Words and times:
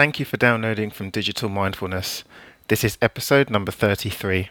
Thank 0.00 0.18
you 0.18 0.24
for 0.24 0.38
downloading 0.38 0.88
from 0.88 1.10
Digital 1.10 1.50
Mindfulness. 1.50 2.24
This 2.68 2.84
is 2.84 2.96
episode 3.02 3.50
number 3.50 3.70
33. 3.70 4.48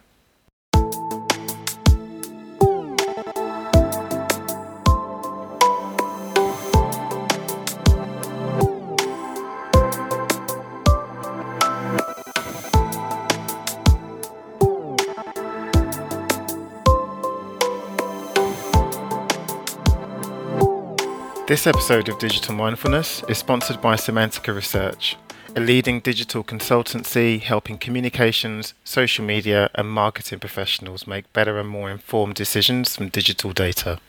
This 21.48 21.66
episode 21.66 22.08
of 22.08 22.20
Digital 22.20 22.54
Mindfulness 22.54 23.24
is 23.28 23.40
sponsored 23.40 23.82
by 23.82 23.96
Semantica 23.96 24.54
Research, 24.54 25.18
a 25.60 25.62
leading 25.62 26.00
digital 26.00 26.42
consultancy 26.42 27.42
helping 27.42 27.78
communications, 27.78 28.74
social 28.86 29.26
media, 29.26 29.70
and 29.76 29.90
marketing 29.90 30.40
professionals 30.40 31.06
make 31.06 31.34
better 31.34 31.60
and 31.60 31.68
more 31.68 31.92
informed 31.92 32.34
decisions 32.34 32.96
from 32.96 33.10
digital 33.10 33.52
data. 33.52 34.00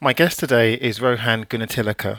My 0.00 0.12
guest 0.12 0.40
today 0.40 0.74
is 0.74 1.00
Rohan 1.00 1.44
Gunatillake, 1.44 2.18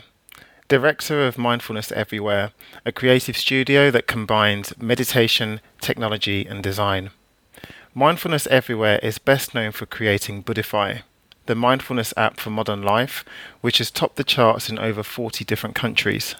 Director 0.68 1.26
of 1.26 1.36
Mindfulness 1.36 1.92
Everywhere, 1.92 2.52
a 2.86 2.92
creative 2.92 3.36
studio 3.36 3.90
that 3.90 4.06
combines 4.06 4.72
meditation, 4.80 5.60
technology, 5.82 6.46
and 6.46 6.62
design. 6.62 7.10
Mindfulness 7.92 8.46
Everywhere 8.46 9.00
is 9.02 9.18
best 9.18 9.54
known 9.54 9.72
for 9.72 9.84
creating 9.84 10.44
Buddhify, 10.44 11.02
the 11.44 11.54
mindfulness 11.54 12.14
app 12.16 12.40
for 12.40 12.48
modern 12.48 12.82
life, 12.82 13.22
which 13.60 13.76
has 13.76 13.90
topped 13.90 14.16
the 14.16 14.24
charts 14.24 14.70
in 14.70 14.78
over 14.78 15.02
40 15.02 15.44
different 15.44 15.76
countries. 15.76 16.34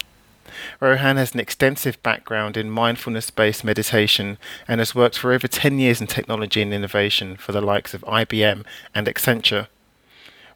Rohan 0.81 1.17
has 1.17 1.35
an 1.35 1.41
extensive 1.41 2.03
background 2.03 2.57
in 2.57 2.71
mindfulness 2.71 3.31
based 3.31 3.65
meditation 3.65 4.39
and 4.67 4.81
has 4.81 4.95
worked 4.95 5.19
for 5.19 5.33
over 5.33 5.49
10 5.49 5.79
years 5.79 6.01
in 6.01 6.07
technology 6.07 6.63
and 6.63 6.73
innovation 6.73 7.37
for 7.37 7.53
the 7.53 7.61
likes 7.61 7.95
of 7.95 8.03
IBM 8.03 8.65
and 8.95 9.07
Accenture. 9.07 9.69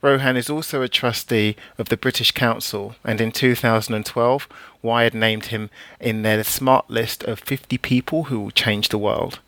Rohan 0.03 0.37
is 0.37 0.51
also 0.51 0.83
a 0.83 0.89
trustee 0.89 1.55
of 1.79 1.89
the 1.89 1.97
British 1.97 2.33
Council, 2.33 2.97
and 3.05 3.21
in 3.21 3.31
2012, 3.31 4.49
Wired 4.83 5.15
named 5.15 5.47
him 5.47 5.71
in 6.01 6.23
their 6.23 6.43
smart 6.43 6.91
list 6.91 7.23
of 7.23 7.39
50 7.39 7.79
people 7.79 8.25
who 8.25 8.41
will 8.41 8.51
change 8.51 8.89
the 8.89 8.99
world. 8.99 9.39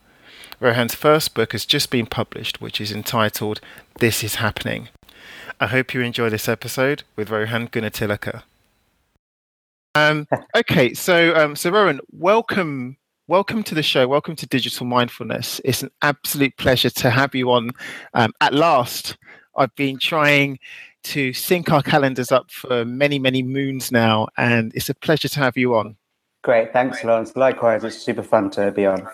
Rohan's 0.61 0.95
first 0.95 1.35
book 1.35 1.51
has 1.53 1.67
just 1.67 1.91
been 1.91 2.07
published, 2.07 2.61
which 2.61 2.81
is 2.81 2.93
entitled 2.93 3.61
This 3.99 4.23
Is 4.23 4.37
Happening. 4.37 4.89
I 5.61 5.67
hope 5.67 5.93
you 5.93 6.01
enjoy 6.03 6.31
this 6.31 6.49
episode 6.49 7.03
with 7.17 7.31
Rohan 7.31 7.67
Gunatillake. 7.69 8.43
Um, 9.95 10.27
okay, 10.57 10.93
so 10.93 11.35
um, 11.37 11.55
so 11.55 11.71
Rohan, 11.71 12.01
welcome, 12.11 12.97
welcome 13.29 13.63
to 13.63 13.77
the 13.77 13.83
show. 13.83 14.09
Welcome 14.09 14.35
to 14.37 14.47
Digital 14.47 14.87
Mindfulness. 14.87 15.61
It's 15.65 15.85
an 15.85 15.91
absolute 16.03 16.57
pleasure 16.57 16.91
to 16.91 17.11
have 17.11 17.35
you 17.35 17.53
on. 17.53 17.71
Um, 18.13 18.33
at 18.41 18.53
last, 18.53 19.17
I've 19.57 19.75
been 19.77 19.99
trying 19.99 20.59
to 21.05 21.33
sync 21.33 21.71
our 21.71 21.83
calendars 21.83 22.33
up 22.33 22.51
for 22.51 22.85
many, 22.85 23.21
many 23.21 23.43
moons 23.43 23.93
now, 23.93 24.27
and 24.37 24.73
it's 24.75 24.89
a 24.89 24.95
pleasure 24.95 25.29
to 25.29 25.39
have 25.39 25.57
you 25.57 25.77
on. 25.77 25.97
Great, 26.43 26.73
thanks, 26.73 27.05
Lawrence. 27.05 27.37
Likewise, 27.37 27.85
it's 27.85 27.97
super 27.97 28.23
fun 28.23 28.51
to 28.51 28.73
be 28.73 28.87
on. 28.87 29.07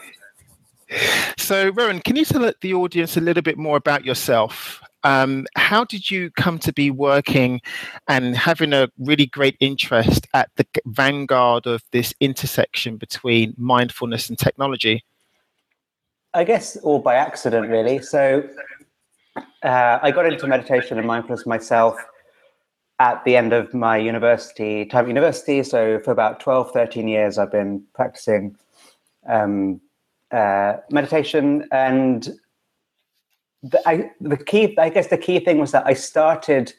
So, 1.39 1.70
Rohan, 1.70 2.01
can 2.01 2.17
you 2.17 2.25
tell 2.25 2.51
the 2.61 2.75
audience 2.75 3.17
a 3.17 3.20
little 3.20 3.42
bit 3.42 3.58
more 3.58 3.77
about 3.77 4.05
yourself? 4.05 4.81
Um, 5.05 5.47
how 5.56 5.84
did 5.84 6.11
you 6.11 6.31
come 6.33 6.59
to 6.61 6.73
be 6.73 6.91
working 6.91 7.61
and 8.09 8.37
having 8.37 8.73
a 8.73 8.89
really 8.98 9.27
great 9.27 9.57
interest 9.61 10.27
at 10.34 10.51
the 10.57 10.67
vanguard 10.87 11.67
of 11.67 11.83
this 11.92 12.15
intersection 12.20 12.97
between 12.97 13.55
mindfulness 13.57 14.29
and 14.29 14.39
technology? 14.39 15.05
I 16.34 16.45
guess 16.45 16.77
all 16.77 17.01
by 17.01 17.17
accident, 17.17 17.69
really. 17.69 18.01
So, 18.01 18.48
uh, 19.63 19.98
I 20.02 20.11
got 20.11 20.27
into 20.27 20.47
meditation 20.47 20.98
and 20.98 21.07
mindfulness 21.07 21.47
myself 21.47 21.97
at 22.98 23.24
the 23.24 23.36
end 23.36 23.53
of 23.53 23.73
my 23.73 23.97
university 23.97 24.85
time 24.85 25.05
at 25.05 25.08
university. 25.08 25.63
So, 25.63 25.98
for 26.01 26.13
about 26.13 26.41
12, 26.41 26.73
13 26.73 27.08
years, 27.08 27.39
I've 27.39 27.51
been 27.51 27.83
practicing 27.95 28.57
um, 29.29 29.80
uh, 30.30 30.74
meditation 30.91 31.67
and 31.73 32.29
the, 33.63 33.89
I, 33.89 34.11
the 34.21 34.37
key 34.37 34.77
i 34.79 34.89
guess 34.89 35.09
the 35.09 35.19
key 35.19 35.41
thing 35.41 35.59
was 35.59 35.73
that 35.73 35.87
i 35.87 35.93
started 35.93 36.73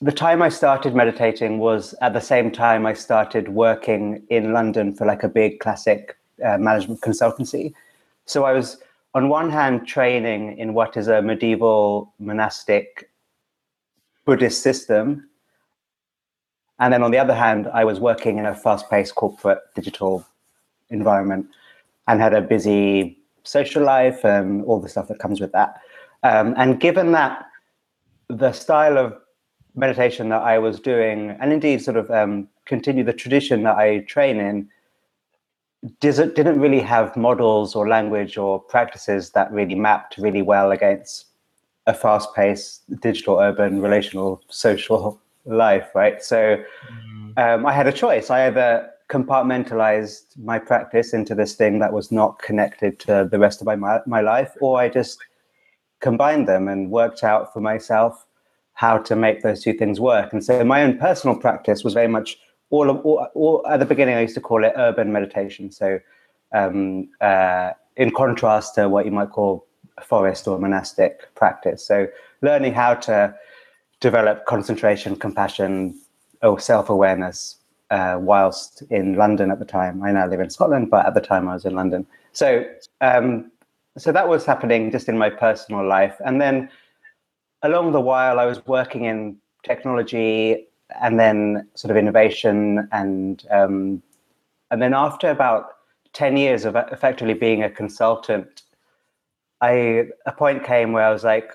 the 0.00 0.12
time 0.12 0.40
i 0.40 0.48
started 0.48 0.94
meditating 0.94 1.58
was 1.58 1.94
at 2.00 2.12
the 2.12 2.20
same 2.20 2.50
time 2.50 2.86
i 2.86 2.94
started 2.94 3.48
working 3.50 4.22
in 4.30 4.52
london 4.52 4.94
for 4.94 5.06
like 5.06 5.22
a 5.22 5.28
big 5.28 5.60
classic 5.60 6.16
uh, 6.44 6.56
management 6.56 7.00
consultancy. 7.02 7.74
So 8.24 8.44
i 8.44 8.52
was 8.52 8.78
on 9.14 9.28
one 9.28 9.50
hand 9.50 9.86
training 9.86 10.56
in 10.56 10.72
what 10.72 10.96
is 10.96 11.08
a 11.08 11.20
medieval 11.20 12.14
monastic 12.18 13.10
buddhist 14.24 14.62
system 14.62 15.28
and 16.78 16.92
then 16.92 17.02
on 17.02 17.10
the 17.10 17.18
other 17.18 17.34
hand 17.34 17.68
i 17.74 17.84
was 17.84 18.00
working 18.00 18.38
in 18.38 18.46
a 18.46 18.54
fast-paced 18.54 19.14
corporate 19.16 19.58
digital 19.74 20.24
environment 20.88 21.46
and 22.08 22.20
had 22.20 22.32
a 22.32 22.40
busy 22.40 23.19
social 23.44 23.82
life 23.82 24.24
and 24.24 24.64
all 24.64 24.80
the 24.80 24.88
stuff 24.88 25.08
that 25.08 25.18
comes 25.18 25.40
with 25.40 25.52
that. 25.52 25.80
Um, 26.22 26.54
and 26.56 26.80
given 26.80 27.12
that 27.12 27.46
the 28.28 28.52
style 28.52 28.98
of 28.98 29.16
meditation 29.74 30.28
that 30.30 30.42
I 30.42 30.58
was 30.58 30.80
doing, 30.80 31.30
and 31.40 31.52
indeed 31.52 31.82
sort 31.82 31.96
of 31.96 32.10
um, 32.10 32.48
continue 32.64 33.04
the 33.04 33.12
tradition 33.12 33.62
that 33.62 33.76
I 33.76 34.00
train 34.00 34.38
in, 34.38 34.68
didn't 36.00 36.60
really 36.60 36.80
have 36.80 37.16
models 37.16 37.74
or 37.74 37.88
language 37.88 38.36
or 38.36 38.60
practices 38.60 39.30
that 39.30 39.50
really 39.50 39.74
mapped 39.74 40.18
really 40.18 40.42
well 40.42 40.72
against 40.72 41.26
a 41.86 41.94
fast-paced 41.94 42.82
digital 43.00 43.38
urban 43.38 43.80
relational 43.80 44.42
social 44.48 45.20
life 45.46 45.88
right 45.94 46.22
so 46.22 46.62
mm. 46.92 47.38
um, 47.38 47.64
i 47.64 47.72
had 47.72 47.86
a 47.86 47.92
choice 47.92 48.28
i 48.28 48.46
either 48.46 48.89
compartmentalized 49.10 50.38
my 50.38 50.58
practice 50.58 51.12
into 51.12 51.34
this 51.34 51.54
thing 51.54 51.80
that 51.80 51.92
was 51.92 52.12
not 52.12 52.38
connected 52.38 52.98
to 53.00 53.28
the 53.30 53.38
rest 53.38 53.60
of 53.60 53.66
my, 53.66 54.00
my 54.06 54.20
life, 54.20 54.52
or 54.60 54.78
I 54.78 54.88
just 54.88 55.18
combined 56.00 56.46
them 56.48 56.68
and 56.68 56.90
worked 56.90 57.24
out 57.24 57.52
for 57.52 57.60
myself 57.60 58.24
how 58.74 58.96
to 58.96 59.16
make 59.16 59.42
those 59.42 59.62
two 59.62 59.74
things 59.74 60.00
work. 60.00 60.32
And 60.32 60.42
so 60.42 60.64
my 60.64 60.82
own 60.82 60.96
personal 60.96 61.36
practice 61.36 61.82
was 61.84 61.92
very 61.92 62.08
much 62.08 62.38
all 62.70 62.88
of 62.88 63.04
all, 63.04 63.26
all 63.34 63.66
at 63.68 63.80
the 63.80 63.84
beginning. 63.84 64.14
I 64.14 64.22
used 64.22 64.36
to 64.36 64.40
call 64.40 64.64
it 64.64 64.72
urban 64.76 65.12
meditation. 65.12 65.72
So 65.72 65.98
um, 66.52 67.10
uh, 67.20 67.72
in 67.96 68.12
contrast 68.12 68.76
to 68.76 68.88
what 68.88 69.04
you 69.04 69.10
might 69.10 69.30
call 69.30 69.66
forest 70.02 70.48
or 70.48 70.58
monastic 70.58 71.34
practice. 71.34 71.84
So 71.84 72.06
learning 72.42 72.74
how 72.74 72.94
to 72.94 73.34
develop 73.98 74.46
concentration, 74.46 75.16
compassion, 75.16 76.00
or 76.42 76.58
self-awareness 76.58 77.59
uh, 77.90 78.18
whilst 78.20 78.82
in 78.90 79.14
London 79.14 79.50
at 79.50 79.58
the 79.58 79.64
time. 79.64 80.02
I 80.02 80.12
now 80.12 80.26
live 80.26 80.40
in 80.40 80.50
Scotland, 80.50 80.90
but 80.90 81.06
at 81.06 81.14
the 81.14 81.20
time 81.20 81.48
I 81.48 81.54
was 81.54 81.64
in 81.64 81.74
London. 81.74 82.06
So, 82.32 82.64
um, 83.00 83.50
so 83.98 84.12
that 84.12 84.28
was 84.28 84.46
happening 84.46 84.90
just 84.90 85.08
in 85.08 85.18
my 85.18 85.30
personal 85.30 85.86
life, 85.86 86.16
and 86.24 86.40
then 86.40 86.70
along 87.62 87.92
the 87.92 88.00
while 88.00 88.38
I 88.38 88.46
was 88.46 88.64
working 88.66 89.04
in 89.04 89.36
technology 89.62 90.66
and 91.00 91.18
then 91.18 91.68
sort 91.74 91.90
of 91.90 91.96
innovation 91.96 92.88
and 92.92 93.46
um, 93.50 94.02
and 94.70 94.80
then 94.80 94.94
after 94.94 95.30
about 95.30 95.76
10 96.12 96.36
years 96.36 96.64
of 96.64 96.76
effectively 96.76 97.34
being 97.34 97.62
a 97.62 97.70
consultant 97.70 98.62
i 99.60 100.06
a 100.26 100.32
point 100.32 100.64
came 100.64 100.92
where 100.92 101.04
i 101.04 101.12
was 101.12 101.22
like 101.22 101.52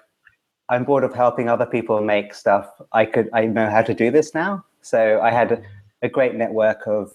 i'm 0.70 0.84
bored 0.84 1.04
of 1.04 1.14
helping 1.14 1.50
other 1.50 1.66
people 1.66 2.02
make 2.02 2.34
stuff 2.34 2.70
i 2.94 3.06
could 3.06 3.30
i 3.34 3.46
know 3.46 3.70
how 3.70 3.82
to 3.82 3.94
do 3.94 4.10
this 4.12 4.34
now 4.34 4.64
so 4.82 5.20
i 5.22 5.32
had 5.32 5.64
a 6.06 6.10
great 6.10 6.36
network 6.36 6.88
of 6.88 7.12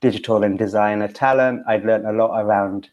digital 0.00 0.44
and 0.44 0.58
designer 0.58 1.08
talent. 1.08 1.62
I'd 1.66 1.84
learned 1.84 2.06
a 2.06 2.12
lot 2.12 2.40
around 2.40 2.88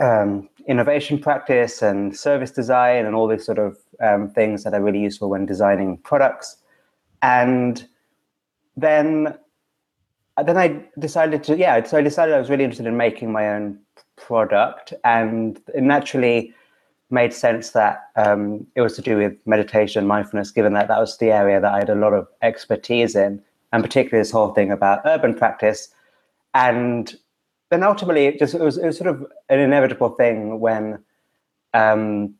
um, 0.00 0.48
innovation 0.66 1.18
practice 1.18 1.82
and 1.82 2.16
service 2.16 2.50
design 2.50 3.06
and 3.06 3.14
all 3.14 3.28
these 3.28 3.44
sort 3.44 3.58
of 3.58 3.78
um, 4.00 4.28
things 4.28 4.64
that 4.64 4.74
are 4.74 4.82
really 4.82 5.00
useful 5.00 5.30
when 5.30 5.46
designing 5.46 5.96
products. 5.98 6.56
And 7.22 7.86
then, 8.76 9.38
then 10.44 10.56
I 10.56 10.84
decided 10.98 11.44
to, 11.44 11.56
yeah, 11.56 11.82
so 11.84 11.96
I 11.96 12.02
decided 12.02 12.34
I 12.34 12.38
was 12.38 12.50
really 12.50 12.64
interested 12.64 12.86
in 12.86 12.96
making 12.96 13.32
my 13.32 13.48
own 13.48 13.78
product, 14.16 14.92
and 15.04 15.60
it 15.74 15.82
naturally 15.82 16.54
made 17.10 17.32
sense 17.32 17.70
that 17.70 18.10
um, 18.16 18.66
it 18.74 18.80
was 18.80 18.96
to 18.96 19.02
do 19.02 19.18
with 19.18 19.36
meditation, 19.46 20.06
mindfulness, 20.06 20.50
given 20.50 20.72
that 20.72 20.88
that 20.88 20.98
was 20.98 21.18
the 21.18 21.30
area 21.30 21.60
that 21.60 21.72
I 21.72 21.78
had 21.78 21.90
a 21.90 21.94
lot 21.94 22.14
of 22.14 22.26
expertise 22.40 23.14
in 23.14 23.42
and 23.72 23.82
particularly 23.82 24.20
this 24.20 24.30
whole 24.30 24.52
thing 24.52 24.70
about 24.70 25.00
urban 25.04 25.34
practice. 25.34 25.88
And 26.54 27.14
then 27.70 27.82
ultimately, 27.82 28.26
it 28.26 28.38
just 28.38 28.54
it 28.54 28.60
was, 28.60 28.76
it 28.76 28.86
was 28.86 28.98
sort 28.98 29.08
of 29.08 29.26
an 29.48 29.58
inevitable 29.58 30.10
thing 30.10 30.60
when 30.60 31.02
um, 31.74 32.34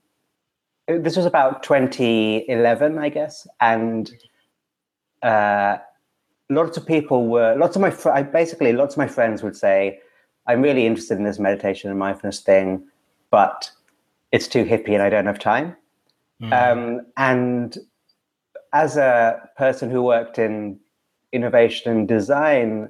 it, 0.87 1.03
this 1.05 1.17
was 1.17 1.27
about 1.27 1.63
2011, 1.63 2.99
I 2.99 3.09
guess, 3.09 3.47
and 3.61 4.13
uh, 5.23 5.79
lots 6.51 6.77
of 6.77 6.87
people 6.87 7.29
were, 7.29 7.55
lots 7.57 7.77
of 7.77 7.83
my, 7.83 7.91
fr- 7.91 8.11
I, 8.11 8.23
basically, 8.23 8.73
lots 8.73 8.95
of 8.95 8.99
my 8.99 9.09
friends 9.09 9.43
would 9.43 9.57
say, 9.57 10.01
I'm 10.47 10.61
really 10.61 10.87
interested 10.87 11.19
in 11.19 11.25
this 11.25 11.39
meditation 11.39 11.89
and 11.89 11.99
mindfulness 11.99 12.41
thing, 12.41 12.85
but 13.31 13.71
it's 14.33 14.49
too 14.49 14.65
hippie 14.65 14.93
and 14.93 15.03
I 15.03 15.09
don't 15.09 15.27
have 15.27 15.39
time. 15.39 15.77
Mm. 16.43 16.73
Um, 16.73 17.07
and 17.17 17.79
as 18.73 18.97
a 18.97 19.49
person 19.57 19.91
who 19.91 20.03
worked 20.03 20.39
in 20.39 20.81
innovation 21.33 21.91
and 21.91 22.09
design, 22.09 22.89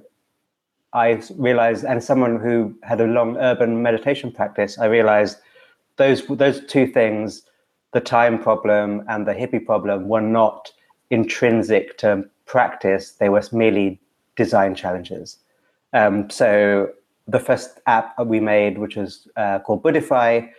I 0.93 1.23
realized, 1.37 1.85
and 1.85 2.03
someone 2.03 2.39
who 2.39 2.77
had 2.83 3.01
a 3.01 3.07
long 3.07 3.37
urban 3.39 3.83
meditation 3.83 4.31
practice, 4.31 4.79
I 4.79 4.87
realized 4.87 5.39
those 5.97 6.27
those 6.27 6.65
two 6.67 6.87
things, 6.87 7.43
the 7.93 8.01
time 8.01 8.39
problem 8.43 9.05
and 9.09 9.27
the 9.27 9.35
hippie 9.35 9.65
problem, 9.65 10.09
were 10.09 10.21
not 10.21 10.71
intrinsic 11.11 11.99
to 11.99 12.25
practice. 12.47 13.13
They 13.13 13.29
were 13.29 13.43
merely 13.53 14.01
design 14.37 14.75
challenges. 14.75 15.39
Um, 15.93 16.29
so 16.31 16.91
the 17.29 17.39
first 17.39 17.81
app 17.87 18.19
we 18.25 18.41
made, 18.41 18.79
which 18.79 18.97
was 18.97 19.29
uh, 19.37 19.61
called 19.61 19.83
Buddhify, 19.83 20.51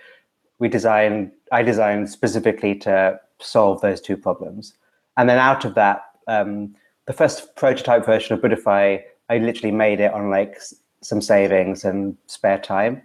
we 0.59 0.68
designed. 0.68 1.31
I 1.51 1.63
designed 1.63 2.09
specifically 2.09 2.75
to 2.80 3.19
solve 3.39 3.81
those 3.81 4.01
two 4.01 4.18
problems, 4.18 4.74
and 5.18 5.30
then 5.30 5.38
out 5.38 5.65
of 5.65 5.75
that, 5.75 6.06
um, 6.27 6.75
the 7.05 7.13
first 7.13 7.55
prototype 7.55 8.05
version 8.05 8.33
of 8.33 8.41
Buddhify 8.41 9.01
I 9.29 9.38
literally 9.38 9.71
made 9.71 10.00
it 10.00 10.13
on 10.13 10.29
like 10.29 10.59
some 11.01 11.21
savings 11.21 11.83
and 11.83 12.17
spare 12.27 12.59
time, 12.59 13.01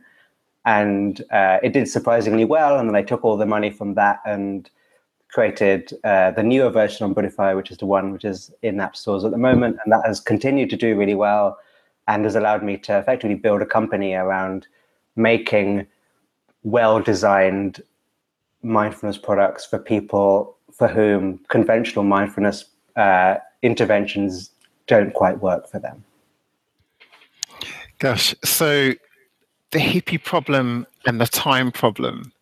and 0.64 1.20
uh, 1.30 1.58
it 1.62 1.72
did 1.72 1.88
surprisingly 1.88 2.44
well. 2.44 2.78
And 2.78 2.88
then 2.88 2.96
I 2.96 3.02
took 3.02 3.24
all 3.24 3.36
the 3.36 3.46
money 3.46 3.70
from 3.70 3.94
that 3.94 4.20
and 4.26 4.68
created 5.28 5.92
uh, 6.04 6.30
the 6.32 6.42
newer 6.42 6.70
version 6.70 7.04
on 7.04 7.14
Buddhify, 7.14 7.54
which 7.56 7.70
is 7.70 7.78
the 7.78 7.86
one 7.86 8.12
which 8.12 8.24
is 8.24 8.50
in 8.62 8.80
app 8.80 8.96
stores 8.96 9.24
at 9.24 9.30
the 9.30 9.38
moment, 9.38 9.78
and 9.84 9.92
that 9.92 10.04
has 10.04 10.20
continued 10.20 10.70
to 10.70 10.76
do 10.76 10.96
really 10.96 11.14
well, 11.14 11.58
and 12.08 12.24
has 12.24 12.34
allowed 12.34 12.62
me 12.62 12.76
to 12.78 12.98
effectively 12.98 13.36
build 13.36 13.62
a 13.62 13.66
company 13.66 14.14
around 14.14 14.66
making 15.16 15.86
well-designed 16.64 17.80
mindfulness 18.62 19.18
products 19.18 19.64
for 19.64 19.78
people 19.78 20.56
for 20.72 20.88
whom 20.88 21.38
conventional 21.48 22.04
mindfulness 22.04 22.64
uh, 22.96 23.36
interventions 23.62 24.50
don't 24.86 25.12
quite 25.12 25.40
work 25.40 25.68
for 25.68 25.78
them. 25.78 26.04
Gosh, 27.98 28.34
so 28.44 28.92
the 29.70 29.78
hippie 29.78 30.22
problem 30.22 30.86
and 31.06 31.20
the 31.20 31.26
time 31.26 31.72
problem, 31.72 32.32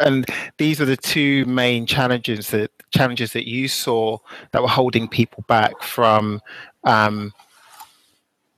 and 0.00 0.26
these 0.58 0.80
are 0.80 0.84
the 0.84 0.96
two 0.96 1.44
main 1.46 1.86
challenges 1.86 2.50
that 2.50 2.70
challenges 2.90 3.32
that 3.32 3.48
you 3.48 3.68
saw 3.68 4.18
that 4.52 4.62
were 4.62 4.68
holding 4.68 5.08
people 5.08 5.44
back 5.48 5.80
from, 5.82 6.40
um, 6.84 7.32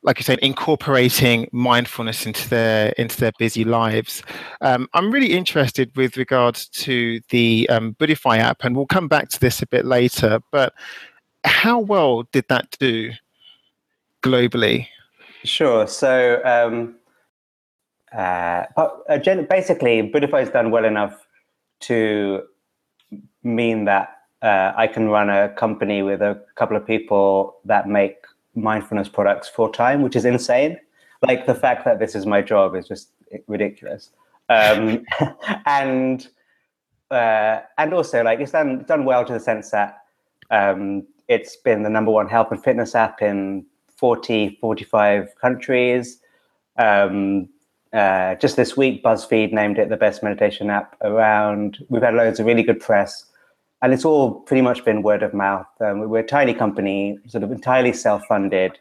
like 0.02 0.19
you 0.19 0.25
said, 0.25 0.38
incorporating 0.38 1.49
mindfulness 1.52 2.25
into 2.25 2.49
their 2.49 2.90
into 2.99 3.19
their 3.19 3.32
busy 3.38 3.64
lives. 3.64 4.22
Um, 4.61 4.88
I'm 4.94 5.11
really 5.11 5.32
interested 5.32 5.94
with 5.96 6.16
regards 6.16 6.66
to 6.69 7.20
the 7.31 7.69
um, 7.69 7.96
app, 8.26 8.64
and 8.64 8.76
we'll 8.76 8.87
come 8.87 9.08
back 9.08 9.28
to 9.31 9.40
this 9.40 9.61
a 9.61 9.66
bit 9.66 9.84
later. 9.84 10.40
But 10.50 10.72
how 11.48 11.78
well 11.78 12.24
did 12.32 12.46
that 12.48 12.76
do 12.78 13.12
globally? 14.22 14.86
Sure. 15.44 15.86
So, 15.86 16.40
um, 16.44 16.96
uh, 18.12 18.64
uh, 18.76 19.18
basically, 19.50 20.02
Buddhify 20.02 20.40
has 20.40 20.50
done 20.50 20.70
well 20.70 20.84
enough 20.84 21.26
to 21.80 22.42
mean 23.42 23.84
that 23.84 24.18
uh, 24.42 24.72
I 24.76 24.86
can 24.86 25.08
run 25.08 25.30
a 25.30 25.48
company 25.50 26.02
with 26.02 26.22
a 26.22 26.40
couple 26.54 26.76
of 26.76 26.86
people 26.86 27.56
that 27.64 27.88
make 27.88 28.16
mindfulness 28.54 29.08
products 29.08 29.48
full 29.48 29.70
time, 29.70 30.02
which 30.02 30.16
is 30.16 30.24
insane. 30.24 30.78
Like 31.26 31.46
the 31.46 31.54
fact 31.54 31.84
that 31.84 31.98
this 31.98 32.14
is 32.14 32.26
my 32.26 32.42
job 32.42 32.76
is 32.76 32.86
just 32.86 33.10
ridiculous. 33.46 34.10
Um, 34.48 35.04
and 35.66 36.26
uh, 37.10 37.60
and 37.78 37.94
also 37.94 38.22
like 38.22 38.40
it's 38.40 38.52
done 38.52 38.84
done 38.84 39.04
well 39.04 39.24
to 39.24 39.32
the 39.32 39.40
sense 39.40 39.70
that 39.70 40.02
um, 40.50 41.06
it's 41.28 41.56
been 41.56 41.82
the 41.82 41.90
number 41.90 42.10
one 42.10 42.28
health 42.28 42.48
and 42.50 42.62
fitness 42.62 42.94
app 42.94 43.22
in 43.22 43.64
40, 43.96 44.58
45 44.60 45.34
countries. 45.40 46.20
Um, 46.78 47.48
uh, 47.92 48.34
just 48.36 48.56
this 48.56 48.76
week, 48.76 49.02
BuzzFeed 49.02 49.52
named 49.52 49.78
it 49.78 49.88
the 49.88 49.96
best 49.96 50.22
meditation 50.22 50.70
app 50.70 50.96
around. 51.02 51.84
We've 51.88 52.02
had 52.02 52.14
loads 52.14 52.38
of 52.40 52.46
really 52.46 52.62
good 52.62 52.80
press, 52.80 53.25
and 53.82 53.92
it's 53.92 54.04
all 54.04 54.40
pretty 54.40 54.62
much 54.62 54.84
been 54.84 55.02
word 55.02 55.22
of 55.22 55.32
mouth. 55.32 55.66
Um, 55.80 56.00
we're 56.08 56.20
a 56.20 56.26
tiny 56.26 56.54
company, 56.54 57.19
sort 57.26 57.44
of 57.44 57.50
entirely 57.50 57.92
self 57.92 58.25
funded. 58.26 58.78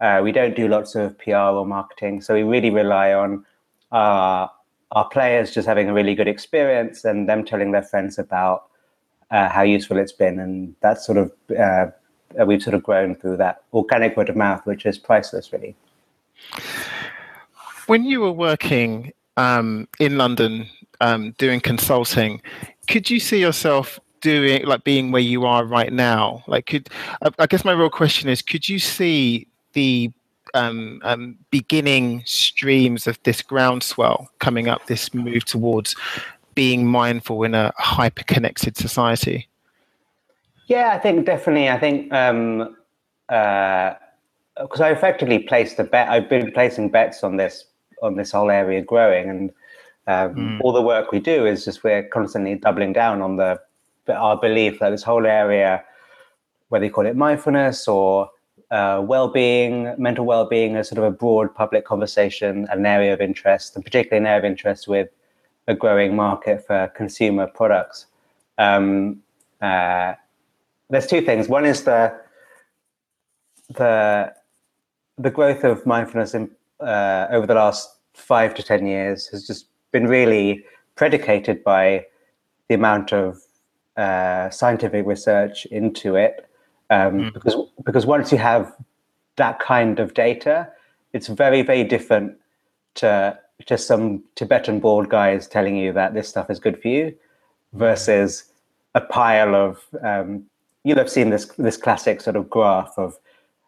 Uh, 0.00 0.20
we 0.22 0.32
don't 0.32 0.56
do 0.56 0.66
lots 0.66 0.96
of 0.96 1.16
PR 1.18 1.36
or 1.36 1.64
marketing, 1.64 2.20
so 2.20 2.34
we 2.34 2.42
really 2.42 2.70
rely 2.70 3.12
on 3.12 3.44
our, 3.92 4.50
our 4.90 5.08
players 5.08 5.52
just 5.52 5.68
having 5.68 5.88
a 5.88 5.94
really 5.94 6.14
good 6.14 6.26
experience 6.26 7.04
and 7.04 7.28
them 7.28 7.44
telling 7.44 7.70
their 7.70 7.82
friends 7.82 8.18
about 8.18 8.64
uh, 9.32 9.48
how 9.48 9.62
useful 9.62 9.96
it's 9.96 10.12
been. 10.12 10.38
And 10.38 10.76
that's 10.80 11.04
sort 11.04 11.18
of 11.18 11.32
uh, 11.58 11.86
uh, 12.40 12.46
we've 12.46 12.62
sort 12.62 12.74
of 12.74 12.82
grown 12.82 13.14
through 13.14 13.36
that 13.38 13.62
organic 13.72 14.16
word 14.16 14.28
of 14.28 14.36
mouth, 14.36 14.64
which 14.64 14.86
is 14.86 14.98
priceless, 14.98 15.52
really. 15.52 15.74
When 17.86 18.04
you 18.04 18.20
were 18.20 18.32
working 18.32 19.12
um, 19.36 19.88
in 19.98 20.18
London 20.18 20.68
um, 21.00 21.32
doing 21.38 21.60
consulting, 21.60 22.40
could 22.88 23.10
you 23.10 23.18
see 23.18 23.40
yourself 23.40 23.98
doing 24.20 24.64
like 24.64 24.84
being 24.84 25.10
where 25.10 25.22
you 25.22 25.44
are 25.44 25.64
right 25.64 25.92
now? 25.92 26.44
Like, 26.46 26.66
could 26.66 26.88
I 27.38 27.46
guess 27.46 27.64
my 27.64 27.72
real 27.72 27.90
question 27.90 28.28
is, 28.28 28.40
could 28.40 28.68
you 28.68 28.78
see 28.78 29.46
the 29.72 30.10
um, 30.54 31.00
um, 31.02 31.38
beginning 31.50 32.22
streams 32.24 33.06
of 33.06 33.18
this 33.22 33.42
groundswell 33.42 34.28
coming 34.38 34.68
up, 34.68 34.86
this 34.86 35.12
move 35.14 35.44
towards 35.44 35.96
being 36.54 36.86
mindful 36.86 37.42
in 37.42 37.54
a 37.54 37.72
hyper 37.76 38.24
connected 38.24 38.76
society? 38.76 39.48
Yeah, 40.66 40.92
I 40.94 40.98
think 40.98 41.26
definitely. 41.26 41.68
I 41.68 41.78
think 41.78 42.04
because 42.08 42.30
um, 42.30 42.76
uh, 43.28 43.94
I 44.84 44.90
effectively 44.90 45.40
placed 45.40 45.78
a 45.78 45.84
bet. 45.84 46.08
I've 46.08 46.28
been 46.28 46.52
placing 46.52 46.90
bets 46.90 47.22
on 47.24 47.36
this 47.36 47.66
on 48.02 48.16
this 48.16 48.32
whole 48.32 48.50
area 48.50 48.82
growing, 48.82 49.30
and 49.30 49.50
um, 50.06 50.34
mm. 50.34 50.60
all 50.62 50.72
the 50.72 50.82
work 50.82 51.12
we 51.12 51.20
do 51.20 51.46
is 51.46 51.64
just 51.64 51.84
we're 51.84 52.04
constantly 52.04 52.54
doubling 52.54 52.92
down 52.92 53.22
on 53.22 53.36
the 53.36 53.60
our 54.08 54.36
belief 54.36 54.80
that 54.80 54.90
this 54.90 55.02
whole 55.02 55.26
area, 55.26 55.84
whether 56.68 56.84
you 56.84 56.90
call 56.90 57.06
it 57.06 57.16
mindfulness 57.16 57.86
or 57.86 58.28
uh, 58.70 59.00
well-being, 59.04 59.94
mental 59.98 60.24
well-being, 60.24 60.74
is 60.74 60.88
sort 60.88 60.98
of 60.98 61.04
a 61.04 61.10
broad 61.10 61.54
public 61.54 61.84
conversation, 61.84 62.66
an 62.70 62.86
area 62.86 63.12
of 63.12 63.20
interest, 63.20 63.76
and 63.76 63.84
particularly 63.84 64.22
an 64.22 64.26
area 64.26 64.38
of 64.38 64.44
interest 64.44 64.88
with 64.88 65.08
a 65.68 65.74
growing 65.74 66.16
market 66.16 66.66
for 66.66 66.88
consumer 66.96 67.46
products. 67.46 68.06
Um, 68.58 69.22
uh, 69.60 70.14
there's 70.90 71.06
two 71.06 71.22
things. 71.22 71.48
One 71.48 71.64
is 71.64 71.84
the 71.84 72.14
the 73.68 74.32
the 75.18 75.30
growth 75.30 75.64
of 75.64 75.86
mindfulness 75.86 76.34
in, 76.34 76.50
uh, 76.80 77.26
over 77.30 77.46
the 77.46 77.54
last 77.54 77.96
five 78.14 78.54
to 78.54 78.62
ten 78.62 78.86
years 78.86 79.28
has 79.28 79.46
just 79.46 79.66
been 79.92 80.06
really 80.06 80.64
predicated 80.96 81.62
by 81.64 82.04
the 82.68 82.74
amount 82.74 83.12
of 83.12 83.40
uh, 83.96 84.50
scientific 84.50 85.06
research 85.06 85.66
into 85.66 86.16
it. 86.16 86.48
Um, 86.90 87.12
mm. 87.12 87.32
Because 87.32 87.56
because 87.84 88.04
once 88.04 88.32
you 88.32 88.38
have 88.38 88.74
that 89.36 89.60
kind 89.60 89.98
of 89.98 90.14
data, 90.14 90.68
it's 91.12 91.28
very 91.28 91.62
very 91.62 91.84
different 91.84 92.36
to 92.96 93.38
just 93.66 93.86
some 93.86 94.22
Tibetan 94.34 94.80
bald 94.80 95.08
guys 95.08 95.46
telling 95.46 95.76
you 95.76 95.92
that 95.92 96.14
this 96.14 96.28
stuff 96.28 96.50
is 96.50 96.58
good 96.58 96.80
for 96.80 96.88
you, 96.88 97.14
versus 97.72 98.44
a 98.94 99.00
pile 99.00 99.54
of 99.54 99.84
um, 100.02 100.44
you'll 100.84 100.98
have 100.98 101.10
seen 101.10 101.30
this 101.30 101.46
this 101.58 101.76
classic 101.76 102.20
sort 102.20 102.36
of 102.36 102.50
graph 102.50 102.92
of 102.96 103.18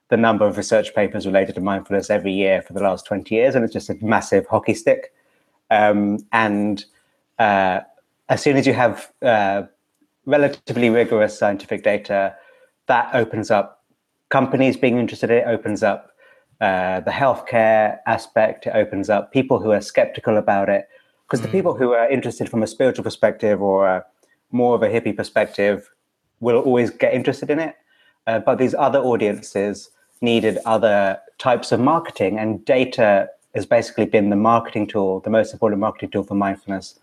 the 0.08 0.16
number 0.16 0.46
of 0.46 0.56
research 0.56 0.94
papers 0.94 1.26
related 1.26 1.54
to 1.54 1.60
mindfulness 1.60 2.10
every 2.10 2.32
year 2.32 2.62
for 2.62 2.72
the 2.72 2.82
last 2.82 3.06
20 3.06 3.34
years, 3.34 3.54
and 3.54 3.64
it's 3.64 3.72
just 3.72 3.88
a 3.88 3.96
massive 4.04 4.46
hockey 4.46 4.74
stick. 4.74 5.12
Um, 5.70 6.18
and 6.32 6.84
uh, 7.38 7.80
as 8.28 8.42
soon 8.42 8.56
as 8.56 8.66
you 8.66 8.74
have 8.74 9.10
uh, 9.22 9.62
relatively 10.26 10.90
rigorous 10.90 11.38
scientific 11.38 11.82
data, 11.82 12.36
that 12.86 13.14
opens 13.14 13.50
up 13.50 13.82
companies 14.28 14.76
being 14.76 14.98
interested 14.98 15.30
in 15.30 15.38
it, 15.38 15.46
opens 15.46 15.82
up 15.82 16.13
uh, 16.61 17.00
the 17.00 17.11
healthcare 17.11 17.99
aspect, 18.06 18.66
it 18.66 18.75
opens 18.75 19.11
up 19.11 19.32
people 19.32 19.58
who 19.58 19.70
are 19.73 19.80
skeptical 19.80 20.37
about 20.37 20.68
it. 20.68 20.88
Because 21.26 21.40
mm. 21.40 21.44
the 21.44 21.50
people 21.50 21.75
who 21.75 21.92
are 21.92 22.08
interested 22.08 22.49
from 22.49 22.62
a 22.62 22.66
spiritual 22.66 23.04
perspective 23.04 23.61
or 23.61 23.87
a, 23.87 24.04
more 24.50 24.75
of 24.75 24.82
a 24.82 24.88
hippie 24.88 25.16
perspective 25.16 25.90
will 26.40 26.61
always 26.61 26.90
get 26.90 27.14
interested 27.14 27.50
in 27.50 27.58
it. 27.58 27.75
Uh, 28.26 28.38
but 28.38 28.58
these 28.58 28.75
other 28.75 29.00
audiences 29.00 29.90
needed 30.20 30.58
other 30.64 31.18
types 31.38 31.73
of 31.73 31.80
marketing, 31.80 32.38
and 32.38 32.64
data 32.64 33.28
has 33.54 33.66
basically 33.66 34.06
been 34.06 34.30
the 34.30 34.37
marketing 34.37 34.87
tool, 34.87 35.20
the 35.20 35.30
most 35.30 35.52
important 35.52 35.80
marketing 35.80 36.11
tool 36.11 36.25
for 36.25 36.34
mindfulness 36.34 36.99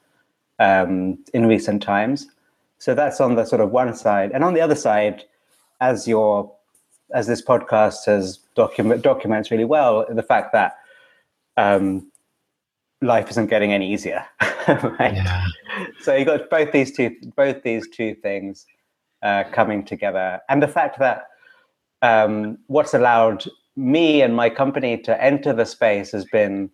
um, 0.60 1.18
in 1.34 1.46
recent 1.46 1.82
times. 1.84 2.28
So 2.80 2.96
that's 2.96 3.22
on 3.22 3.36
the 3.36 3.46
sort 3.46 3.62
of 3.62 3.72
one 3.72 3.94
side, 3.96 4.32
and 4.32 4.44
on 4.44 4.54
the 4.54 4.62
other 4.62 4.76
side, 4.76 5.24
as 5.82 6.08
your 6.08 6.52
as 7.14 7.28
this 7.28 7.42
podcast 7.42 8.06
has 8.06 8.40
document 8.56 9.02
documents 9.02 9.52
really 9.52 9.66
well, 9.66 10.06
the 10.10 10.24
fact 10.24 10.54
that 10.54 10.78
um, 11.58 12.12
life 13.02 13.30
isn't 13.30 13.48
getting 13.48 13.74
any 13.74 13.92
easier. 13.92 14.26
right? 14.68 15.16
Yeah. 15.16 15.46
So 16.02 16.16
you 16.16 16.26
got 16.26 16.50
both 16.50 16.72
these 16.72 16.92
two 16.92 17.16
both 17.36 17.64
these 17.64 17.88
two 17.90 18.16
things 18.16 18.66
uh, 19.22 19.44
coming 19.52 19.84
together, 19.84 20.40
and 20.50 20.62
the 20.62 20.68
fact 20.68 21.00
that 21.00 21.28
um, 22.02 22.58
what's 22.68 22.94
allowed 22.94 23.46
me 23.76 24.22
and 24.22 24.36
my 24.36 24.50
company 24.50 24.98
to 24.98 25.24
enter 25.24 25.54
the 25.54 25.66
space 25.66 26.12
has 26.12 26.26
been, 26.26 26.70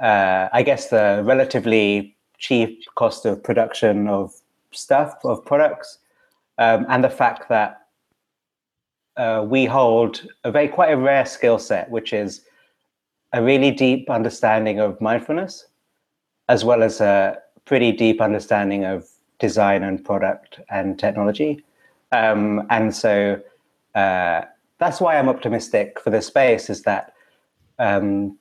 uh, 0.00 0.48
I 0.52 0.62
guess, 0.62 0.88
the 0.88 1.22
relatively 1.24 2.16
cheap 2.38 2.84
cost 2.96 3.24
of 3.24 3.42
production 3.42 4.08
of 4.08 4.32
stuff 4.72 5.14
of 5.24 5.44
products, 5.44 5.98
um, 6.58 6.86
and 6.88 7.02
the 7.02 7.10
fact 7.10 7.48
that 7.48 7.85
uh, 9.16 9.44
we 9.46 9.64
hold 9.64 10.26
a 10.44 10.50
very 10.50 10.68
quite 10.68 10.92
a 10.92 10.96
rare 10.96 11.26
skill 11.26 11.58
set, 11.58 11.90
which 11.90 12.12
is 12.12 12.42
a 13.32 13.42
really 13.42 13.70
deep 13.70 14.08
understanding 14.10 14.78
of 14.78 15.00
mindfulness, 15.00 15.66
as 16.48 16.64
well 16.64 16.82
as 16.82 17.00
a 17.00 17.38
pretty 17.64 17.92
deep 17.92 18.20
understanding 18.20 18.84
of 18.84 19.08
design 19.38 19.82
and 19.82 20.04
product 20.04 20.60
and 20.70 20.98
technology. 20.98 21.64
Um, 22.12 22.66
and 22.70 22.94
so 22.94 23.40
uh, 23.94 24.42
that's 24.78 25.00
why 25.00 25.18
I'm 25.18 25.28
optimistic 25.28 26.00
for 26.00 26.10
this 26.10 26.26
space 26.26 26.70
is 26.70 26.82
that 26.82 27.12
um, 27.78 28.38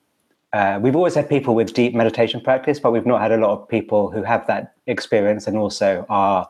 uh, 0.53 0.79
we've 0.81 0.95
always 0.95 1.15
had 1.15 1.27
people 1.27 1.55
with 1.55 1.73
deep 1.73 1.93
meditation 1.93 2.39
practice, 2.39 2.79
but 2.79 2.91
we've 2.91 3.05
not 3.05 3.21
had 3.21 3.31
a 3.31 3.37
lot 3.37 3.51
of 3.51 3.67
people 3.67 4.11
who 4.11 4.23
have 4.23 4.45
that 4.47 4.75
experience 4.87 5.47
and 5.47 5.57
also 5.57 6.05
are 6.09 6.47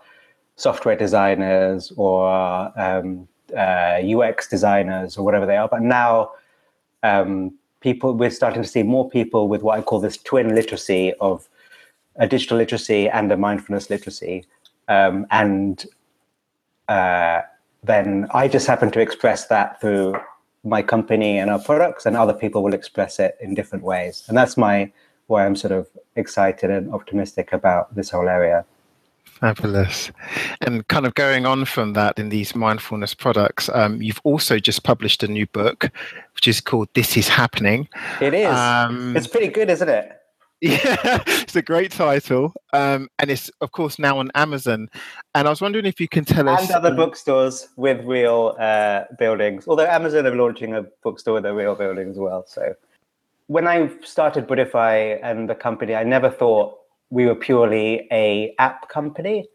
software 0.57 0.95
designers 0.95 1.91
or 1.95 2.29
um, 2.79 3.27
uh, 3.55 4.01
UX 4.03 4.47
designers 4.47 5.17
or 5.17 5.23
whatever 5.23 5.45
they 5.45 5.57
are. 5.57 5.67
But 5.67 5.81
now 5.81 6.31
um, 7.03 7.53
people, 7.81 8.13
we're 8.13 8.29
starting 8.29 8.61
to 8.61 8.67
see 8.67 8.83
more 8.83 9.09
people 9.09 9.47
with 9.47 9.61
what 9.61 9.77
I 9.77 9.81
call 9.81 9.99
this 9.99 10.17
twin 10.17 10.55
literacy 10.55 11.13
of 11.19 11.47
a 12.15 12.27
digital 12.27 12.57
literacy 12.57 13.09
and 13.09 13.31
a 13.31 13.37
mindfulness 13.37 13.89
literacy. 13.89 14.45
Um, 14.87 15.25
and 15.31 15.85
uh, 16.87 17.41
then 17.83 18.27
I 18.33 18.47
just 18.47 18.67
happen 18.67 18.91
to 18.91 18.99
express 18.99 19.47
that 19.47 19.81
through 19.81 20.15
my 20.63 20.81
company 20.81 21.37
and 21.37 21.51
our 21.51 21.59
products, 21.59 22.05
and 22.05 22.17
other 22.17 22.33
people 22.33 22.63
will 22.63 22.73
express 22.73 23.19
it 23.19 23.37
in 23.39 23.53
different 23.53 23.83
ways. 23.83 24.23
And 24.27 24.37
that's 24.37 24.57
my 24.57 24.91
why 25.27 25.45
I'm 25.45 25.55
sort 25.55 25.71
of 25.71 25.87
excited 26.15 26.69
and 26.69 26.91
optimistic 26.93 27.53
about 27.53 27.93
this 27.95 28.09
whole 28.09 28.27
area. 28.27 28.65
Fabulous. 29.39 30.11
And 30.61 30.87
kind 30.87 31.05
of 31.05 31.13
going 31.15 31.45
on 31.45 31.65
from 31.65 31.93
that 31.93 32.17
in 32.17 32.29
these 32.29 32.55
mindfulness 32.55 33.13
products, 33.13 33.69
um, 33.73 34.01
you've 34.01 34.21
also 34.23 34.59
just 34.59 34.83
published 34.83 35.23
a 35.23 35.27
new 35.27 35.45
book, 35.47 35.91
which 36.35 36.47
is 36.47 36.61
called 36.61 36.87
This 36.93 37.17
Is 37.17 37.27
Happening. 37.27 37.89
It 38.21 38.33
is. 38.33 38.47
Um, 38.47 39.15
it's 39.15 39.27
pretty 39.27 39.49
good, 39.49 39.69
isn't 39.69 39.89
it? 39.89 40.11
Yeah, 40.61 41.21
it's 41.27 41.55
a 41.57 41.61
great 41.61 41.91
title, 41.91 42.53
um, 42.71 43.09
and 43.19 43.29
it's 43.29 43.51
of 43.59 43.73
course 43.73 43.99
now 43.99 44.19
on 44.19 44.31
Amazon. 44.35 44.89
And 45.35 45.47
I 45.47 45.49
was 45.49 45.61
wondering 45.61 45.85
if 45.85 45.99
you 45.99 46.07
can 46.07 46.23
tell 46.23 46.47
us 46.47 46.61
and 46.61 46.71
other 46.71 46.95
bookstores 46.95 47.67
with 47.75 48.03
real 48.05 48.55
uh, 48.57 49.03
buildings. 49.19 49.67
Although 49.67 49.85
Amazon 49.85 50.25
are 50.25 50.33
launching 50.33 50.73
a 50.73 50.83
bookstore 51.03 51.35
with 51.35 51.45
a 51.45 51.53
real 51.53 51.75
building 51.75 52.09
as 52.09 52.17
well. 52.17 52.45
So 52.47 52.73
when 53.47 53.67
I 53.67 53.91
started 54.01 54.47
Buddhify 54.47 55.19
and 55.21 55.49
the 55.49 55.55
company, 55.55 55.93
I 55.93 56.03
never 56.03 56.31
thought 56.31 56.79
we 57.09 57.25
were 57.25 57.35
purely 57.35 58.07
a 58.11 58.53
app 58.59 58.89
company. 58.89 59.47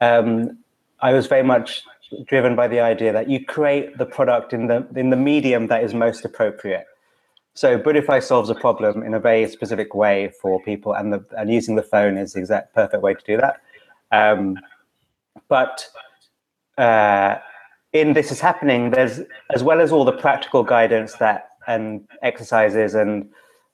Um, 0.00 0.58
I 1.00 1.12
was 1.12 1.26
very 1.26 1.42
much 1.42 1.82
driven 2.26 2.56
by 2.56 2.68
the 2.68 2.80
idea 2.80 3.12
that 3.12 3.28
you 3.28 3.44
create 3.44 3.96
the 3.98 4.06
product 4.06 4.52
in 4.52 4.66
the 4.66 4.86
in 4.96 5.10
the 5.10 5.16
medium 5.16 5.68
that 5.68 5.84
is 5.84 5.94
most 5.94 6.24
appropriate. 6.24 6.86
So 7.54 7.78
Buddhify 7.78 8.22
solves 8.22 8.48
a 8.50 8.54
problem 8.54 9.02
in 9.02 9.14
a 9.14 9.20
very 9.20 9.48
specific 9.48 9.94
way 9.94 10.32
for 10.40 10.62
people, 10.62 10.94
and 10.94 11.12
the 11.12 11.24
and 11.36 11.52
using 11.52 11.76
the 11.76 11.82
phone 11.82 12.16
is 12.16 12.32
the 12.32 12.40
exact 12.40 12.74
perfect 12.74 13.02
way 13.02 13.14
to 13.14 13.24
do 13.26 13.36
that. 13.36 13.60
Um, 14.12 14.58
but 15.48 15.86
uh, 16.78 17.38
in 17.92 18.12
this 18.12 18.30
is 18.30 18.40
happening, 18.40 18.90
there's 18.90 19.20
as 19.54 19.62
well 19.62 19.80
as 19.80 19.92
all 19.92 20.04
the 20.04 20.12
practical 20.12 20.62
guidance 20.62 21.14
that 21.14 21.50
and 21.66 22.06
exercises 22.22 22.94
and 22.94 23.28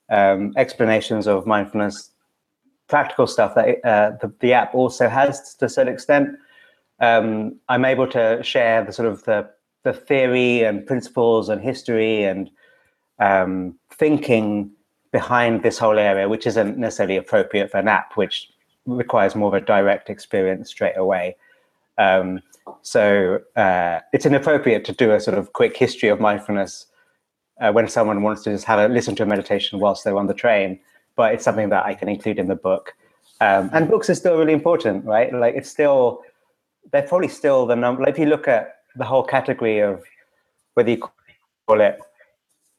um, 0.09 0.53
explanations 0.57 1.27
of 1.27 1.45
mindfulness, 1.45 2.11
practical 2.87 3.27
stuff 3.27 3.55
that 3.55 3.85
uh, 3.85 4.11
the, 4.21 4.33
the, 4.39 4.53
app 4.53 4.73
also 4.73 5.09
has 5.09 5.55
to 5.55 5.65
a 5.65 5.69
certain 5.69 5.93
extent. 5.93 6.29
Um, 6.99 7.59
I'm 7.69 7.85
able 7.85 8.07
to 8.07 8.41
share 8.43 8.83
the 8.83 8.93
sort 8.93 9.07
of 9.07 9.23
the 9.23 9.49
the 9.83 9.93
theory 9.93 10.63
and 10.63 10.85
principles 10.85 11.47
and 11.47 11.61
history 11.61 12.23
and 12.23 12.49
um, 13.19 13.77
thinking 13.91 14.71
behind 15.11 15.63
this 15.63 15.77
whole 15.77 15.97
area, 15.97 16.27
which 16.27 16.45
isn't 16.45 16.77
necessarily 16.77 17.15
appropriate 17.15 17.71
for 17.71 17.77
an 17.77 17.87
app, 17.87 18.17
which 18.17 18.49
requires 18.85 19.35
more 19.35 19.47
of 19.47 19.53
a 19.53 19.65
direct 19.65 20.09
experience 20.09 20.69
straight 20.69 20.97
away. 20.97 21.35
Um, 21.97 22.41
so 22.81 23.39
uh, 23.55 23.99
it's 24.13 24.25
inappropriate 24.25 24.83
to 24.85 24.91
do 24.91 25.11
a 25.11 25.19
sort 25.19 25.37
of 25.37 25.53
quick 25.53 25.77
history 25.77 26.09
of 26.09 26.19
mindfulness 26.19 26.87
uh, 27.61 27.71
when 27.71 27.87
someone 27.87 28.21
wants 28.21 28.43
to 28.43 28.51
just 28.51 28.65
have 28.65 28.79
a 28.79 28.93
listen 28.93 29.15
to 29.15 29.23
a 29.23 29.25
meditation 29.25 29.79
whilst 29.79 30.03
they're 30.03 30.17
on 30.17 30.27
the 30.27 30.33
train. 30.33 30.79
But 31.17 31.33
it's 31.33 31.43
something 31.43 31.67
that 31.69 31.85
I 31.85 31.93
can 31.93 32.07
include 32.07 32.39
in 32.39 32.47
the 32.47 32.55
book. 32.55 32.93
Um, 33.41 33.69
and 33.73 33.89
books 33.89 34.09
are 34.09 34.15
still 34.15 34.37
really 34.37 34.53
important, 34.53 35.03
right? 35.03 35.33
Like 35.33 35.55
it's 35.55 35.69
still, 35.69 36.21
they're 36.91 37.03
probably 37.03 37.27
still 37.27 37.65
the 37.65 37.75
number. 37.75 38.03
Like 38.03 38.13
if 38.13 38.19
you 38.19 38.27
look 38.27 38.47
at 38.47 38.77
the 38.95 39.03
whole 39.03 39.23
category 39.23 39.79
of 39.79 40.03
whether 40.75 40.91
you 40.91 40.97
call 41.67 41.81
it 41.81 41.99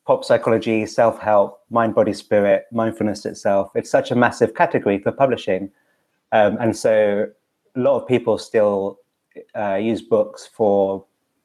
pop 0.08 0.24
psychology, 0.24 0.86
self 0.86 1.20
help, 1.20 1.60
mind, 1.70 1.94
body, 1.94 2.14
spirit, 2.14 2.64
mindfulness 2.72 3.26
itself. 3.26 3.70
It's 3.74 3.90
such 3.90 4.10
a 4.10 4.14
massive 4.14 4.54
category 4.54 4.98
for 4.98 5.12
publishing. 5.12 5.70
Um, 6.32 6.56
and 6.60 6.74
so 6.76 7.26
a 7.76 7.78
lot 7.78 8.00
of 8.00 8.08
people 8.08 8.38
still 8.38 8.98
uh, 9.54 9.74
use 9.74 10.00
books 10.00 10.48
for 10.52 11.04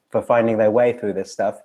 for 0.10 0.22
finding 0.22 0.58
their 0.58 0.72
way 0.72 0.94
through 0.98 1.14
this 1.14 1.32
stuff. 1.32 1.60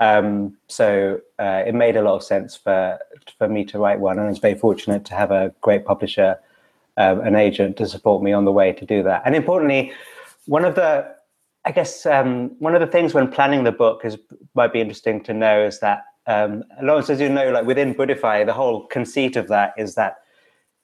Um, 0.00 0.56
so 0.66 1.20
uh, 1.38 1.62
it 1.66 1.74
made 1.74 1.96
a 1.96 2.02
lot 2.02 2.16
of 2.16 2.22
sense 2.22 2.56
for 2.56 2.98
for 3.38 3.48
me 3.48 3.64
to 3.66 3.78
write 3.78 4.00
one, 4.00 4.18
and 4.18 4.26
I 4.26 4.30
was 4.30 4.38
very 4.38 4.56
fortunate 4.56 5.04
to 5.06 5.14
have 5.14 5.30
a 5.30 5.54
great 5.60 5.84
publisher, 5.84 6.36
um, 6.96 7.20
an 7.20 7.36
agent 7.36 7.76
to 7.78 7.86
support 7.86 8.22
me 8.22 8.32
on 8.32 8.44
the 8.44 8.52
way 8.52 8.72
to 8.72 8.84
do 8.84 9.02
that. 9.04 9.22
And 9.24 9.34
importantly, 9.34 9.92
one 10.46 10.64
of 10.64 10.74
the 10.74 11.14
I 11.64 11.72
guess 11.72 12.04
um, 12.06 12.50
one 12.58 12.74
of 12.74 12.80
the 12.80 12.86
things 12.86 13.14
when 13.14 13.28
planning 13.28 13.64
the 13.64 13.72
book 13.72 14.04
is 14.04 14.18
might 14.54 14.72
be 14.72 14.80
interesting 14.80 15.22
to 15.24 15.32
know 15.32 15.64
is 15.64 15.80
that 15.80 16.04
um, 16.26 16.64
Lawrence, 16.82 17.10
as 17.10 17.20
you 17.20 17.28
know, 17.28 17.50
like 17.50 17.66
within 17.66 17.94
Buddhify, 17.94 18.44
the 18.44 18.52
whole 18.52 18.86
conceit 18.86 19.36
of 19.36 19.48
that 19.48 19.74
is 19.76 19.94
that 19.94 20.18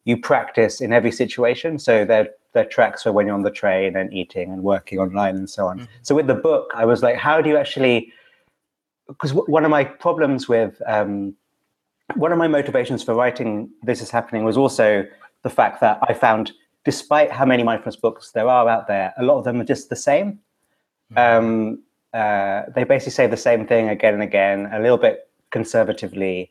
you 0.04 0.16
practice 0.16 0.80
in 0.80 0.92
every 0.92 1.12
situation. 1.12 1.78
So 1.78 2.04
there, 2.04 2.30
there 2.52 2.64
are 2.64 2.68
tracks 2.68 3.02
for 3.02 3.12
when 3.12 3.26
you're 3.26 3.34
on 3.34 3.42
the 3.42 3.50
train 3.50 3.96
and 3.96 4.12
eating 4.12 4.50
and 4.50 4.62
working 4.62 4.98
online 4.98 5.36
and 5.36 5.48
so 5.48 5.66
on. 5.66 5.78
Mm-hmm. 5.78 5.86
So 6.02 6.14
with 6.14 6.26
the 6.26 6.34
book, 6.34 6.70
I 6.74 6.84
was 6.84 7.02
like, 7.02 7.16
how 7.16 7.40
do 7.42 7.48
you 7.50 7.56
actually? 7.56 8.12
Because 9.10 9.32
w- 9.32 9.50
one 9.50 9.64
of 9.64 9.70
my 9.70 9.84
problems 9.84 10.48
with 10.48 10.80
um, 10.86 11.34
one 12.14 12.32
of 12.32 12.38
my 12.38 12.48
motivations 12.48 13.02
for 13.02 13.14
writing 13.14 13.70
this 13.82 14.00
is 14.00 14.10
happening 14.10 14.44
was 14.44 14.56
also 14.56 15.06
the 15.42 15.50
fact 15.50 15.80
that 15.80 15.98
I 16.02 16.12
found, 16.12 16.52
despite 16.84 17.30
how 17.30 17.44
many 17.44 17.62
mindfulness 17.62 17.96
books 17.96 18.32
there 18.32 18.48
are 18.48 18.68
out 18.68 18.88
there, 18.88 19.12
a 19.18 19.22
lot 19.22 19.38
of 19.38 19.44
them 19.44 19.60
are 19.60 19.64
just 19.64 19.90
the 19.90 19.96
same. 19.96 20.40
Mm-hmm. 21.12 21.46
Um, 21.46 21.82
uh, 22.12 22.62
they 22.74 22.84
basically 22.84 23.12
say 23.12 23.26
the 23.26 23.36
same 23.36 23.66
thing 23.66 23.88
again 23.88 24.14
and 24.14 24.22
again, 24.22 24.68
a 24.72 24.80
little 24.80 24.98
bit 24.98 25.28
conservatively 25.50 26.50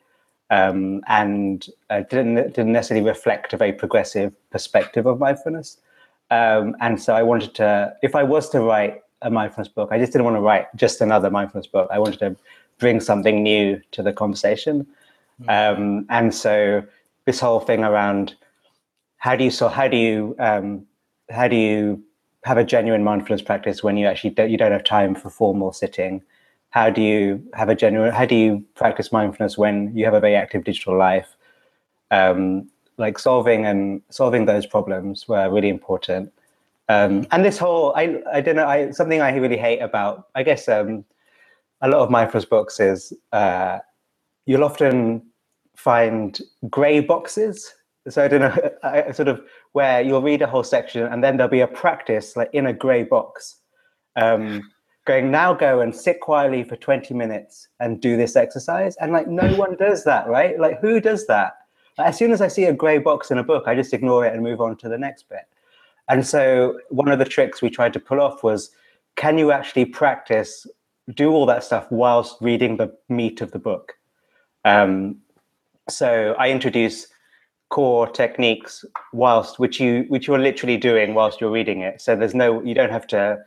um, 0.50 1.02
and 1.08 1.68
uh, 1.90 2.02
didn't, 2.10 2.36
didn't 2.36 2.72
necessarily 2.72 3.06
reflect 3.06 3.54
a 3.54 3.58
very 3.58 3.74
progressive 3.74 4.34
perspective 4.50 5.06
of 5.06 5.20
mindfulness. 5.20 5.78
Um, 6.32 6.76
and 6.80 7.02
so 7.02 7.14
I 7.14 7.24
wanted 7.24 7.56
to, 7.56 7.94
if 8.02 8.16
I 8.16 8.24
was 8.24 8.50
to 8.50 8.62
write 8.62 9.02
a 9.22 9.30
mindfulness 9.30 9.68
book, 9.68 9.90
I 9.92 10.00
just 10.00 10.12
didn't 10.12 10.26
want 10.26 10.38
to 10.38 10.42
write 10.42 10.68
just 10.76 11.02
another 11.02 11.30
mindfulness 11.30 11.68
book. 11.68 11.88
I 11.92 12.00
wanted 12.00 12.20
to 12.20 12.36
bring 12.78 13.00
something 13.00 13.44
new 13.44 13.82
to 13.92 14.02
the 14.02 14.14
conversation. 14.14 14.88
Mm-hmm. 15.42 15.82
Um, 15.82 16.06
and 16.10 16.34
so 16.34 16.84
this 17.26 17.40
whole 17.40 17.60
thing 17.60 17.84
around 17.84 18.36
how 19.18 19.36
do 19.36 19.44
you 19.44 19.52
so 19.52 19.68
how 19.68 19.88
do 19.88 19.98
you 19.98 20.36
um, 20.40 20.86
how 21.30 21.48
do 21.48 21.56
you 21.56 22.04
have 22.44 22.58
a 22.58 22.64
genuine 22.64 23.04
mindfulness 23.04 23.42
practice 23.42 23.84
when 23.84 23.98
you 23.98 24.08
actually 24.08 24.32
don't, 24.32 24.50
you 24.50 24.58
don't 24.58 24.72
have 24.72 24.84
time 24.84 25.14
for 25.14 25.30
formal 25.30 25.72
sitting 25.72 26.24
how 26.72 26.90
do 26.90 27.02
you 27.02 27.44
have 27.54 27.70
a 27.70 27.76
genuine 27.76 28.12
how 28.12 28.26
do 28.26 28.36
you 28.36 28.64
practice 28.76 29.12
mindfulness 29.12 29.58
when 29.58 29.96
you 29.96 30.06
have 30.06 30.14
a 30.14 30.20
very 30.20 30.36
active 30.36 30.64
digital 30.64 30.98
life 30.98 31.36
um, 32.12 32.68
like 32.98 33.20
solving 33.20 33.66
and 33.66 34.02
solving 34.10 34.46
those 34.46 34.66
problems 34.66 35.28
were 35.28 35.50
really 35.50 35.70
important 35.70 36.32
um, 36.90 37.26
and 37.32 37.46
this 37.46 37.58
whole 37.58 37.94
i 37.96 38.22
i 38.34 38.42
don't 38.42 38.56
know 38.56 38.68
i 38.68 38.92
something 38.92 39.22
i 39.22 39.36
really 39.36 39.58
hate 39.58 39.80
about 39.80 40.28
i 40.36 40.44
guess 40.44 40.68
um, 40.68 41.06
a 41.82 41.88
lot 41.88 42.02
of 42.02 42.10
mindfulness 42.10 42.46
books 42.46 42.80
is 42.80 43.14
uh, 43.32 43.80
you'll 44.46 44.64
often 44.64 45.22
find 45.76 46.40
gray 46.70 47.00
boxes. 47.00 47.74
So 48.10 48.24
i 48.24 48.28
don't 48.28 48.42
know 48.42 48.72
I, 48.84 49.12
sort 49.12 49.28
of 49.28 49.42
where 49.74 50.02
you'll 50.02 50.22
read 50.22 50.42
a 50.42 50.48
whole 50.48 50.64
section 50.64 51.04
and 51.04 51.24
then 51.24 51.38
there'll 51.38 51.50
be 51.50 51.62
a 51.62 51.68
practice 51.68 52.36
like 52.36 52.50
in 52.54 52.66
a 52.66 52.74
gray 52.74 53.04
box. 53.04 53.58
Um, 54.16 54.72
going 55.06 55.32
now 55.32 55.54
go 55.54 55.80
and 55.80 55.96
sit 55.96 56.20
quietly 56.20 56.64
for 56.64 56.76
20 56.76 57.14
minutes 57.14 57.68
and 57.80 58.02
do 58.02 58.18
this 58.18 58.36
exercise. 58.36 58.96
And 58.98 59.14
like 59.14 59.28
no 59.28 59.56
one 59.56 59.76
does 59.76 60.04
that 60.04 60.28
right? 60.28 60.60
Like 60.60 60.82
who 60.82 61.00
does 61.00 61.28
that? 61.28 61.54
As 61.98 62.18
soon 62.18 62.32
as 62.32 62.42
i 62.42 62.48
see 62.48 62.64
a 62.64 62.74
gray 62.74 62.98
box 62.98 63.30
in 63.30 63.38
a 63.38 63.44
book 63.44 63.66
i 63.68 63.76
just 63.76 63.94
ignore 63.94 64.26
it 64.26 64.34
and 64.34 64.42
move 64.42 64.62
on 64.62 64.78
to 64.78 64.88
the 64.88 64.98
next 64.98 65.28
bit 65.28 65.46
and 66.10 66.26
so 66.26 66.80
one 66.90 67.08
of 67.08 67.20
the 67.20 67.26
tricks 67.26 67.62
we 67.62 67.70
tried 67.70 67.94
to 67.94 68.00
pull 68.00 68.20
off 68.20 68.44
was 68.44 68.72
can 69.16 69.38
you 69.38 69.52
actually 69.52 69.86
practice 69.86 70.66
do 71.14 71.32
all 71.32 71.46
that 71.46 71.64
stuff 71.64 71.88
whilst 71.92 72.36
reading 72.42 72.78
the 72.78 72.94
meat 73.10 73.42
of 73.42 73.52
the 73.52 73.60
book? 73.60 73.94
Um, 74.66 75.18
so 75.90 76.36
i 76.38 76.50
introduce 76.50 77.08
core 77.70 78.08
techniques 78.08 78.86
whilst 79.14 79.60
which 79.60 79.80
you 79.80 80.06
which 80.08 80.28
you're 80.28 80.40
literally 80.40 80.78
doing 80.78 81.14
whilst 81.14 81.40
you're 81.40 81.52
reading 81.52 81.82
it. 81.82 82.02
So 82.02 82.16
there's 82.16 82.36
no 82.36 82.62
you 82.64 82.74
don't 82.74 82.92
have 82.92 83.08
to 83.08 83.38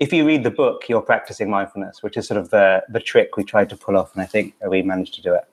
if 0.00 0.12
you 0.12 0.26
read 0.26 0.42
the 0.42 0.50
book 0.50 0.84
you're 0.88 1.02
practicing 1.02 1.50
mindfulness 1.50 2.02
which 2.02 2.16
is 2.16 2.26
sort 2.26 2.40
of 2.40 2.50
the 2.50 2.82
the 2.88 3.00
trick 3.00 3.36
we 3.36 3.44
tried 3.44 3.68
to 3.70 3.76
pull 3.76 3.96
off 3.96 4.14
and 4.14 4.22
i 4.22 4.26
think 4.26 4.54
we 4.68 4.80
managed 4.82 5.14
to 5.14 5.22
do 5.22 5.34
it. 5.34 5.44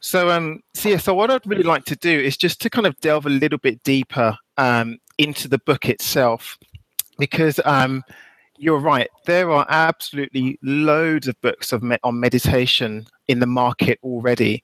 So 0.00 0.30
um 0.30 0.62
so 0.74 0.88
yeah 0.88 0.96
so 0.96 1.14
what 1.14 1.30
i'd 1.30 1.46
really 1.46 1.62
like 1.62 1.84
to 1.84 1.96
do 1.96 2.10
is 2.10 2.36
just 2.36 2.60
to 2.62 2.70
kind 2.70 2.86
of 2.86 2.98
delve 3.00 3.26
a 3.26 3.30
little 3.30 3.58
bit 3.58 3.82
deeper 3.84 4.36
um 4.60 4.98
into 5.18 5.48
the 5.48 5.58
book 5.58 5.88
itself 5.88 6.58
because 7.18 7.58
um 7.64 8.04
you're 8.56 8.78
right 8.78 9.08
there 9.26 9.50
are 9.50 9.66
absolutely 9.70 10.58
loads 10.62 11.26
of 11.26 11.40
books 11.40 11.72
of 11.72 11.82
me- 11.82 11.96
on 12.04 12.20
meditation 12.20 13.06
in 13.26 13.40
the 13.40 13.46
market 13.46 13.98
already 14.02 14.62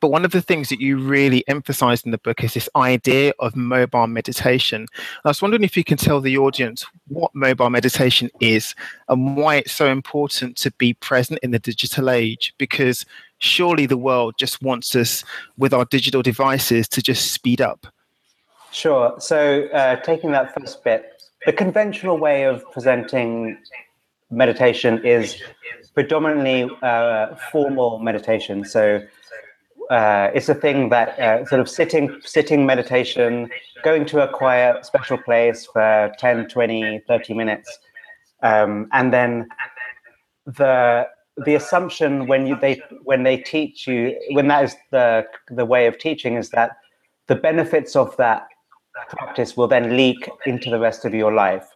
but 0.00 0.10
one 0.10 0.24
of 0.24 0.30
the 0.30 0.42
things 0.42 0.68
that 0.68 0.80
you 0.80 0.98
really 0.98 1.46
emphasized 1.48 2.04
in 2.06 2.12
the 2.12 2.18
book 2.18 2.44
is 2.44 2.54
this 2.54 2.68
idea 2.76 3.32
of 3.40 3.56
mobile 3.56 4.06
meditation. 4.06 4.86
I 5.24 5.28
was 5.28 5.42
wondering 5.42 5.64
if 5.64 5.76
you 5.76 5.84
can 5.84 5.96
tell 5.96 6.20
the 6.20 6.38
audience 6.38 6.86
what 7.08 7.34
mobile 7.34 7.70
meditation 7.70 8.30
is 8.40 8.74
and 9.08 9.36
why 9.36 9.56
it's 9.56 9.72
so 9.72 9.86
important 9.86 10.56
to 10.58 10.70
be 10.72 10.94
present 10.94 11.40
in 11.42 11.50
the 11.50 11.58
digital 11.58 12.10
age, 12.10 12.54
because 12.58 13.04
surely 13.38 13.86
the 13.86 13.96
world 13.96 14.34
just 14.38 14.62
wants 14.62 14.94
us 14.94 15.24
with 15.56 15.72
our 15.72 15.84
digital 15.86 16.22
devices 16.22 16.86
to 16.88 17.02
just 17.02 17.32
speed 17.32 17.60
up. 17.60 17.86
Sure. 18.70 19.14
So, 19.18 19.66
uh, 19.68 19.96
taking 19.96 20.32
that 20.32 20.54
first 20.54 20.84
bit, 20.84 21.22
the 21.46 21.52
conventional 21.52 22.18
way 22.18 22.44
of 22.44 22.62
presenting 22.72 23.58
meditation 24.30 25.04
is 25.04 25.40
predominantly 25.94 26.70
uh, 26.82 27.34
formal 27.50 27.98
meditation. 27.98 28.64
So, 28.64 29.02
uh, 29.90 30.30
it's 30.34 30.48
a 30.48 30.54
thing 30.54 30.90
that 30.90 31.18
uh, 31.18 31.44
sort 31.46 31.60
of 31.60 31.68
sitting 31.68 32.20
sitting 32.22 32.66
meditation 32.66 33.48
going 33.82 34.04
to 34.04 34.22
a 34.22 34.28
quiet 34.28 34.84
special 34.84 35.16
place 35.16 35.66
for 35.66 36.12
10 36.18 36.48
20 36.48 37.00
30 37.08 37.34
minutes 37.34 37.78
um, 38.42 38.88
and 38.92 39.12
then 39.12 39.48
the 40.44 41.06
the 41.38 41.54
assumption 41.54 42.26
when 42.26 42.46
you 42.46 42.58
they 42.60 42.82
when 43.04 43.22
they 43.22 43.38
teach 43.38 43.86
you 43.86 44.14
when 44.32 44.48
that 44.48 44.64
is 44.64 44.76
the 44.90 45.24
the 45.48 45.64
way 45.64 45.86
of 45.86 45.98
teaching 45.98 46.34
is 46.34 46.50
that 46.50 46.76
the 47.28 47.34
benefits 47.34 47.96
of 47.96 48.14
that 48.16 48.46
practice 49.08 49.56
will 49.56 49.68
then 49.68 49.96
leak 49.96 50.28
into 50.46 50.70
the 50.70 50.78
rest 50.78 51.04
of 51.04 51.14
your 51.14 51.32
life 51.32 51.68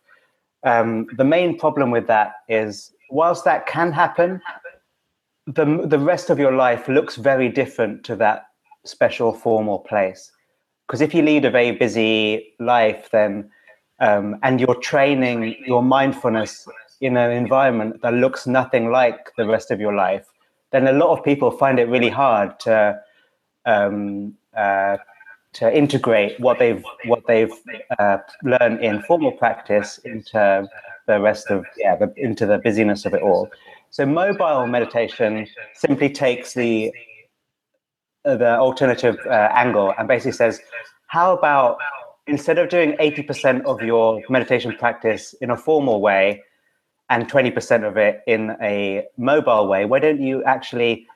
um, 0.65 1.07
the 1.17 1.25
main 1.25 1.59
problem 1.59 1.91
with 1.91 2.07
that 2.07 2.35
is 2.49 2.93
whilst 3.11 3.45
that 3.45 3.67
can 3.67 3.93
happen 3.93 4.41
the 5.47 5.85
the 5.87 5.99
rest 5.99 6.31
of 6.31 6.39
your 6.39 6.53
life 6.53 6.89
looks 6.89 7.17
very 7.17 7.49
different 7.49 8.05
to 8.05 8.17
that 8.17 8.47
special 8.85 9.33
formal 9.33 9.79
place. 9.79 10.31
Because 10.87 11.01
if 11.01 11.15
you 11.15 11.23
lead 11.23 11.45
a 11.45 11.51
very 11.51 11.73
busy 11.73 12.55
life, 12.59 13.09
then 13.13 13.51
um, 14.01 14.37
and 14.43 14.61
you're 14.61 14.81
training 14.81 15.57
your 15.67 15.83
mindfulness 15.83 16.67
in 17.01 17.17
an 17.17 17.31
environment 17.31 18.03
that 18.03 18.15
looks 18.15 18.47
nothing 18.47 18.91
like 18.91 19.31
the 19.37 19.47
rest 19.47 19.71
of 19.71 19.81
your 19.81 19.95
life, 19.95 20.27
then 20.71 20.87
a 20.87 20.93
lot 20.93 21.17
of 21.17 21.25
people 21.25 21.51
find 21.51 21.79
it 21.79 21.89
really 21.89 22.09
hard 22.09 22.59
to 22.61 23.01
um, 23.65 24.35
uh, 24.57 24.97
to 25.55 25.77
integrate 25.77 26.39
what 26.41 26.59
they've 26.59 26.85
what 27.05 27.27
they've 27.27 27.53
uh, 27.99 28.19
learned 28.43 28.81
in 28.81 29.03
formal 29.03 29.33
practice 29.33 29.99
into 30.05 30.69
the 31.07 31.21
rest 31.21 31.51
of 31.51 31.65
yeah 31.77 31.97
the, 31.97 32.13
into 32.17 32.47
the 32.47 32.59
busyness 32.59 33.05
of 33.05 33.15
it 33.15 33.23
all. 33.23 33.51
So 33.91 34.07
mobile 34.07 34.67
meditation 34.67 35.47
simply 35.75 36.09
takes 36.09 36.55
the 36.55 36.93
uh, 38.25 38.37
the 38.37 38.57
alternative 38.57 39.19
uh, 39.27 39.49
angle 39.53 39.93
and 39.99 40.09
basically 40.09 40.33
says, 40.33 40.61
how 41.09 41.37
about 41.37 41.79
instead 42.29 42.57
of 42.57 42.69
doing 42.69 42.93
80% 42.93 43.65
of 43.65 43.83
your 43.83 44.23
meditation 44.31 44.75
practice 44.79 45.35
in 45.41 45.51
a 45.51 45.57
formal 45.57 46.01
way 46.01 46.41
and 47.11 47.29
20% 47.29 47.87
of 47.87 47.97
it 47.97 48.21
in 48.27 48.57
a 48.63 49.05
mobile 49.17 49.67
way, 49.67 49.85
why 49.85 49.99
don't 49.99 50.23
you 50.23 50.45
actually 50.45 51.07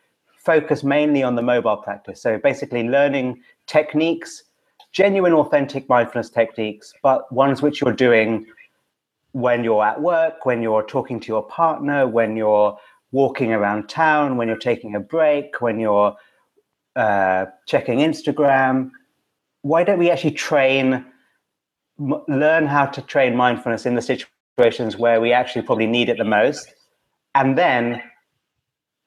focus 0.46 0.84
mainly 0.84 1.22
on 1.22 1.34
the 1.34 1.42
mobile 1.42 1.76
practice? 1.76 2.22
So 2.22 2.38
basically 2.38 2.84
learning 2.88 3.42
techniques, 3.66 4.44
genuine, 4.92 5.34
authentic 5.34 5.88
mindfulness 5.88 6.30
techniques, 6.30 6.94
but 7.02 7.30
ones 7.32 7.60
which 7.60 7.80
you're 7.80 7.92
doing 7.92 8.46
when 9.32 9.62
you're 9.64 9.84
at 9.84 10.00
work, 10.00 10.46
when 10.46 10.62
you're 10.62 10.86
talking 10.86 11.20
to 11.20 11.28
your 11.28 11.42
partner, 11.42 12.08
when 12.08 12.36
you're 12.36 12.78
walking 13.12 13.52
around 13.52 13.88
town, 13.88 14.36
when 14.38 14.48
you're 14.48 14.56
taking 14.56 14.94
a 14.94 15.00
break, 15.00 15.60
when 15.60 15.78
you're 15.78 16.16
uh, 16.96 17.44
checking 17.66 17.98
Instagram. 17.98 18.90
Why 19.62 19.84
don't 19.84 19.98
we 19.98 20.10
actually 20.10 20.30
train, 20.30 21.04
m- 22.00 22.22
learn 22.28 22.66
how 22.66 22.86
to 22.86 23.02
train 23.02 23.36
mindfulness 23.36 23.84
in 23.84 23.94
the 23.94 24.02
situations 24.02 24.96
where 24.96 25.20
we 25.20 25.32
actually 25.32 25.62
probably 25.62 25.86
need 25.86 26.08
it 26.08 26.18
the 26.18 26.24
most? 26.24 26.72
And 27.34 27.58
then, 27.58 28.02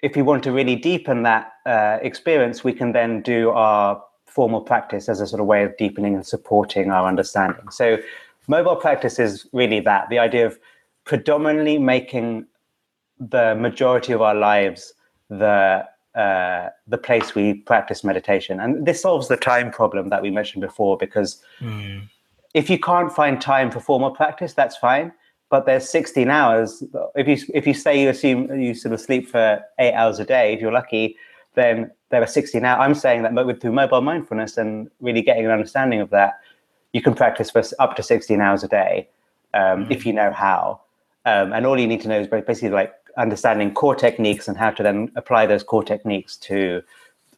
if 0.02 0.16
we 0.16 0.22
want 0.22 0.44
to 0.44 0.52
really 0.52 0.76
deepen 0.76 1.24
that 1.24 1.54
uh, 1.66 1.98
experience, 2.02 2.64
we 2.64 2.74
can 2.74 2.94
then 2.94 3.22
do 3.22 3.50
our 3.50 4.02
formal 4.26 4.62
practice 4.62 5.10
as 5.10 5.20
a 5.20 5.28
sort 5.28 5.42
of 5.42 5.48
way 5.48 5.64
of 5.64 5.76
deepening 5.78 6.16
and 6.16 6.26
supporting 6.26 6.92
our 6.92 7.08
understanding. 7.08 7.70
So, 7.70 7.98
mobile 8.48 8.76
practice 8.76 9.20
is 9.20 9.48
really 9.52 9.80
that 9.82 10.10
the 10.10 10.20
idea 10.20 10.46
of 10.46 10.60
predominantly 11.04 11.78
making 11.78 12.46
the 13.20 13.56
majority 13.56 14.14
of 14.14 14.22
our 14.22 14.36
lives 14.36 14.94
the 15.30 15.86
uh, 16.16 16.70
the 16.88 16.98
place 16.98 17.36
we 17.36 17.54
practice 17.54 18.04
meditation, 18.04 18.60
and 18.60 18.86
this 18.86 19.02
solves 19.02 19.28
the 19.28 19.38
time 19.38 19.70
problem 19.72 20.10
that 20.10 20.22
we 20.22 20.32
mentioned 20.32 20.62
before. 20.62 20.98
Because 20.98 21.42
mm. 21.60 22.02
if 22.54 22.70
you 22.70 22.80
can't 22.80 23.12
find 23.12 23.40
time 23.40 23.70
for 23.70 23.80
formal 23.80 24.12
practice, 24.12 24.54
that's 24.54 24.76
fine. 24.78 25.12
But 25.50 25.66
there's 25.66 25.90
16 25.90 26.30
hours. 26.30 26.84
If 27.16 27.28
you 27.28 27.38
if 27.54 27.66
you 27.66 27.74
say 27.74 28.02
you 28.02 28.10
assume 28.10 28.60
you 28.60 28.76
sort 28.76 28.94
of 28.94 29.02
sleep 29.02 29.28
for 29.28 29.60
eight 29.80 29.94
hours 29.94 30.20
a 30.20 30.26
day, 30.26 30.54
if 30.54 30.62
you're 30.62 30.72
lucky, 30.72 31.16
then 31.56 31.92
there 32.10 32.22
are 32.22 32.28
16 32.28 32.64
hours. 32.64 32.80
I'm 32.80 32.96
saying 32.96 33.24
that 33.24 33.34
with 33.34 33.62
through 33.62 33.72
mobile 33.72 34.02
mindfulness 34.02 34.58
and 34.58 34.90
really 35.02 35.22
getting 35.22 35.46
an 35.46 35.52
understanding 35.52 36.02
of 36.02 36.12
that, 36.12 36.40
you 36.94 37.02
can 37.02 37.16
practice 37.16 37.50
for 37.50 37.64
up 37.80 37.96
to 37.96 38.04
16 38.04 38.40
hours 38.42 38.64
a 38.64 38.68
day 38.68 39.08
um, 39.54 39.62
mm-hmm. 39.62 39.92
if 39.92 40.06
you 40.06 40.14
know 40.14 40.32
how. 40.32 40.82
Um, 41.26 41.54
and 41.54 41.66
all 41.66 41.80
you 41.80 41.88
need 41.88 42.02
to 42.02 42.08
know 42.08 42.20
is 42.20 42.28
basically 42.28 42.70
like 42.70 42.94
understanding 43.18 43.74
core 43.74 43.96
techniques 43.96 44.48
and 44.48 44.58
how 44.58 44.72
to 44.72 44.84
then 44.84 45.12
apply 45.16 45.46
those 45.46 45.64
core 45.64 45.84
techniques 45.84 46.38
to 46.38 46.82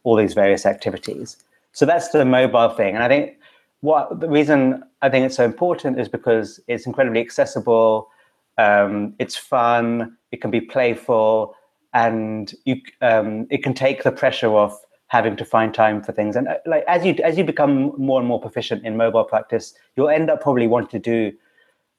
all 0.04 0.16
these 0.16 0.34
various 0.34 0.66
activities. 0.66 1.36
So 1.72 1.86
that's 1.86 2.08
the 2.10 2.24
mobile 2.24 2.70
thing. 2.70 2.94
And 2.94 3.02
I 3.02 3.08
think 3.08 3.38
what 3.82 4.20
the 4.20 4.28
reason 4.28 4.82
I 5.02 5.10
think 5.10 5.26
it's 5.26 5.36
so 5.36 5.44
important 5.44 6.00
is 6.00 6.08
because 6.08 6.60
it's 6.68 6.86
incredibly 6.86 7.20
accessible, 7.20 8.08
um, 8.56 9.14
it's 9.18 9.36
fun, 9.36 10.16
it 10.30 10.40
can 10.40 10.50
be 10.50 10.60
playful, 10.60 11.54
and 11.92 12.54
you 12.64 12.76
um, 13.02 13.46
it 13.50 13.62
can 13.62 13.74
take 13.74 14.04
the 14.04 14.12
pressure 14.12 14.54
off 14.54 14.80
having 15.08 15.36
to 15.36 15.44
find 15.44 15.74
time 15.74 16.02
for 16.02 16.12
things. 16.12 16.36
And 16.36 16.48
uh, 16.48 16.56
like 16.64 16.84
as 16.86 17.04
you 17.04 17.14
as 17.24 17.36
you 17.36 17.44
become 17.44 17.92
more 17.98 18.20
and 18.20 18.28
more 18.28 18.40
proficient 18.40 18.86
in 18.86 18.96
mobile 18.96 19.24
practice, 19.24 19.74
you'll 19.96 20.08
end 20.08 20.30
up 20.30 20.40
probably 20.40 20.68
wanting 20.68 21.02
to 21.02 21.30
do 21.30 21.36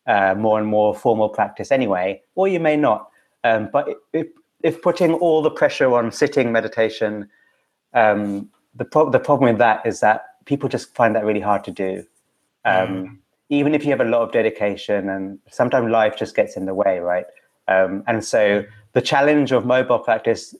uh, 0.08 0.36
more 0.36 0.60
and 0.60 0.68
more 0.68 0.96
formal 0.96 1.30
practice 1.30 1.70
anyway, 1.70 2.22
or 2.36 2.48
you 2.48 2.60
may 2.60 2.78
not. 2.78 3.10
Um, 3.44 3.70
but 3.74 3.90
if, 4.14 4.28
if, 4.64 4.82
putting 4.82 5.14
all 5.14 5.42
the 5.42 5.52
pressure 5.52 5.94
on 5.94 6.14
sitting 6.14 6.52
meditation, 6.54 7.30
um, 7.94 8.50
the 8.74 8.86
pro- 8.86 9.10
the 9.10 9.20
problem 9.20 9.52
with 9.52 9.60
that 9.60 9.86
is 9.86 10.00
that 10.00 10.33
people 10.46 10.70
just 10.70 10.94
find 10.96 11.16
that 11.16 11.26
really 11.26 11.40
hard 11.40 11.64
to 11.66 11.72
do. 11.72 12.06
Um, 12.66 12.88
mm. 12.88 13.18
Even 13.50 13.76
if 13.76 13.84
you 13.84 13.92
have 13.92 14.02
a 14.02 14.06
lot 14.06 14.22
of 14.22 14.32
dedication, 14.32 15.10
and 15.10 15.40
sometimes 15.52 15.92
life 15.92 16.18
just 16.18 16.36
gets 16.36 16.58
in 16.58 16.66
the 16.66 16.74
way, 16.74 17.00
right? 17.00 17.26
Um, 17.68 18.04
and 18.08 18.24
so 18.24 18.64
the 18.94 19.02
challenge 19.02 19.52
of 19.52 19.66
mobile 19.66 20.00
practice 20.00 20.56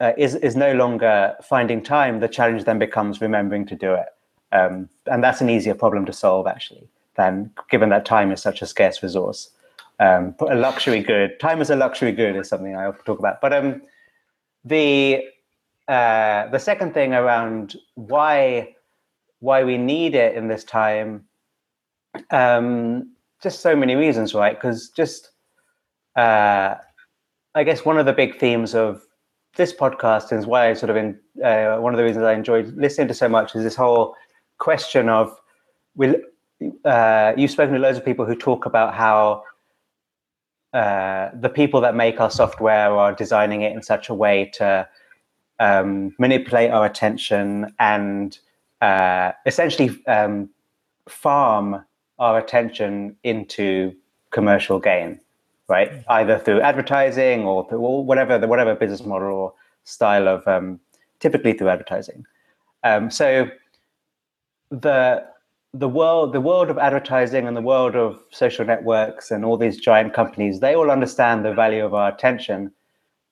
uh, 0.00 0.12
is 0.16 0.34
is 0.36 0.56
no 0.56 0.72
longer 0.74 1.34
finding 1.42 1.82
time. 1.82 2.20
The 2.20 2.28
challenge 2.28 2.64
then 2.64 2.78
becomes 2.78 3.20
remembering 3.20 3.66
to 3.66 3.76
do 3.76 3.94
it, 3.94 4.08
um, 4.52 4.88
and 5.06 5.22
that's 5.24 5.40
an 5.40 5.50
easier 5.50 5.74
problem 5.74 6.04
to 6.06 6.12
solve 6.12 6.46
actually. 6.46 6.88
Than 7.16 7.50
given 7.70 7.88
that 7.88 8.04
time 8.04 8.30
is 8.30 8.42
such 8.42 8.60
a 8.60 8.66
scarce 8.66 9.02
resource, 9.02 9.50
um, 10.00 10.34
a 10.40 10.54
luxury 10.54 11.00
good. 11.00 11.40
Time 11.40 11.62
is 11.62 11.70
a 11.70 11.76
luxury 11.76 12.12
good 12.12 12.36
is 12.36 12.48
something 12.48 12.76
I 12.76 12.84
often 12.84 13.04
talk 13.04 13.18
about. 13.18 13.40
But 13.40 13.54
um, 13.54 13.82
the 14.64 15.24
uh, 15.88 16.48
the 16.48 16.58
second 16.58 16.92
thing 16.92 17.14
around 17.14 17.76
why 17.94 18.75
why 19.40 19.64
we 19.64 19.78
need 19.78 20.14
it 20.14 20.34
in 20.34 20.48
this 20.48 20.64
time, 20.64 21.24
um, 22.30 23.12
just 23.42 23.60
so 23.60 23.76
many 23.76 23.94
reasons, 23.94 24.34
right? 24.34 24.56
Because 24.56 24.90
just 24.90 25.30
uh, 26.16 26.74
I 27.54 27.64
guess 27.64 27.84
one 27.84 27.98
of 27.98 28.06
the 28.06 28.12
big 28.12 28.38
themes 28.38 28.74
of 28.74 29.02
this 29.56 29.72
podcast 29.72 30.32
is 30.32 30.46
why 30.46 30.70
I 30.70 30.74
sort 30.74 30.90
of 30.90 30.96
in 30.96 31.18
uh, 31.42 31.76
one 31.76 31.92
of 31.92 31.98
the 31.98 32.04
reasons 32.04 32.24
I 32.24 32.34
enjoyed 32.34 32.74
listening 32.76 33.08
to 33.08 33.14
so 33.14 33.28
much 33.28 33.54
is 33.54 33.62
this 33.62 33.76
whole 33.76 34.14
question 34.58 35.08
of 35.08 35.34
will 35.94 36.14
uh, 36.84 37.32
you've 37.36 37.50
spoken 37.50 37.74
to 37.74 37.80
loads 37.80 37.98
of 37.98 38.04
people 38.04 38.24
who 38.24 38.34
talk 38.34 38.66
about 38.66 38.94
how 38.94 39.42
uh, 40.72 41.30
the 41.40 41.48
people 41.48 41.80
that 41.80 41.94
make 41.94 42.20
our 42.20 42.30
software 42.30 42.90
are 42.90 43.14
designing 43.14 43.62
it 43.62 43.72
in 43.72 43.82
such 43.82 44.08
a 44.08 44.14
way 44.14 44.50
to 44.54 44.86
um, 45.58 46.14
manipulate 46.18 46.70
our 46.70 46.84
attention 46.84 47.74
and 47.78 48.38
uh, 48.82 49.32
essentially 49.46 50.04
um, 50.06 50.50
farm 51.08 51.84
our 52.18 52.38
attention 52.38 53.16
into 53.24 53.94
commercial 54.30 54.78
gain, 54.78 55.20
right? 55.68 55.90
Either 56.08 56.38
through 56.38 56.60
advertising 56.60 57.44
or 57.44 57.68
through 57.68 57.80
whatever 57.80 58.38
the 58.38 58.46
whatever 58.46 58.74
business 58.74 59.04
model 59.04 59.28
or 59.28 59.54
style 59.84 60.28
of 60.28 60.46
um, 60.48 60.80
typically 61.20 61.52
through 61.52 61.68
advertising. 61.68 62.24
Um, 62.84 63.10
so 63.10 63.50
the 64.70 65.24
the 65.74 65.88
world 65.88 66.32
the 66.32 66.40
world 66.40 66.70
of 66.70 66.78
advertising 66.78 67.46
and 67.46 67.56
the 67.56 67.62
world 67.62 67.94
of 67.94 68.18
social 68.30 68.64
networks 68.64 69.30
and 69.30 69.44
all 69.44 69.56
these 69.56 69.78
giant 69.78 70.14
companies 70.14 70.60
they 70.60 70.74
all 70.74 70.90
understand 70.90 71.44
the 71.44 71.52
value 71.52 71.84
of 71.84 71.92
our 71.94 72.08
attention 72.08 72.72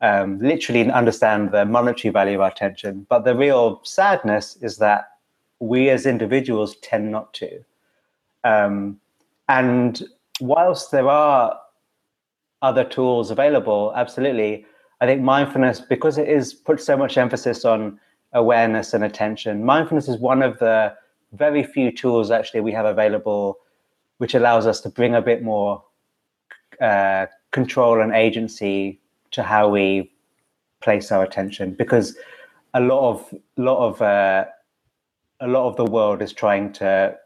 um, 0.01 0.39
literally 0.41 0.91
understand 0.91 1.53
the 1.53 1.65
monetary 1.65 2.13
value 2.13 2.35
of 2.35 2.43
our 2.43 2.51
attention 2.51 3.07
but 3.09 3.25
the 3.25 3.35
real 3.35 3.81
sadness 3.85 4.57
is 4.61 4.77
that 4.77 5.07
we 5.61 5.91
as 5.91 6.07
individuals 6.07 6.77
tend 6.77 7.11
not 7.11 7.33
to 7.35 7.65
um, 8.45 8.99
and 9.49 10.05
whilst 10.41 10.91
there 10.91 11.09
are 11.09 11.59
other 12.63 12.85
tools 12.85 13.31
available 13.31 13.93
absolutely 13.97 14.67
i 15.01 15.07
think 15.07 15.23
mindfulness 15.23 15.81
because 15.81 16.19
it 16.19 16.29
is 16.29 16.55
put 16.55 16.81
so 16.81 16.97
much 16.97 17.17
emphasis 17.17 17.65
on 17.65 17.99
awareness 18.33 18.95
and 18.95 19.05
attention 19.05 19.65
mindfulness 19.65 20.09
is 20.09 20.19
one 20.19 20.43
of 20.43 20.59
the 20.59 20.95
very 21.35 21.63
few 21.63 21.91
tools 21.91 22.31
actually 22.31 22.61
we 22.61 22.73
have 22.73 22.87
available, 22.87 23.59
which 24.19 24.35
allows 24.35 24.67
us 24.67 24.81
to 24.81 24.89
bring 24.89 25.15
a 25.15 25.23
bit 25.23 25.43
more 25.43 25.83
uh, 26.81 27.27
control 27.51 28.01
and 28.01 28.13
agency 28.13 29.01
to 29.33 29.43
how 29.43 29.69
we 29.69 30.11
place 30.81 31.11
our 31.13 31.23
attention. 31.23 31.75
Because 31.75 32.17
a 32.75 32.81
lot 32.81 33.11
of 33.11 33.35
lot 33.57 33.79
of 33.79 34.03
uh, 34.03 34.45
a 35.41 35.49
lot 35.49 35.69
of 35.69 35.77
the 35.77 35.85
world 35.85 36.23
is 36.23 36.33
trying 36.33 36.73
to 36.75 37.17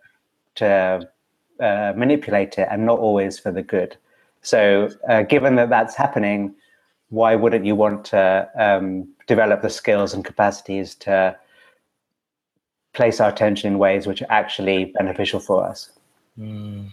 to 0.57 1.09
uh, 1.61 1.93
manipulate 1.97 2.59
it, 2.59 2.69
and 2.71 2.87
not 2.87 2.99
always 2.99 3.39
for 3.39 3.53
the 3.53 3.63
good. 3.63 3.97
So, 4.43 4.91
uh, 5.09 5.23
given 5.23 5.57
that 5.57 5.69
that's 5.69 5.95
happening, 5.95 6.55
why 7.11 7.35
wouldn't 7.35 7.65
you 7.65 7.75
want 7.75 8.05
to 8.07 8.49
um, 8.57 9.09
develop 9.27 9.63
the 9.63 9.71
skills 9.71 10.15
and 10.15 10.25
capacities 10.25 10.95
to 10.97 11.37
place 12.99 13.21
our 13.21 13.29
attention 13.29 13.73
in 13.73 13.79
ways 13.79 14.09
which 14.09 14.23
are 14.23 14.31
actually 14.31 14.87
beneficial 14.99 15.39
for 15.39 15.65
us. 15.65 15.91
Mm. 16.37 16.93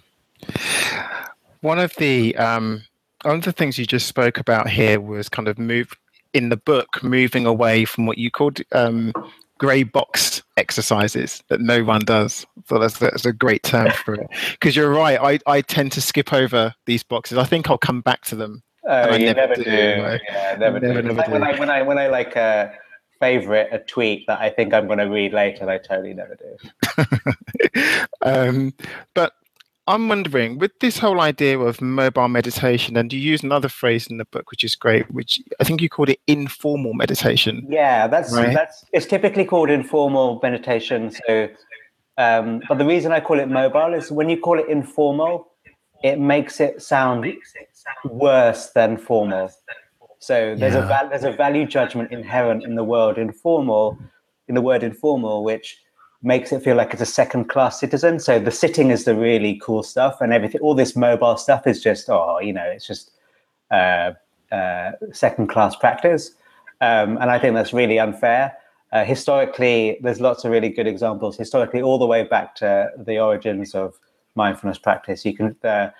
One 1.61 1.79
of 1.79 1.93
the 1.95 2.35
um, 2.35 2.83
one 3.23 3.37
of 3.37 3.43
the 3.43 3.51
things 3.51 3.79
you 3.79 3.87
just 3.87 4.05
spoke 4.05 4.37
about 4.37 4.69
here 4.69 4.99
was 4.99 5.29
kind 5.29 5.47
of 5.47 5.57
move 5.57 5.95
in 6.33 6.49
the 6.49 6.57
book, 6.57 7.01
moving 7.01 7.47
away 7.47 7.85
from 7.85 8.05
what 8.05 8.19
you 8.19 8.29
called 8.29 8.59
um, 8.71 9.13
grey 9.57 9.83
box 9.83 10.41
exercises 10.57 11.43
that 11.49 11.61
no 11.61 11.83
one 11.83 12.01
does. 12.01 12.45
So 12.67 12.79
that's, 12.79 12.97
that's 12.99 13.25
a 13.25 13.33
great 13.33 13.63
term 13.63 13.91
for 13.91 14.15
it. 14.15 14.27
Because 14.51 14.75
you're 14.75 14.91
right, 14.91 15.19
I, 15.21 15.39
I 15.51 15.61
tend 15.61 15.91
to 15.93 16.01
skip 16.01 16.33
over 16.33 16.73
these 16.85 17.03
boxes. 17.03 17.37
I 17.37 17.43
think 17.43 17.69
I'll 17.69 17.77
come 17.77 18.01
back 18.01 18.23
to 18.25 18.35
them. 18.35 18.63
Oh, 18.87 19.15
you 19.15 19.25
never, 19.25 19.41
never 19.41 19.55
do. 19.55 19.63
do. 19.63 19.69
Yeah, 19.69 20.55
never, 20.59 20.79
never, 20.79 21.01
do. 21.01 21.07
Never 21.07 21.13
like 21.13 21.25
do. 21.25 21.31
When 21.31 21.43
I 21.43 21.59
when 21.59 21.69
I 21.69 21.81
when 21.81 21.97
I 21.97 22.07
like 22.07 22.37
uh, 22.37 22.69
favorite 23.19 23.69
a 23.71 23.79
tweet 23.79 24.27
that 24.27 24.39
I 24.39 24.49
think 24.49 24.73
I'm 24.73 24.85
going 24.85 24.99
to 24.99 25.05
read 25.05 25.33
later, 25.33 25.67
I 25.69 25.79
totally 25.79 26.13
never 26.13 26.35
do. 26.35 28.05
um, 28.21 28.73
but 29.13 29.33
I'm 29.87 30.09
wondering, 30.09 30.57
with 30.57 30.71
this 30.79 30.97
whole 30.97 31.21
idea 31.21 31.59
of 31.59 31.79
mobile 31.79 32.27
meditation, 32.27 32.97
and 32.97 33.13
you 33.13 33.19
use 33.19 33.43
another 33.43 33.69
phrase 33.69 34.07
in 34.07 34.17
the 34.17 34.25
book, 34.25 34.49
which 34.49 34.63
is 34.63 34.75
great, 34.75 35.09
which 35.11 35.39
I 35.59 35.63
think 35.63 35.79
you 35.79 35.89
called 35.89 36.09
it 36.09 36.19
informal 36.25 36.95
meditation. 36.95 37.67
Yeah, 37.69 38.07
that's 38.07 38.33
right? 38.33 38.53
that's 38.53 38.83
it's 38.93 39.05
typically 39.05 39.45
called 39.45 39.69
informal 39.69 40.39
meditation. 40.41 41.11
So, 41.11 41.49
um, 42.17 42.63
but 42.67 42.79
the 42.79 42.85
reason 42.85 43.11
I 43.11 43.19
call 43.19 43.39
it 43.39 43.47
mobile 43.47 43.93
is 43.93 44.11
when 44.11 44.27
you 44.27 44.39
call 44.39 44.57
it 44.57 44.67
informal, 44.69 45.51
it 46.03 46.19
makes 46.19 46.59
it 46.59 46.81
sound 46.81 47.25
worse 48.05 48.71
than 48.71 48.97
formal. 48.97 49.51
So 50.17 50.55
there's 50.57 50.73
yeah. 50.73 51.05
a 51.05 51.09
there's 51.09 51.23
a 51.23 51.31
value 51.31 51.67
judgment 51.67 52.11
inherent 52.11 52.63
in 52.63 52.73
the 52.73 52.83
word 52.83 53.19
informal, 53.19 53.99
in 54.47 54.55
the 54.55 54.61
word 54.61 54.81
informal, 54.81 55.43
which 55.43 55.77
makes 56.23 56.51
it 56.51 56.63
feel 56.63 56.75
like 56.75 56.91
it's 56.93 57.01
a 57.01 57.05
second 57.05 57.45
class 57.45 57.79
citizen. 57.79 58.19
So 58.19 58.39
the 58.39 58.51
sitting 58.51 58.89
is 58.89 59.05
the 59.05 59.15
really 59.15 59.59
cool 59.61 59.83
stuff, 59.83 60.21
and 60.21 60.33
everything. 60.33 60.61
All 60.61 60.75
this 60.75 60.95
mobile 60.95 61.37
stuff 61.37 61.67
is 61.67 61.81
just 61.81 62.09
oh, 62.09 62.39
you 62.39 62.53
know, 62.53 62.65
it's 62.65 62.87
just 62.87 63.11
uh, 63.71 64.11
uh, 64.51 64.91
second 65.11 65.47
class 65.47 65.75
practice, 65.75 66.31
um, 66.81 67.17
and 67.17 67.29
I 67.31 67.39
think 67.39 67.55
that's 67.55 67.73
really 67.73 67.99
unfair. 67.99 68.53
Uh, 68.91 69.03
historically, 69.03 69.97
there's 70.01 70.21
lots 70.21 70.45
of 70.45 70.51
really 70.51 70.69
good 70.69 70.87
examples. 70.87 71.37
Historically, 71.37 71.81
all 71.81 71.97
the 71.97 72.05
way 72.05 72.23
back 72.23 72.55
to 72.55 72.89
the 72.97 73.19
origins 73.19 73.75
of 73.75 73.99
mindfulness 74.35 74.77
practice, 74.77 75.25
you 75.25 75.35
can 75.35 75.55
the 75.61 75.93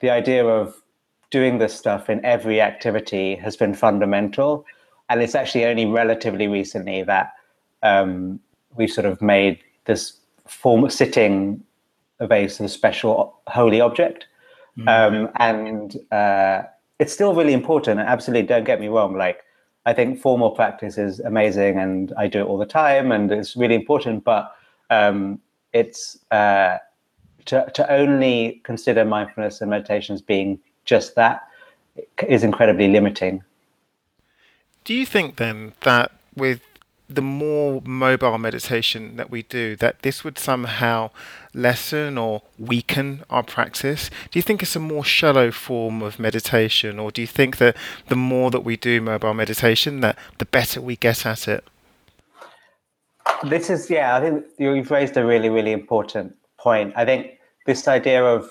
the 0.00 0.10
idea 0.10 0.46
of 0.46 0.82
doing 1.30 1.58
this 1.58 1.74
stuff 1.74 2.08
in 2.08 2.24
every 2.24 2.60
activity 2.60 3.34
has 3.36 3.56
been 3.56 3.74
fundamental. 3.74 4.64
And 5.10 5.22
it's 5.22 5.34
actually 5.34 5.64
only 5.64 5.86
relatively 5.86 6.48
recently 6.48 7.02
that 7.02 7.32
um, 7.82 8.40
we've 8.76 8.90
sort 8.90 9.06
of 9.06 9.20
made 9.22 9.58
this 9.84 10.18
form 10.46 10.88
sitting 10.90 11.62
a 12.20 12.26
very 12.26 12.48
sort 12.48 12.66
of 12.66 12.70
special 12.70 13.38
holy 13.46 13.80
object. 13.80 14.26
Mm-hmm. 14.76 14.88
Um, 14.88 15.30
and 15.36 15.96
uh, 16.12 16.62
it's 16.98 17.12
still 17.12 17.34
really 17.34 17.52
important. 17.52 18.00
And 18.00 18.08
absolutely, 18.08 18.46
don't 18.46 18.64
get 18.64 18.80
me 18.80 18.88
wrong. 18.88 19.16
Like, 19.16 19.44
I 19.86 19.92
think 19.92 20.20
formal 20.20 20.50
practice 20.50 20.98
is 20.98 21.20
amazing 21.20 21.78
and 21.78 22.12
I 22.18 22.26
do 22.26 22.40
it 22.40 22.44
all 22.44 22.58
the 22.58 22.66
time 22.66 23.10
and 23.12 23.30
it's 23.32 23.56
really 23.56 23.74
important. 23.74 24.24
But 24.24 24.54
um, 24.90 25.40
it's 25.72 26.18
uh, 26.30 26.78
to, 27.46 27.70
to 27.74 27.92
only 27.92 28.60
consider 28.64 29.04
mindfulness 29.04 29.60
and 29.60 29.70
meditation 29.70 30.14
as 30.14 30.22
being 30.22 30.58
just 30.84 31.14
that 31.14 31.42
is 32.26 32.44
incredibly 32.44 32.88
limiting. 32.88 33.42
Do 34.84 34.94
you 34.94 35.04
think 35.04 35.36
then 35.36 35.72
that 35.80 36.12
with 36.36 36.60
the 37.08 37.22
more 37.22 37.80
mobile 37.84 38.36
meditation 38.38 39.16
that 39.16 39.30
we 39.30 39.42
do, 39.42 39.76
that 39.76 40.02
this 40.02 40.24
would 40.24 40.38
somehow 40.38 41.10
lessen 41.54 42.18
or 42.18 42.42
weaken 42.58 43.24
our 43.30 43.42
practice? 43.42 44.10
Do 44.30 44.38
you 44.38 44.42
think 44.42 44.62
it's 44.62 44.76
a 44.76 44.80
more 44.80 45.04
shallow 45.04 45.50
form 45.50 46.02
of 46.02 46.18
meditation, 46.18 46.98
or 46.98 47.10
do 47.10 47.20
you 47.22 47.26
think 47.26 47.56
that 47.58 47.76
the 48.08 48.16
more 48.16 48.50
that 48.50 48.60
we 48.60 48.76
do 48.76 49.00
mobile 49.00 49.34
meditation, 49.34 50.00
that 50.00 50.18
the 50.38 50.44
better 50.44 50.80
we 50.80 50.96
get 50.96 51.24
at 51.24 51.48
it? 51.48 51.64
This 53.42 53.70
is, 53.70 53.88
yeah, 53.88 54.16
I 54.16 54.20
think 54.20 54.44
you've 54.58 54.90
raised 54.90 55.16
a 55.16 55.24
really, 55.24 55.48
really 55.48 55.72
important 55.72 56.34
point. 56.58 56.92
I 56.96 57.04
think 57.04 57.38
this 57.66 57.88
idea 57.88 58.24
of 58.24 58.50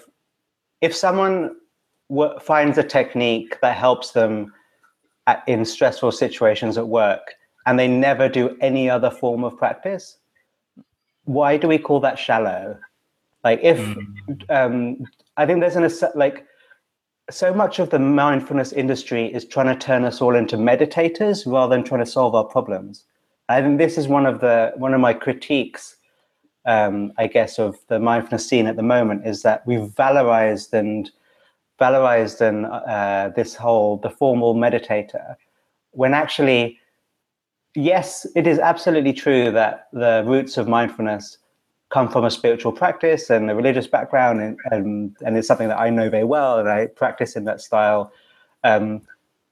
if 0.81 0.95
someone 0.95 1.55
finds 2.41 2.77
a 2.77 2.83
technique 2.83 3.59
that 3.61 3.75
helps 3.75 4.11
them 4.11 4.53
in 5.45 5.65
stressful 5.65 6.11
situations 6.11 6.77
at 6.77 6.87
work 6.87 7.33
and 7.67 7.77
they 7.77 7.87
never 7.87 8.27
do 8.29 8.57
any 8.61 8.89
other 8.89 9.11
form 9.11 9.43
of 9.43 9.55
practice 9.57 10.17
why 11.25 11.57
do 11.57 11.67
we 11.67 11.77
call 11.77 11.99
that 11.99 12.17
shallow 12.17 12.79
like 13.43 13.59
if 13.61 13.77
mm. 13.77 14.49
um, 14.49 15.05
i 15.35 15.45
think 15.45 15.59
there's 15.59 15.75
an 15.75 16.11
like 16.15 16.45
so 17.29 17.53
much 17.53 17.77
of 17.77 17.89
the 17.89 17.99
mindfulness 17.99 18.71
industry 18.71 19.31
is 19.33 19.45
trying 19.45 19.67
to 19.67 19.85
turn 19.85 20.05
us 20.05 20.21
all 20.21 20.33
into 20.33 20.55
meditators 20.55 21.45
rather 21.45 21.75
than 21.75 21.83
trying 21.83 22.03
to 22.03 22.09
solve 22.09 22.33
our 22.33 22.45
problems 22.45 23.03
i 23.49 23.61
think 23.61 23.77
this 23.77 23.97
is 23.97 24.07
one 24.07 24.25
of 24.25 24.39
the 24.39 24.71
one 24.77 24.93
of 24.93 25.01
my 25.01 25.13
critiques 25.13 25.97
um, 26.65 27.11
i 27.17 27.27
guess 27.27 27.59
of 27.59 27.77
the 27.89 27.99
mindfulness 27.99 28.47
scene 28.47 28.65
at 28.65 28.77
the 28.77 28.89
moment 28.95 29.27
is 29.27 29.43
that 29.43 29.67
we've 29.67 29.89
valorized 30.05 30.71
and 30.71 31.11
valorized 31.79 32.39
and 32.41 32.65
uh, 32.65 33.29
this 33.35 33.53
whole 33.53 33.97
the 33.97 34.09
formal 34.09 34.55
meditator 34.55 35.35
when 35.91 36.13
actually 36.13 36.79
yes 37.77 38.25
it 38.35 38.47
is 38.47 38.57
absolutely 38.57 39.13
true 39.13 39.51
that 39.51 39.87
the 39.93 40.23
roots 40.25 40.57
of 40.57 40.67
mindfulness 40.67 41.37
come 41.89 42.09
from 42.09 42.25
a 42.25 42.31
spiritual 42.31 42.71
practice 42.71 43.29
and 43.29 43.49
a 43.49 43.55
religious 43.55 43.87
background 43.87 44.41
and, 44.41 44.57
and, 44.71 45.15
and 45.23 45.37
it's 45.37 45.47
something 45.47 45.67
that 45.67 45.79
i 45.79 45.89
know 45.89 46.09
very 46.09 46.23
well 46.23 46.57
and 46.57 46.67
i 46.67 46.87
practice 46.87 47.35
in 47.35 47.45
that 47.45 47.61
style 47.61 48.11
um, 48.63 49.01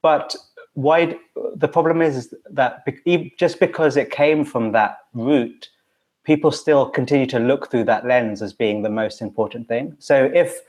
but 0.02 0.34
why 0.74 1.16
the 1.54 1.68
problem 1.68 2.02
is 2.02 2.34
that 2.50 2.84
just 3.38 3.60
because 3.60 3.96
it 3.96 4.10
came 4.10 4.44
from 4.44 4.72
that 4.72 4.98
root 5.14 5.70
people 6.24 6.50
still 6.50 6.90
continue 6.90 7.26
to 7.26 7.38
look 7.38 7.70
through 7.70 7.84
that 7.84 8.04
lens 8.04 8.42
as 8.42 8.52
being 8.52 8.82
the 8.82 8.90
most 8.90 9.22
important 9.22 9.68
thing 9.68 9.94
so 10.00 10.30
if 10.34 10.60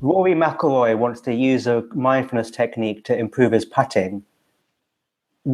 Rory 0.00 0.34
McIlroy 0.34 0.98
wants 0.98 1.20
to 1.20 1.34
use 1.34 1.66
a 1.66 1.84
mindfulness 1.94 2.50
technique 2.50 3.04
to 3.04 3.16
improve 3.16 3.52
his 3.52 3.64
putting. 3.64 4.24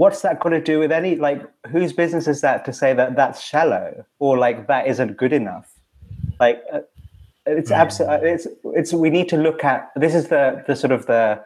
What's 0.01 0.23
that 0.23 0.41
got 0.41 0.51
to 0.51 0.61
do 0.61 0.81
with 0.81 0.91
any 0.91 1.15
like 1.15 1.41
whose 1.69 1.93
business 1.93 2.27
is 2.27 2.41
that 2.41 2.65
to 2.65 2.73
say 2.73 2.95
that 2.95 3.15
that's 3.15 3.41
shallow 3.41 4.05
or 4.19 4.37
like 4.37 4.67
that 4.67 4.89
isn't 4.89 5.17
good 5.17 5.33
enough? 5.33 5.69
Like 6.41 6.63
uh, 6.73 6.81
it's 7.47 7.71
mm. 7.71 7.77
absolutely 7.77 8.31
it's 8.31 8.47
it's 8.65 8.93
we 8.93 9.11
need 9.11 9.29
to 9.29 9.37
look 9.37 9.63
at 9.63 9.93
this 9.95 10.15
is 10.15 10.29
the 10.29 10.65
the 10.67 10.75
sort 10.75 10.91
of 10.91 11.07
the 11.07 11.41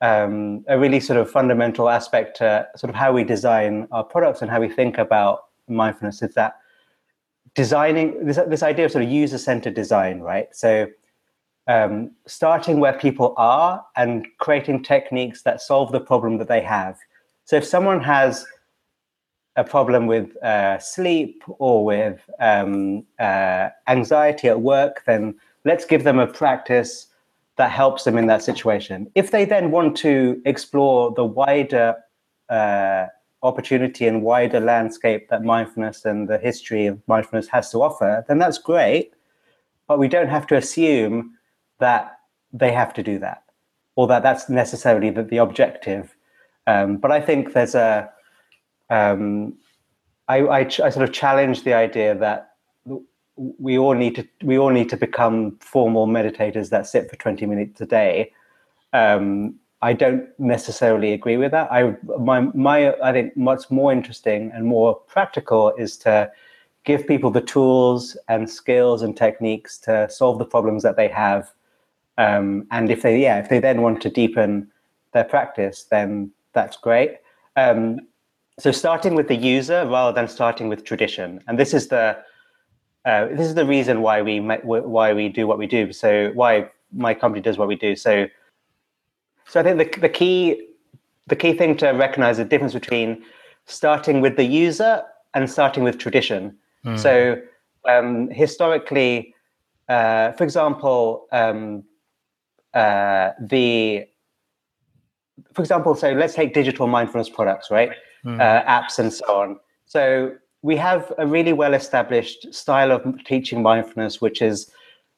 um, 0.00 0.64
a 0.68 0.78
really 0.78 1.00
sort 1.00 1.18
of 1.18 1.30
fundamental 1.30 1.88
aspect 1.88 2.38
to 2.38 2.66
sort 2.76 2.88
of 2.88 2.96
how 2.96 3.12
we 3.12 3.24
design 3.24 3.88
our 3.90 4.04
products 4.04 4.40
and 4.42 4.50
how 4.50 4.60
we 4.60 4.68
think 4.68 4.96
about 4.96 5.46
mindfulness 5.68 6.22
is 6.22 6.34
that 6.34 6.56
designing 7.54 8.24
this 8.24 8.38
this 8.48 8.62
idea 8.62 8.86
of 8.86 8.92
sort 8.92 9.04
of 9.04 9.10
user 9.10 9.38
centered 9.38 9.74
design, 9.74 10.20
right? 10.20 10.48
So 10.52 10.86
um, 11.66 12.12
starting 12.26 12.80
where 12.80 12.94
people 12.94 13.34
are 13.36 13.84
and 13.96 14.26
creating 14.38 14.82
techniques 14.82 15.42
that 15.42 15.60
solve 15.60 15.92
the 15.92 16.00
problem 16.00 16.38
that 16.38 16.48
they 16.48 16.62
have. 16.62 16.96
So 17.48 17.56
if 17.56 17.64
someone 17.64 18.02
has 18.02 18.44
a 19.56 19.64
problem 19.64 20.06
with 20.06 20.36
uh, 20.44 20.78
sleep 20.80 21.42
or 21.46 21.82
with 21.82 22.20
um, 22.40 23.06
uh, 23.18 23.70
anxiety 23.86 24.48
at 24.48 24.60
work, 24.60 25.02
then 25.06 25.34
let's 25.64 25.86
give 25.86 26.04
them 26.04 26.18
a 26.18 26.26
practice 26.26 27.06
that 27.56 27.70
helps 27.70 28.04
them 28.04 28.18
in 28.18 28.26
that 28.26 28.42
situation. 28.42 29.10
If 29.14 29.30
they 29.30 29.46
then 29.46 29.70
want 29.70 29.96
to 29.96 30.42
explore 30.44 31.14
the 31.14 31.24
wider 31.24 31.96
uh, 32.50 33.06
opportunity 33.42 34.06
and 34.06 34.22
wider 34.22 34.60
landscape 34.60 35.30
that 35.30 35.42
mindfulness 35.42 36.04
and 36.04 36.28
the 36.28 36.36
history 36.36 36.84
of 36.84 37.00
mindfulness 37.08 37.48
has 37.48 37.70
to 37.70 37.78
offer, 37.78 38.26
then 38.28 38.36
that's 38.38 38.58
great. 38.58 39.14
But 39.86 39.98
we 39.98 40.08
don't 40.08 40.28
have 40.28 40.46
to 40.48 40.56
assume 40.58 41.38
that 41.78 42.18
they 42.52 42.72
have 42.72 42.92
to 42.92 43.02
do 43.02 43.18
that 43.20 43.42
or 43.96 44.06
that 44.08 44.22
that's 44.22 44.50
necessarily 44.50 45.08
the, 45.08 45.22
the 45.22 45.38
objective. 45.38 46.14
Um, 46.68 46.98
but 46.98 47.10
I 47.10 47.20
think 47.20 47.54
there's 47.54 47.74
a 47.74 48.10
um, 48.90 49.54
I, 50.28 50.40
I, 50.40 50.58
I, 50.60 50.90
sort 50.90 50.96
of 50.96 51.12
challenge 51.12 51.64
the 51.64 51.72
idea 51.72 52.14
that 52.14 52.52
we 53.36 53.78
all 53.78 53.94
need 53.94 54.14
to 54.16 54.28
we 54.42 54.58
all 54.58 54.68
need 54.70 54.90
to 54.90 54.96
become 54.96 55.56
formal 55.60 56.06
meditators 56.06 56.68
that 56.68 56.86
sit 56.86 57.08
for 57.08 57.16
20 57.16 57.46
minutes 57.46 57.80
a 57.80 57.86
day. 57.86 58.32
Um, 58.92 59.54
I 59.80 59.94
don't 59.94 60.28
necessarily 60.38 61.14
agree 61.14 61.38
with 61.38 61.52
that. 61.52 61.72
I 61.72 61.96
my 62.18 62.40
my 62.40 62.94
I 63.00 63.12
think 63.12 63.32
what's 63.34 63.70
more 63.70 63.90
interesting 63.90 64.50
and 64.52 64.66
more 64.66 64.94
practical 64.94 65.72
is 65.78 65.96
to 65.98 66.30
give 66.84 67.06
people 67.06 67.30
the 67.30 67.40
tools 67.40 68.14
and 68.28 68.50
skills 68.50 69.00
and 69.00 69.16
techniques 69.16 69.78
to 69.78 70.10
solve 70.10 70.38
the 70.38 70.44
problems 70.44 70.82
that 70.82 70.96
they 70.96 71.08
have. 71.08 71.50
Um, 72.18 72.66
and 72.70 72.90
if 72.90 73.00
they 73.00 73.22
yeah 73.22 73.38
if 73.38 73.48
they 73.48 73.58
then 73.58 73.80
want 73.80 74.02
to 74.02 74.10
deepen 74.10 74.70
their 75.12 75.24
practice, 75.24 75.84
then 75.84 76.32
that's 76.58 76.76
great. 76.76 77.18
Um, 77.56 78.00
so 78.58 78.72
starting 78.72 79.14
with 79.14 79.28
the 79.28 79.36
user 79.36 79.86
rather 79.86 80.12
than 80.12 80.28
starting 80.28 80.68
with 80.68 80.84
tradition, 80.84 81.40
and 81.46 81.58
this 81.58 81.72
is 81.72 81.88
the 81.88 82.18
uh, 83.04 83.26
this 83.28 83.46
is 83.46 83.54
the 83.54 83.64
reason 83.64 84.02
why 84.02 84.22
we 84.22 84.40
why 84.40 85.12
we 85.12 85.28
do 85.28 85.46
what 85.46 85.58
we 85.58 85.66
do. 85.66 85.92
So 85.92 86.30
why 86.34 86.68
my 86.92 87.14
company 87.14 87.40
does 87.40 87.56
what 87.58 87.68
we 87.68 87.76
do. 87.76 87.94
So 87.94 88.26
so 89.46 89.60
I 89.60 89.62
think 89.62 89.78
the 89.78 90.00
the 90.00 90.08
key 90.08 90.68
the 91.28 91.36
key 91.36 91.52
thing 91.52 91.76
to 91.76 91.90
recognize 91.90 92.38
the 92.38 92.44
difference 92.44 92.74
between 92.74 93.22
starting 93.66 94.20
with 94.20 94.36
the 94.36 94.44
user 94.44 95.02
and 95.34 95.48
starting 95.48 95.84
with 95.84 95.98
tradition. 95.98 96.56
Mm. 96.84 96.98
So 96.98 97.40
um, 97.88 98.30
historically, 98.30 99.34
uh, 99.88 100.32
for 100.32 100.44
example, 100.44 101.26
um, 101.32 101.84
uh, 102.74 103.30
the 103.40 104.07
for 105.58 105.62
example, 105.62 105.94
so 105.94 106.12
let's 106.12 106.34
take 106.34 106.54
digital 106.54 106.86
mindfulness 106.86 107.28
products, 107.28 107.70
right? 107.70 107.90
mm. 108.24 108.40
uh, 108.40 108.64
apps 108.64 108.98
and 108.98 109.12
so 109.12 109.40
on. 109.40 109.58
So 109.86 110.34
we 110.62 110.76
have 110.76 111.12
a 111.18 111.26
really 111.26 111.52
well 111.52 111.74
established 111.74 112.52
style 112.52 112.90
of 112.90 113.04
teaching 113.24 113.62
mindfulness, 113.62 114.20
which 114.20 114.42
is 114.42 114.70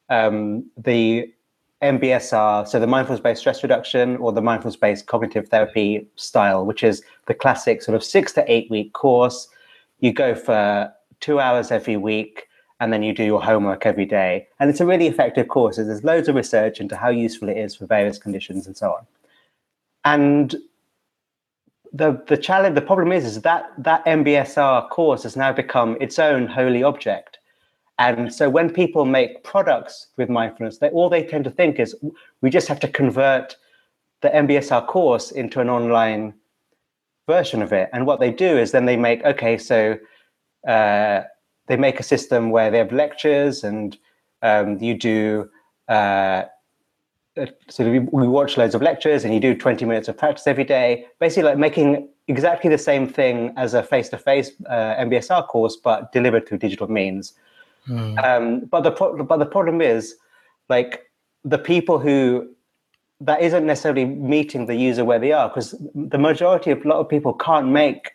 um, 0.09 0.69
the 0.77 1.31
MBSR, 1.81 2.67
so 2.67 2.79
the 2.79 2.87
mindfulness 2.87 3.21
based 3.21 3.41
stress 3.41 3.63
reduction 3.63 4.17
or 4.17 4.31
the 4.31 4.41
mindfulness 4.41 4.75
based 4.75 5.07
cognitive 5.07 5.47
therapy 5.49 6.07
style, 6.15 6.65
which 6.65 6.83
is 6.83 7.01
the 7.25 7.33
classic 7.33 7.81
sort 7.81 7.95
of 7.95 8.03
six 8.03 8.31
to 8.33 8.51
eight 8.51 8.69
week 8.69 8.93
course. 8.93 9.47
You 9.99 10.13
go 10.13 10.35
for 10.35 10.93
two 11.19 11.39
hours 11.39 11.71
every 11.71 11.97
week 11.97 12.47
and 12.79 12.91
then 12.91 13.03
you 13.03 13.13
do 13.13 13.23
your 13.23 13.41
homework 13.41 13.85
every 13.85 14.05
day. 14.05 14.47
And 14.59 14.69
it's 14.69 14.79
a 14.79 14.85
really 14.85 15.07
effective 15.07 15.47
course. 15.47 15.77
There's 15.77 16.03
loads 16.03 16.27
of 16.27 16.35
research 16.35 16.79
into 16.79 16.95
how 16.95 17.09
useful 17.09 17.49
it 17.49 17.57
is 17.57 17.75
for 17.75 17.85
various 17.85 18.17
conditions 18.17 18.65
and 18.65 18.75
so 18.75 18.91
on. 18.91 19.05
And 20.05 20.55
the 21.93 22.23
the 22.27 22.37
challenge 22.37 22.75
the 22.75 22.81
problem 22.81 23.11
is 23.11 23.25
is 23.25 23.41
that 23.41 23.65
that 23.77 24.05
mbsr 24.05 24.89
course 24.89 25.23
has 25.23 25.35
now 25.35 25.51
become 25.51 25.97
its 25.99 26.17
own 26.19 26.47
holy 26.47 26.83
object. 26.83 27.37
And 27.99 28.33
so 28.33 28.49
when 28.49 28.71
people 28.71 29.05
make 29.05 29.43
products 29.43 30.07
with 30.17 30.29
mindfulness 30.29 30.77
they 30.77 30.89
all 30.89 31.09
they 31.09 31.23
tend 31.23 31.43
to 31.43 31.51
think 31.51 31.79
is 31.79 31.95
we 32.41 32.49
just 32.49 32.67
have 32.67 32.79
to 32.79 32.87
convert 32.87 33.57
the 34.21 34.29
mbsr 34.29 34.87
course 34.87 35.31
into 35.31 35.59
an 35.59 35.69
online 35.69 36.33
version 37.27 37.61
of 37.61 37.73
it. 37.73 37.89
And 37.93 38.05
what 38.05 38.19
they 38.19 38.31
do 38.31 38.57
is 38.57 38.71
then 38.71 38.85
they 38.85 38.97
make 38.97 39.23
okay 39.25 39.57
so 39.57 39.97
uh, 40.67 41.21
they 41.67 41.77
make 41.77 41.99
a 41.99 42.03
system 42.03 42.49
where 42.51 42.71
they 42.71 42.77
have 42.77 42.91
lectures 42.91 43.63
and 43.63 43.97
um, 44.41 44.77
you 44.79 44.97
do 44.97 45.49
uh, 45.87 46.43
uh, 47.37 47.45
so 47.69 47.89
we, 47.89 47.99
we 47.99 48.27
watch 48.27 48.57
loads 48.57 48.75
of 48.75 48.81
lectures 48.81 49.23
and 49.23 49.33
you 49.33 49.39
do 49.39 49.55
20 49.55 49.85
minutes 49.85 50.09
of 50.09 50.17
practice 50.17 50.47
every 50.47 50.65
day 50.65 51.05
basically 51.19 51.43
like 51.43 51.57
making 51.57 52.09
exactly 52.27 52.69
the 52.69 52.77
same 52.77 53.07
thing 53.07 53.53
as 53.55 53.73
a 53.73 53.81
face-to-face 53.81 54.51
uh, 54.69 54.95
mbsr 55.05 55.47
course 55.47 55.77
but 55.77 56.11
delivered 56.11 56.45
through 56.47 56.57
digital 56.57 56.89
means 56.89 57.33
mm. 57.87 58.23
um, 58.23 58.65
but 58.65 58.81
the 58.81 58.91
pro- 58.91 59.23
but 59.23 59.37
the 59.37 59.45
problem 59.45 59.81
is 59.81 60.15
like 60.67 61.09
the 61.45 61.57
people 61.57 61.99
who 61.99 62.49
that 63.21 63.41
isn't 63.41 63.65
necessarily 63.65 64.03
meeting 64.03 64.65
the 64.65 64.75
user 64.75 65.05
where 65.05 65.19
they 65.19 65.31
are 65.31 65.47
because 65.47 65.73
the 65.95 66.17
majority 66.17 66.69
of 66.71 66.83
a 66.83 66.87
lot 66.87 66.97
of 66.97 67.07
people 67.07 67.33
can't 67.33 67.67
make 67.67 68.11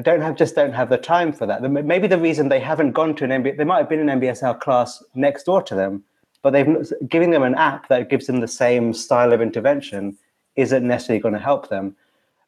don't 0.00 0.22
have 0.22 0.36
just 0.36 0.54
don't 0.54 0.72
have 0.72 0.88
the 0.88 0.96
time 0.96 1.34
for 1.34 1.44
that 1.44 1.60
maybe 1.70 2.06
the 2.06 2.18
reason 2.18 2.48
they 2.48 2.60
haven't 2.60 2.92
gone 2.92 3.14
to 3.14 3.24
an 3.24 3.30
MBSR, 3.42 3.58
they 3.58 3.64
might 3.64 3.78
have 3.78 3.90
been 3.90 4.08
an 4.08 4.20
mbsr 4.20 4.58
class 4.58 5.04
next 5.14 5.44
door 5.44 5.62
to 5.62 5.74
them 5.74 6.02
but 6.42 6.50
they've 6.50 6.92
giving 7.08 7.30
them 7.30 7.42
an 7.42 7.54
app 7.54 7.88
that 7.88 8.10
gives 8.10 8.26
them 8.26 8.40
the 8.40 8.48
same 8.48 8.92
style 8.92 9.32
of 9.32 9.40
intervention 9.40 10.16
isn't 10.56 10.86
necessarily 10.86 11.20
going 11.20 11.34
to 11.34 11.40
help 11.40 11.68
them. 11.68 11.96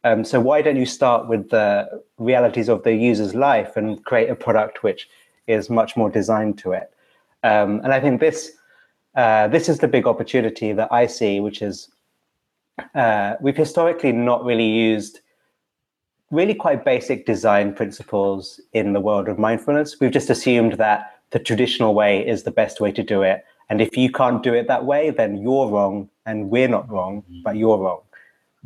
Um, 0.04 0.24
so 0.24 0.38
why 0.38 0.60
don't 0.60 0.76
you 0.76 0.84
start 0.84 1.28
with 1.28 1.48
the 1.48 2.02
realities 2.18 2.68
of 2.68 2.82
the 2.82 2.94
user's 2.94 3.34
life 3.34 3.76
and 3.76 4.04
create 4.04 4.28
a 4.28 4.34
product 4.34 4.82
which 4.82 5.08
is 5.46 5.70
much 5.70 5.96
more 5.96 6.10
designed 6.10 6.58
to 6.58 6.72
it? 6.72 6.92
Um, 7.42 7.80
and 7.82 7.92
I 7.92 8.00
think 8.00 8.20
this 8.20 8.52
uh, 9.14 9.48
this 9.48 9.68
is 9.68 9.78
the 9.78 9.88
big 9.88 10.06
opportunity 10.06 10.72
that 10.72 10.92
I 10.92 11.06
see, 11.06 11.40
which 11.40 11.62
is 11.62 11.88
uh, 12.94 13.34
we've 13.40 13.56
historically 13.56 14.12
not 14.12 14.44
really 14.44 14.68
used 14.68 15.20
really 16.30 16.54
quite 16.54 16.84
basic 16.84 17.26
design 17.26 17.72
principles 17.72 18.60
in 18.72 18.92
the 18.92 19.00
world 19.00 19.28
of 19.28 19.38
mindfulness. 19.38 20.00
We've 20.00 20.10
just 20.10 20.30
assumed 20.30 20.74
that 20.74 21.20
the 21.30 21.38
traditional 21.38 21.94
way 21.94 22.26
is 22.26 22.42
the 22.42 22.50
best 22.50 22.80
way 22.80 22.90
to 22.92 23.02
do 23.02 23.22
it, 23.22 23.44
and 23.70 23.80
if 23.80 23.96
you 23.96 24.10
can't 24.10 24.42
do 24.42 24.54
it 24.54 24.68
that 24.68 24.84
way, 24.84 25.10
then 25.10 25.38
you're 25.38 25.68
wrong 25.68 26.08
and 26.26 26.50
we're 26.50 26.68
not 26.68 26.90
wrong, 26.90 27.22
mm-hmm. 27.22 27.42
but 27.42 27.56
you're 27.56 27.78
wrong. 27.78 28.00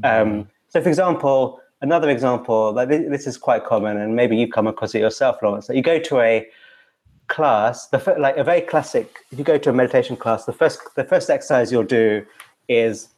Um, 0.05 0.49
so, 0.69 0.81
for 0.81 0.89
example, 0.89 1.61
another 1.81 2.09
example, 2.09 2.73
like 2.73 2.89
this, 2.89 3.09
this, 3.09 3.27
is 3.27 3.37
quite 3.37 3.65
common, 3.65 3.97
and 3.97 4.15
maybe 4.15 4.37
you 4.37 4.49
come 4.49 4.67
across 4.67 4.95
it 4.95 5.01
yourself, 5.01 5.39
Lawrence. 5.43 5.67
That 5.67 5.77
you 5.77 5.83
go 5.83 5.99
to 5.99 6.21
a 6.21 6.49
class, 7.29 7.89
the 7.89 8.17
like 8.19 8.37
a 8.37 8.45
very 8.45 8.61
classic. 8.61 9.19
If 9.31 9.39
you 9.39 9.45
go 9.45 9.59
to 9.59 9.71
a 9.71 9.73
meditation 9.73 10.17
class, 10.17 10.45
the 10.45 10.53
first 10.53 10.81
the 10.95 11.05
first 11.05 11.31
exercise 11.31 11.73
you'll 11.73 11.85
do 11.85 12.25
is 12.69 13.09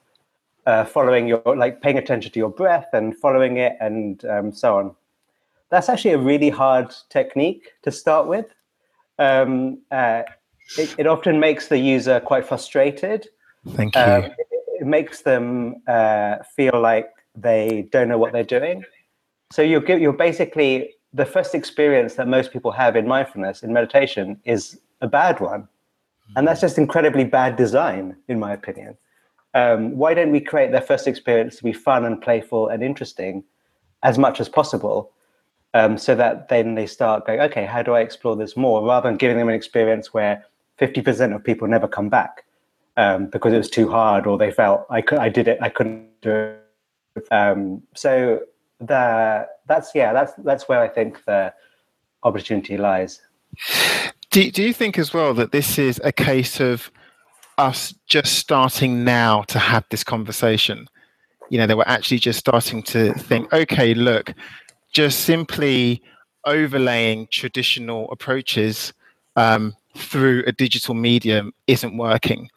uh, 0.67 0.85
following 0.85 1.27
your 1.27 1.43
like 1.45 1.83
paying 1.83 1.99
attention 1.99 2.33
to 2.33 2.39
your 2.39 2.51
breath 2.51 2.89
and 2.93 3.17
following 3.17 3.57
it, 3.57 3.77
and 3.81 4.25
um, 4.27 4.53
so 4.53 4.77
on. 4.79 4.95
That's 5.71 5.89
actually 5.89 6.15
a 6.15 6.19
really 6.19 6.51
hard 6.51 6.95
technique 7.11 7.73
to 7.83 7.93
start 7.93 8.27
with. 8.27 8.47
Um, 9.19 9.83
uh, 9.91 10.23
it, 10.79 10.95
it 10.99 11.07
often 11.07 11.41
makes 11.41 11.69
the 11.69 11.79
user 11.79 12.21
quite 12.21 12.47
frustrated. 12.47 13.29
Thank 13.71 13.95
you. 13.95 14.01
Um, 14.01 14.25
it, 14.25 14.37
it, 14.81 14.87
makes 14.87 15.23
them 15.23 15.83
uh, 15.87 16.37
feel 16.57 16.81
like 16.81 17.11
they 17.35 17.89
don't 17.93 18.09
know 18.09 18.19
what 18.19 18.33
they're 18.33 18.45
doing. 18.45 18.85
So 19.53 19.63
you're 19.63 19.85
you're 19.99 20.13
basically 20.13 20.95
the 21.13 21.27
first 21.27 21.55
experience 21.55 22.15
that 22.15 22.29
most 22.29 22.53
people 22.53 22.71
have 22.71 22.97
in 22.97 23.07
mindfulness 23.07 23.63
in 23.63 23.73
meditation 23.73 24.41
is 24.45 24.79
a 25.01 25.09
bad 25.09 25.41
one, 25.41 25.69
and 26.37 26.47
that's 26.47 26.61
just 26.61 26.79
incredibly 26.79 27.25
bad 27.25 27.57
design, 27.57 28.17
in 28.29 28.39
my 28.39 28.53
opinion. 28.53 28.97
Um, 29.55 29.97
why 29.97 30.15
don't 30.15 30.31
we 30.31 30.41
create 30.41 30.71
their 30.71 30.81
first 30.81 31.09
experience 31.09 31.57
to 31.57 31.65
be 31.65 31.73
fun 31.73 32.05
and 32.05 32.21
playful 32.23 32.69
and 32.69 32.83
interesting 32.83 33.43
as 34.03 34.17
much 34.17 34.41
as 34.41 34.49
possible? 34.49 35.13
Um, 35.75 35.99
so 35.99 36.15
that 36.17 36.49
then 36.49 36.75
they 36.75 36.87
start 36.87 37.27
going, 37.27 37.41
okay, 37.41 37.65
how 37.65 37.83
do 37.83 37.93
I 37.93 38.01
explore 38.01 38.37
this 38.37 38.57
more? 38.57 38.85
Rather 38.85 39.09
than 39.09 39.17
giving 39.17 39.37
them 39.37 39.49
an 39.49 39.55
experience 39.55 40.13
where 40.13 40.45
50% 40.81 41.35
of 41.35 41.45
people 41.45 41.69
never 41.69 41.89
come 41.89 42.09
back. 42.09 42.45
um, 42.97 43.27
because 43.27 43.53
it 43.53 43.59
was 43.59 43.71
too 43.71 43.89
hard, 43.89 44.27
or 44.27 44.37
they 44.37 44.51
felt 44.51 44.87
I 44.91 45.01
could 45.01 45.19
I 45.19 45.29
did 45.29 45.49
it 45.49 45.59
I 45.61 45.69
couldn't 45.69 46.09
do 46.21 46.55
it. 47.17 47.27
Um, 47.31 47.83
so 47.95 48.41
the 48.81 49.49
that's 49.67 49.95
yeah 49.95 50.13
that's 50.13 50.33
that's 50.39 50.69
where 50.69 50.81
I 50.81 50.89
think 50.89 51.25
the 51.25 51.53
opportunity 52.23 52.77
lies. 52.77 53.21
Do 54.31 54.51
do 54.51 54.63
you 54.63 54.73
think 54.73 54.99
as 54.99 55.15
well 55.15 55.35
that 55.35 55.53
this 55.53 55.79
is 55.79 56.01
a 56.05 56.13
case 56.13 56.61
of 56.61 56.91
us 57.59 57.95
just 58.07 58.35
starting 58.39 59.05
now 59.05 59.43
to 59.45 59.59
have 59.59 59.85
this 59.91 60.05
conversation? 60.05 60.87
You 61.49 61.59
know, 61.59 61.67
they 61.67 61.75
were 61.75 61.89
actually 61.89 62.19
just 62.19 62.39
starting 62.39 62.83
to 62.85 63.13
think, 63.15 63.53
okay, 63.53 63.93
look, 63.93 64.33
just 64.93 65.21
simply 65.21 66.01
overlaying 66.45 67.27
traditional 67.31 68.11
approaches 68.13 68.93
um, 69.35 69.75
through 69.97 70.45
a 70.47 70.53
digital 70.53 70.95
medium 70.95 71.53
isn't 71.67 71.97
working 71.97 72.49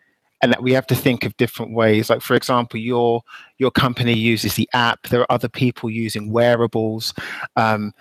and 0.41 0.51
that 0.51 0.61
we 0.61 0.73
have 0.73 0.85
to 0.87 0.95
think 0.95 1.23
of 1.23 1.35
different 1.37 1.73
ways. 1.73 2.09
Like 2.09 2.21
for 2.21 2.35
example 2.35 2.79
your 2.79 3.21
your 3.57 3.71
company 3.71 4.13
uses 4.13 4.55
the 4.55 4.69
app 4.73 5.07
there 5.07 5.21
are 5.21 5.31
other 5.31 5.49
people 5.49 5.89
using 5.89 6.31
wearables 6.31 7.13
um, 7.55 7.93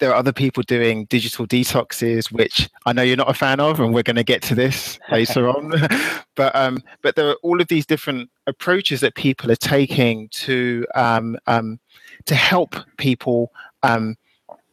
there 0.00 0.10
are 0.10 0.16
other 0.16 0.32
people 0.32 0.62
doing 0.62 1.04
digital 1.06 1.46
detoxes 1.46 2.32
which 2.32 2.70
i 2.86 2.92
know 2.92 3.02
you're 3.02 3.16
not 3.18 3.28
a 3.28 3.34
fan 3.34 3.60
of 3.60 3.78
and 3.78 3.92
we're 3.92 4.02
going 4.02 4.16
to 4.16 4.24
get 4.24 4.40
to 4.42 4.54
this 4.54 4.98
later 5.10 5.48
on. 5.48 5.72
But 6.36 6.56
um, 6.56 6.82
but 7.02 7.16
there 7.16 7.28
are 7.28 7.36
all 7.42 7.60
of 7.60 7.68
these 7.68 7.84
different 7.84 8.30
approaches 8.46 9.00
that 9.00 9.14
people 9.14 9.50
are 9.50 9.56
taking 9.56 10.28
to 10.30 10.86
um, 10.94 11.36
um 11.46 11.78
to 12.24 12.34
help 12.34 12.76
people 12.96 13.52
um, 13.82 14.16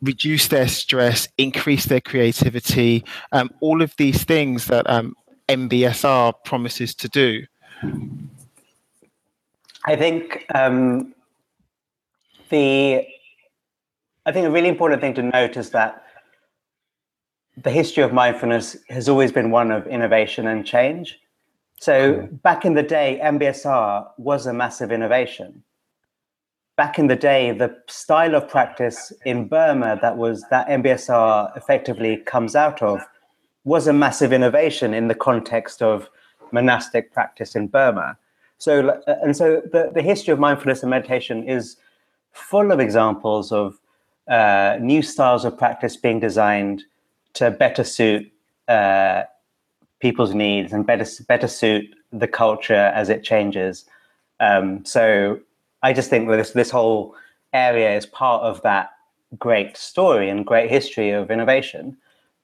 reduce 0.01 0.47
their 0.47 0.67
stress, 0.67 1.27
increase 1.37 1.85
their 1.85 2.01
creativity, 2.01 3.03
um, 3.31 3.49
all 3.61 3.81
of 3.81 3.95
these 3.97 4.23
things 4.23 4.65
that 4.65 4.89
um, 4.89 5.15
MBSR 5.49 6.33
promises 6.45 6.93
to 6.95 7.09
do? 7.09 7.45
I 9.85 9.95
think 9.95 10.45
um, 10.53 11.13
the 12.49 13.07
I 14.25 14.31
think 14.33 14.45
a 14.45 14.51
really 14.51 14.67
important 14.67 14.99
thing 14.99 15.13
to 15.13 15.23
note 15.23 15.55
is 15.55 15.69
that 15.69 16.03
the 17.55 17.71
history 17.71 18.03
of 18.03 18.11
mindfulness 18.11 18.75
has 18.89 19.07
always 19.07 19.31
been 19.31 19.51
one 19.51 19.71
of 19.71 19.87
innovation 19.87 20.47
and 20.47 20.65
change. 20.65 21.17
So 21.79 22.27
back 22.43 22.65
in 22.65 22.73
the 22.73 22.83
day, 22.83 23.19
MBSR 23.23 24.07
was 24.17 24.45
a 24.45 24.53
massive 24.53 24.91
innovation 24.91 25.63
back 26.77 26.99
in 26.99 27.07
the 27.07 27.15
day, 27.15 27.51
the 27.51 27.75
style 27.87 28.35
of 28.35 28.47
practice 28.47 29.11
in 29.25 29.47
Burma 29.47 29.99
that 30.01 30.15
was 30.15 30.45
that 30.51 30.67
MBSR 30.69 31.57
effectively 31.57 32.17
comes 32.17 32.55
out 32.55 32.81
of 32.81 33.01
was 33.65 33.87
a 33.87 33.93
massive 33.93 34.31
innovation 34.31 34.93
in 34.93 35.09
the 35.09 35.15
context 35.15 35.81
of 35.81 36.09
monastic 36.51 37.11
practice 37.11 37.55
in 37.55 37.67
Burma. 37.67 38.17
So, 38.59 38.89
uh, 38.89 39.15
and 39.21 39.35
so 39.35 39.61
the, 39.71 39.91
the 39.93 40.01
history 40.01 40.31
of 40.31 40.39
mindfulness 40.39 40.83
and 40.83 40.89
meditation 40.89 41.43
is 41.43 41.75
full 42.31 42.71
of 42.71 42.79
examples 42.79 43.51
of 43.51 43.77
uh, 44.29 44.77
new 44.79 45.01
styles 45.01 45.45
of 45.45 45.57
practice 45.57 45.97
being 45.97 46.19
designed 46.19 46.83
to 47.33 47.51
better 47.51 47.83
suit 47.83 48.31
uh, 48.67 49.23
people's 49.99 50.33
needs 50.33 50.73
and 50.73 50.85
better 50.85 51.05
better 51.27 51.47
suit 51.47 51.85
the 52.11 52.27
culture 52.27 52.91
as 52.93 53.09
it 53.09 53.23
changes. 53.23 53.85
Um, 54.39 54.85
so 54.85 55.39
I 55.83 55.93
just 55.93 56.09
think 56.09 56.27
that 56.29 56.37
this 56.37 56.51
this 56.51 56.71
whole 56.71 57.15
area 57.53 57.95
is 57.95 58.05
part 58.05 58.43
of 58.43 58.61
that 58.63 58.91
great 59.37 59.77
story 59.77 60.29
and 60.29 60.45
great 60.45 60.69
history 60.69 61.11
of 61.11 61.31
innovation. 61.31 61.97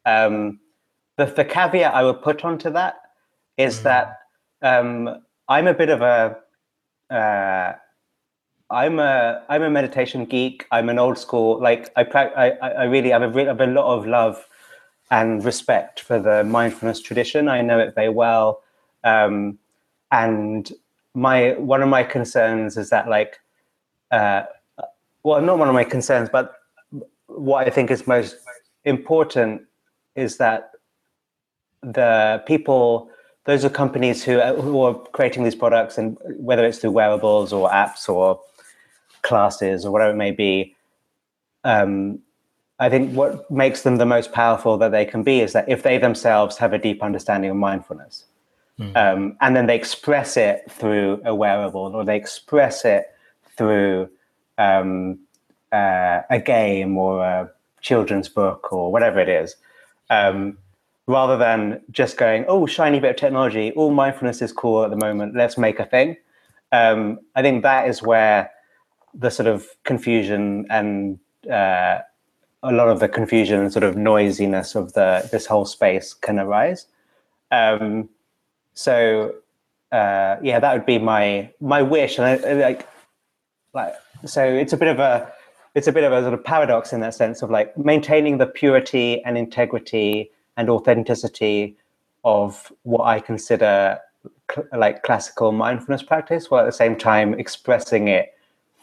Um, 0.05 0.59
the, 1.17 1.25
the 1.25 1.45
caveat 1.45 1.93
I 1.93 2.03
would 2.03 2.21
put 2.21 2.43
onto 2.43 2.69
that 2.71 3.01
is 3.57 3.79
mm. 3.79 3.83
that 3.83 4.19
um, 4.61 5.23
I'm 5.47 5.67
a 5.67 5.73
bit 5.73 5.89
of 5.89 6.01
a 6.01 6.37
uh, 7.13 7.73
I'm 8.69 8.99
a 8.99 9.43
I'm 9.49 9.61
a 9.61 9.69
meditation 9.69 10.25
geek. 10.25 10.65
I'm 10.71 10.89
an 10.89 10.99
old 10.99 11.17
school 11.17 11.59
like 11.61 11.91
I 11.95 12.03
I 12.03 12.49
I 12.49 12.83
really 12.85 13.09
have 13.09 13.23
a, 13.23 13.45
have 13.45 13.61
a 13.61 13.67
lot 13.67 13.95
of 13.97 14.07
love 14.07 14.47
and 15.11 15.45
respect 15.45 15.99
for 15.99 16.19
the 16.19 16.43
mindfulness 16.43 16.99
tradition. 16.99 17.47
I 17.47 17.61
know 17.61 17.79
it 17.79 17.93
very 17.93 18.09
well, 18.09 18.63
um, 19.03 19.59
and 20.11 20.71
my 21.13 21.53
one 21.53 21.81
of 21.81 21.89
my 21.89 22.03
concerns 22.03 22.77
is 22.77 22.89
that 22.89 23.07
like 23.07 23.39
uh, 24.11 24.43
well 25.23 25.41
not 25.41 25.57
one 25.57 25.67
of 25.67 25.73
my 25.73 25.83
concerns 25.83 26.29
but 26.29 26.55
what 27.27 27.65
i 27.65 27.69
think 27.69 27.91
is 27.91 28.07
most 28.07 28.37
important 28.85 29.61
is 30.15 30.37
that 30.37 30.71
the 31.81 32.41
people 32.45 33.09
those 33.45 33.65
are 33.65 33.69
companies 33.69 34.23
who, 34.23 34.39
who 34.39 34.81
are 34.81 34.93
creating 35.11 35.43
these 35.43 35.55
products 35.55 35.97
and 35.97 36.17
whether 36.37 36.65
it's 36.65 36.79
through 36.79 36.91
wearables 36.91 37.51
or 37.51 37.69
apps 37.69 38.07
or 38.07 38.39
classes 39.21 39.85
or 39.85 39.91
whatever 39.91 40.11
it 40.11 40.15
may 40.15 40.31
be 40.31 40.75
um, 41.63 42.19
i 42.79 42.89
think 42.89 43.13
what 43.13 43.49
makes 43.51 43.83
them 43.83 43.97
the 43.97 44.05
most 44.05 44.31
powerful 44.31 44.77
that 44.77 44.91
they 44.91 45.05
can 45.05 45.23
be 45.23 45.41
is 45.41 45.53
that 45.53 45.67
if 45.69 45.83
they 45.83 45.97
themselves 45.97 46.57
have 46.57 46.73
a 46.73 46.77
deep 46.77 47.03
understanding 47.03 47.51
of 47.51 47.57
mindfulness 47.57 48.25
Mm. 48.79 48.95
Um, 48.97 49.37
and 49.41 49.55
then 49.55 49.67
they 49.67 49.75
express 49.75 50.35
it 50.37 50.69
through 50.69 51.21
a 51.25 51.35
wearable 51.35 51.95
or 51.95 52.03
they 52.03 52.15
express 52.15 52.85
it 52.85 53.05
through 53.55 54.09
um, 54.57 55.19
uh, 55.71 56.21
a 56.29 56.39
game 56.39 56.97
or 56.97 57.23
a 57.23 57.51
children's 57.81 58.29
book 58.29 58.71
or 58.73 58.91
whatever 58.91 59.19
it 59.19 59.29
is. 59.29 59.55
Um, 60.09 60.57
rather 61.07 61.37
than 61.37 61.81
just 61.91 62.17
going, 62.17 62.45
oh, 62.47 62.65
shiny 62.65 62.99
bit 62.99 63.11
of 63.11 63.15
technology, 63.17 63.71
all 63.71 63.91
mindfulness 63.91 64.41
is 64.41 64.51
cool 64.51 64.83
at 64.83 64.89
the 64.89 64.95
moment, 64.95 65.35
let's 65.35 65.57
make 65.57 65.79
a 65.79 65.85
thing. 65.85 66.17
Um, 66.71 67.19
I 67.35 67.41
think 67.41 67.61
that 67.63 67.87
is 67.87 68.01
where 68.01 68.49
the 69.13 69.29
sort 69.29 69.47
of 69.47 69.67
confusion 69.83 70.65
and 70.69 71.19
uh, 71.49 71.99
a 72.63 72.71
lot 72.71 72.87
of 72.87 72.99
the 72.99 73.09
confusion 73.09 73.59
and 73.59 73.71
sort 73.71 73.83
of 73.83 73.95
noisiness 73.95 74.73
of 74.73 74.93
the 74.93 75.27
this 75.31 75.45
whole 75.45 75.65
space 75.65 76.13
can 76.13 76.39
arise. 76.39 76.87
Um, 77.51 78.09
so 78.73 79.35
uh, 79.91 80.37
yeah, 80.41 80.59
that 80.59 80.73
would 80.73 80.85
be 80.85 80.97
my 80.97 81.51
my 81.61 81.81
wish, 81.81 82.17
and 82.17 82.25
I, 82.25 82.53
like 82.53 82.87
like 83.73 83.93
so 84.25 84.43
it's 84.43 84.73
a 84.73 84.77
bit 84.77 84.87
of 84.87 84.99
a 84.99 85.31
it's 85.75 85.87
a 85.87 85.91
bit 85.91 86.03
of 86.03 86.11
a 86.11 86.21
sort 86.21 86.33
of 86.33 86.43
paradox 86.43 86.93
in 86.93 86.99
that 87.01 87.13
sense 87.13 87.41
of 87.41 87.49
like 87.49 87.77
maintaining 87.77 88.37
the 88.37 88.45
purity 88.45 89.23
and 89.23 89.37
integrity 89.37 90.31
and 90.57 90.69
authenticity 90.69 91.75
of 92.23 92.71
what 92.83 93.05
I 93.05 93.19
consider 93.19 93.99
cl- 94.51 94.67
like 94.73 95.03
classical 95.03 95.51
mindfulness 95.51 96.03
practice, 96.03 96.49
while 96.49 96.61
at 96.61 96.65
the 96.65 96.71
same 96.71 96.95
time 96.95 97.33
expressing 97.33 98.07
it 98.07 98.33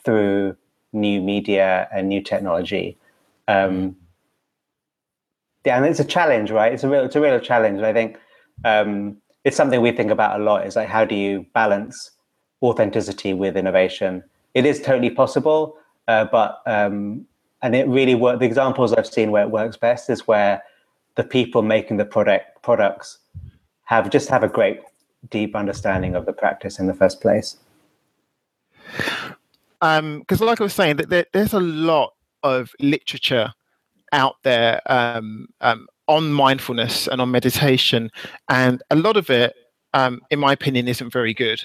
through 0.05 0.57
new 0.93 1.21
media 1.21 1.89
and 1.93 2.09
new 2.09 2.23
technology. 2.23 2.97
Um, 3.49 3.97
yeah, 5.65 5.77
and 5.77 5.87
it's 5.87 6.01
a 6.01 6.05
challenge, 6.05 6.51
right? 6.51 6.73
It's 6.73 6.85
a 6.85 6.89
real, 6.89 7.05
it's 7.05 7.17
a 7.17 7.21
real 7.21 7.39
challenge. 7.39 7.81
I 7.81 7.93
think 7.93 8.17
um, 8.65 9.17
it's 9.45 9.57
something 9.57 9.81
we 9.81 9.93
think 9.93 10.11
about 10.11 10.41
a 10.41 10.45
lot. 10.45 10.67
Is 10.67 10.77
like 10.77 10.89
how 10.89 11.05
do 11.05 11.15
you 11.15 11.47
balance 11.55 12.13
authenticity 12.63 13.33
with 13.35 13.57
innovation? 13.57 14.23
It 14.55 14.67
is 14.67 14.81
totally 14.81 15.11
possible 15.11 15.77
uh, 16.11 16.25
but 16.25 16.61
um, 16.67 17.25
and 17.63 17.77
it 17.77 17.87
really 17.87 18.17
work 18.17 18.41
the 18.41 18.45
examples 18.45 18.93
i've 18.93 19.07
seen 19.07 19.31
where 19.31 19.45
it 19.45 19.51
works 19.51 19.77
best 19.77 20.11
is 20.11 20.27
where 20.27 20.61
the 21.15 21.23
people 21.23 21.63
making 21.63 21.99
the 21.99 22.05
product 22.05 22.61
products 22.63 23.19
have 23.85 24.11
just 24.11 24.29
have 24.29 24.43
a 24.43 24.49
great 24.49 24.81
deep 25.31 25.55
understanding 25.55 26.17
of 26.17 26.27
the 26.27 26.33
practice 26.33 26.79
in 26.79 26.87
the 26.87 26.95
first 26.95 27.21
place. 27.21 27.59
Because 29.81 30.41
um, 30.41 30.47
like 30.47 30.61
i 30.61 30.65
was 30.65 30.75
saying 30.75 30.97
that 30.97 31.11
there, 31.11 31.27
there's 31.33 31.53
a 31.53 31.61
lot 31.61 32.15
of 32.43 32.73
literature 32.81 33.53
out 34.13 34.37
there 34.43 34.81
um, 34.87 35.47
um, 35.61 35.87
on 36.11 36.33
mindfulness 36.33 37.07
and 37.07 37.21
on 37.21 37.31
meditation, 37.31 38.11
and 38.49 38.83
a 38.91 38.97
lot 38.97 39.17
of 39.17 39.31
it, 39.31 39.55
um, 39.95 40.21
in 40.31 40.41
my 40.41 40.53
opinion, 40.53 40.89
isn't 40.89 41.13
very 41.13 41.33
good. 41.33 41.63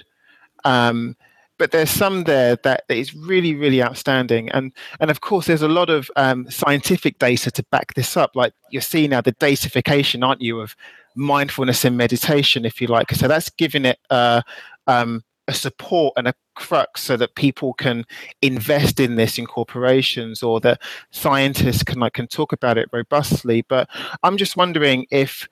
Um, 0.63 1.15
but 1.57 1.71
there's 1.71 1.89
some 1.89 2.25
there 2.25 2.57
that 2.63 2.83
is 2.89 3.15
really, 3.15 3.55
really 3.55 3.81
outstanding, 3.81 4.49
and 4.51 4.71
and 4.99 5.09
of 5.09 5.21
course, 5.21 5.47
there's 5.47 5.63
a 5.63 5.67
lot 5.67 5.89
of 5.89 6.11
um, 6.15 6.49
scientific 6.51 7.17
data 7.17 7.49
to 7.51 7.63
back 7.71 7.95
this 7.95 8.15
up. 8.15 8.35
Like 8.35 8.53
you're 8.69 8.81
seeing 8.81 9.09
now 9.09 9.21
the 9.21 9.31
datification, 9.31 10.23
aren't 10.23 10.41
you, 10.41 10.59
of 10.59 10.75
mindfulness 11.15 11.83
and 11.83 11.97
meditation, 11.97 12.65
if 12.65 12.79
you 12.79 12.87
like. 12.87 13.11
So 13.11 13.27
that's 13.27 13.49
giving 13.49 13.85
it 13.85 13.97
uh, 14.09 14.41
um, 14.85 15.23
a 15.47 15.53
support 15.53 16.13
and 16.17 16.27
a 16.27 16.33
crux 16.55 17.01
so 17.01 17.17
that 17.17 17.35
people 17.35 17.73
can 17.73 18.05
invest 18.41 18.99
in 18.99 19.15
this 19.15 19.37
in 19.37 19.45
corporations 19.45 20.41
or 20.41 20.59
that 20.59 20.81
scientists 21.11 21.83
can 21.83 21.99
like 21.99 22.13
can 22.13 22.27
talk 22.27 22.53
about 22.53 22.77
it 22.77 22.89
robustly 22.93 23.61
but 23.67 23.89
i'm 24.23 24.37
just 24.37 24.55
wondering 24.57 25.05
if 25.11 25.47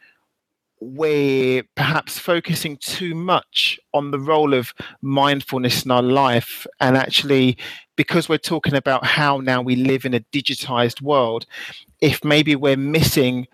we're 0.80 1.64
perhaps 1.76 2.20
focusing 2.20 2.76
too 2.78 3.16
much 3.16 3.80
on 3.94 4.12
the 4.12 4.20
role 4.20 4.54
of 4.54 4.74
mindfulness 5.02 5.86
in 5.86 5.92
our 5.92 6.02
life 6.02 6.68
and 6.82 6.98
actually 6.98 7.58
because 7.96 8.28
we're 8.28 8.38
talking 8.38 8.74
about 8.74 9.06
how 9.06 9.38
now 9.38 9.62
we 9.62 9.76
live 9.76 10.04
in 10.04 10.14
a 10.14 10.20
digitized 10.34 11.02
world 11.02 11.46
if 12.02 12.24
maybe 12.24 12.56
we're 12.56 12.76
missing 12.76 13.48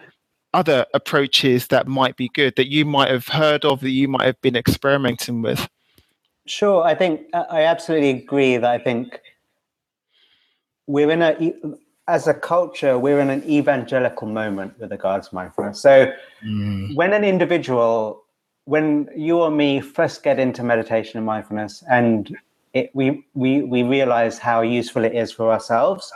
other 0.53 0.85
approaches 0.93 1.67
that 1.67 1.87
might 1.87 2.15
be 2.15 2.29
good 2.33 2.55
that 2.55 2.71
you 2.71 2.85
might 2.85 3.09
have 3.09 3.27
heard 3.27 3.63
of 3.65 3.81
that 3.81 3.91
you 3.91 4.07
might 4.07 4.25
have 4.25 4.41
been 4.41 4.55
experimenting 4.55 5.41
with? 5.41 5.67
Sure, 6.49 6.83
I 6.83 6.95
think 6.95 7.27
I 7.33 7.61
absolutely 7.61 8.09
agree 8.09 8.57
that 8.57 8.69
I 8.69 8.79
think 8.79 9.21
we're 10.87 11.11
in 11.11 11.21
a 11.21 11.53
as 12.07 12.27
a 12.27 12.33
culture 12.33 12.97
we're 12.97 13.19
in 13.19 13.29
an 13.29 13.47
evangelical 13.47 14.27
moment 14.27 14.73
with 14.79 14.89
regards 14.89 15.29
to 15.29 15.35
mindfulness. 15.35 15.79
So 15.79 16.11
mm. 16.43 16.95
when 16.95 17.13
an 17.13 17.23
individual, 17.23 18.23
when 18.65 19.07
you 19.15 19.39
or 19.39 19.51
me 19.51 19.79
first 19.79 20.23
get 20.23 20.39
into 20.39 20.63
meditation 20.63 21.17
and 21.17 21.25
mindfulness, 21.25 21.83
and 21.87 22.35
it, 22.73 22.89
we 22.95 23.23
we 23.35 23.61
we 23.61 23.83
realize 23.83 24.39
how 24.39 24.61
useful 24.61 25.05
it 25.05 25.13
is 25.13 25.31
for 25.31 25.51
ourselves. 25.51 26.11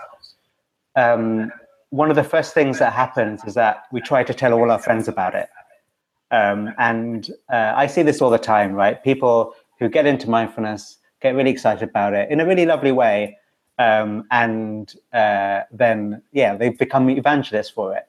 Um, 0.95 1.51
one 1.91 2.09
of 2.09 2.15
the 2.15 2.23
first 2.23 2.55
things 2.55 2.79
that 2.79 2.91
happens 2.91 3.43
is 3.43 3.53
that 3.53 3.83
we 3.91 4.01
try 4.01 4.23
to 4.23 4.33
tell 4.33 4.53
all 4.53 4.71
our 4.71 4.79
friends 4.79 5.07
about 5.07 5.35
it. 5.35 5.49
Um, 6.31 6.73
and 6.79 7.29
uh, 7.51 7.73
I 7.75 7.85
see 7.85 8.01
this 8.01 8.19
all 8.19 8.31
the 8.31 8.39
time, 8.39 8.73
right? 8.73 9.03
People 9.03 9.53
who 9.83 9.89
get 9.89 10.05
into 10.05 10.29
mindfulness 10.29 10.99
get 11.19 11.35
really 11.35 11.51
excited 11.51 11.89
about 11.89 12.13
it 12.13 12.29
in 12.29 12.39
a 12.39 12.45
really 12.45 12.65
lovely 12.65 12.91
way. 12.91 13.37
Um, 13.79 14.25
and 14.31 14.93
uh, 15.13 15.61
then, 15.71 16.21
yeah, 16.31 16.55
they've 16.55 16.77
become 16.77 17.09
evangelists 17.09 17.69
for 17.69 17.95
it. 17.95 18.07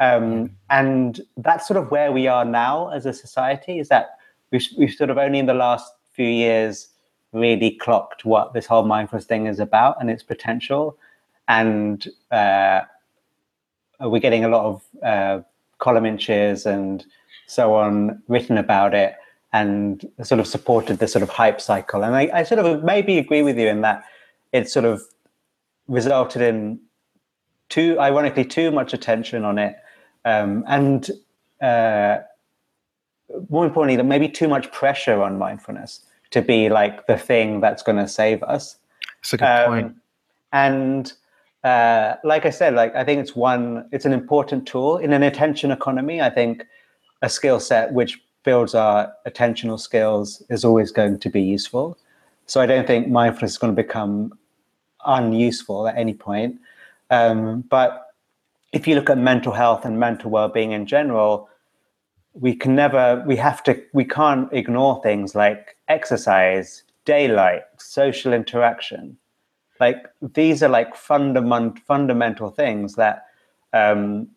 Um, 0.00 0.50
and 0.70 1.20
that's 1.36 1.66
sort 1.66 1.78
of 1.78 1.90
where 1.90 2.10
we 2.12 2.26
are 2.26 2.44
now 2.44 2.88
as 2.88 3.06
a 3.06 3.12
society 3.12 3.78
is 3.78 3.88
that 3.88 4.18
we've, 4.50 4.66
we've 4.76 4.92
sort 4.92 5.10
of 5.10 5.18
only 5.18 5.38
in 5.38 5.46
the 5.46 5.54
last 5.54 5.92
few 6.12 6.26
years 6.26 6.88
really 7.32 7.70
clocked 7.70 8.24
what 8.24 8.52
this 8.52 8.66
whole 8.66 8.84
mindfulness 8.84 9.24
thing 9.24 9.46
is 9.46 9.60
about 9.60 9.96
and 10.00 10.10
its 10.10 10.22
potential. 10.22 10.98
And 11.48 12.06
uh, 12.30 12.82
we're 14.00 14.20
getting 14.20 14.44
a 14.44 14.48
lot 14.48 14.64
of 14.64 14.82
uh, 15.02 15.40
column 15.78 16.06
inches 16.06 16.66
and 16.66 17.04
so 17.46 17.74
on 17.74 18.22
written 18.28 18.58
about 18.58 18.94
it 18.94 19.14
and 19.54 20.10
sort 20.24 20.40
of 20.40 20.48
supported 20.48 20.98
the 20.98 21.06
sort 21.06 21.22
of 21.22 21.28
hype 21.28 21.60
cycle. 21.60 22.02
And 22.02 22.16
I, 22.16 22.28
I 22.34 22.42
sort 22.42 22.58
of 22.58 22.82
maybe 22.82 23.18
agree 23.18 23.42
with 23.42 23.56
you 23.56 23.68
in 23.68 23.82
that 23.82 24.02
it 24.52 24.68
sort 24.68 24.84
of 24.84 25.00
resulted 25.86 26.42
in 26.42 26.80
too, 27.68 27.96
ironically, 28.00 28.44
too 28.44 28.72
much 28.72 28.92
attention 28.92 29.44
on 29.44 29.58
it. 29.58 29.76
Um, 30.24 30.64
and 30.66 31.08
uh, 31.62 32.18
more 33.48 33.64
importantly, 33.64 33.94
that 33.94 34.04
maybe 34.04 34.28
too 34.28 34.48
much 34.48 34.72
pressure 34.72 35.22
on 35.22 35.38
mindfulness 35.38 36.00
to 36.32 36.42
be 36.42 36.68
like 36.68 37.06
the 37.06 37.16
thing 37.16 37.60
that's 37.60 37.84
going 37.84 37.98
to 37.98 38.08
save 38.08 38.42
us. 38.42 38.76
That's 39.20 39.34
a 39.34 39.36
good 39.36 39.44
um, 39.44 39.70
point. 39.70 39.96
And 40.52 41.12
uh, 41.62 42.16
like 42.24 42.44
I 42.44 42.50
said, 42.50 42.74
like 42.74 42.92
I 42.96 43.04
think 43.04 43.20
it's 43.20 43.36
one, 43.36 43.88
it's 43.92 44.04
an 44.04 44.12
important 44.12 44.66
tool 44.66 44.96
in 44.96 45.12
an 45.12 45.22
attention 45.22 45.70
economy. 45.70 46.20
I 46.20 46.30
think 46.30 46.64
a 47.22 47.28
skill 47.28 47.60
set 47.60 47.92
which 47.92 48.20
builds 48.44 48.74
our 48.74 49.12
attentional 49.26 49.78
skills 49.80 50.42
is 50.50 50.64
always 50.64 50.92
going 50.92 51.18
to 51.18 51.30
be 51.30 51.42
useful. 51.42 51.98
So 52.46 52.60
I 52.60 52.66
don't 52.66 52.86
think 52.86 53.08
mindfulness 53.08 53.52
is 53.52 53.58
going 53.58 53.74
to 53.74 53.82
become 53.82 54.38
unuseful 55.04 55.88
at 55.88 55.96
any 55.96 56.14
point. 56.14 56.56
Um, 57.10 57.62
but 57.62 58.08
if 58.72 58.86
you 58.86 58.94
look 58.94 59.10
at 59.10 59.18
mental 59.18 59.52
health 59.52 59.84
and 59.84 59.98
mental 59.98 60.30
well-being 60.30 60.72
in 60.72 60.86
general, 60.86 61.48
we 62.34 62.54
can 62.54 62.74
never, 62.74 63.22
we 63.26 63.36
have 63.36 63.62
to, 63.64 63.82
we 63.92 64.04
can't 64.04 64.52
ignore 64.52 65.02
things 65.02 65.34
like 65.34 65.76
exercise, 65.88 66.84
daylight, 67.04 67.62
social 67.78 68.32
interaction 68.32 69.16
like 69.80 70.06
these 70.34 70.62
are 70.62 70.68
like 70.68 70.94
fundament 70.94 71.78
fundamental 71.80 72.50
things 72.50 72.94
that 72.94 73.26
um, 73.72 74.28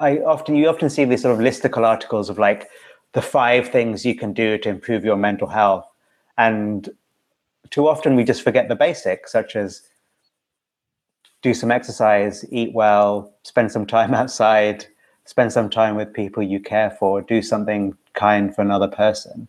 I 0.00 0.18
often 0.18 0.54
you 0.54 0.68
often 0.68 0.90
see 0.90 1.04
these 1.04 1.22
sort 1.22 1.34
of 1.34 1.44
listicle 1.44 1.84
articles 1.84 2.30
of 2.30 2.38
like 2.38 2.68
the 3.12 3.22
five 3.22 3.68
things 3.68 4.04
you 4.04 4.14
can 4.14 4.32
do 4.32 4.58
to 4.58 4.68
improve 4.68 5.04
your 5.04 5.16
mental 5.16 5.48
health, 5.48 5.86
and 6.36 6.90
too 7.70 7.88
often 7.88 8.16
we 8.16 8.24
just 8.24 8.42
forget 8.42 8.68
the 8.68 8.76
basics, 8.76 9.32
such 9.32 9.56
as 9.56 9.82
do 11.42 11.54
some 11.54 11.70
exercise, 11.70 12.44
eat 12.50 12.72
well, 12.72 13.32
spend 13.42 13.70
some 13.70 13.86
time 13.86 14.14
outside, 14.20 14.86
spend 15.24 15.52
some 15.52 15.70
time 15.70 15.96
with 15.96 16.12
people 16.12 16.42
you 16.42 16.60
care 16.60 16.90
for, 16.90 17.22
do 17.22 17.42
something 17.42 17.96
kind 18.14 18.54
for 18.54 18.62
another 18.62 18.88
person, 18.88 19.48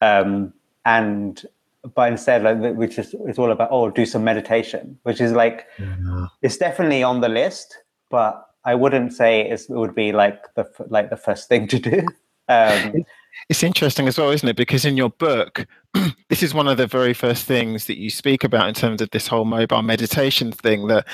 um, 0.00 0.52
and 0.84 1.46
but 1.94 2.10
instead 2.10 2.42
like 2.42 2.74
which 2.76 2.98
is 2.98 3.14
it's 3.26 3.38
all 3.38 3.50
about 3.50 3.68
oh 3.70 3.90
do 3.90 4.06
some 4.06 4.24
meditation 4.24 4.98
which 5.02 5.20
is 5.20 5.32
like 5.32 5.66
yeah. 5.78 6.26
it's 6.40 6.56
definitely 6.56 7.02
on 7.02 7.20
the 7.20 7.28
list 7.28 7.78
but 8.08 8.48
i 8.64 8.74
wouldn't 8.74 9.12
say 9.12 9.42
it 9.42 9.62
would 9.68 9.94
be 9.94 10.10
like 10.10 10.42
the 10.54 10.66
like 10.88 11.10
the 11.10 11.16
first 11.16 11.46
thing 11.48 11.68
to 11.68 11.78
do 11.78 12.06
um, 12.48 13.04
it's 13.48 13.62
interesting 13.62 14.08
as 14.08 14.18
well 14.18 14.30
isn't 14.30 14.48
it? 14.48 14.56
Because 14.56 14.84
in 14.84 14.96
your 14.96 15.10
book 15.10 15.66
this 16.28 16.42
is 16.42 16.54
one 16.54 16.68
of 16.68 16.76
the 16.76 16.86
very 16.86 17.14
first 17.14 17.44
things 17.44 17.86
that 17.86 17.98
you 17.98 18.10
speak 18.10 18.44
about 18.44 18.68
in 18.68 18.74
terms 18.74 19.00
of 19.00 19.10
this 19.10 19.26
whole 19.26 19.44
mobile 19.44 19.82
meditation 19.82 20.52
thing 20.52 20.86
that 20.88 21.06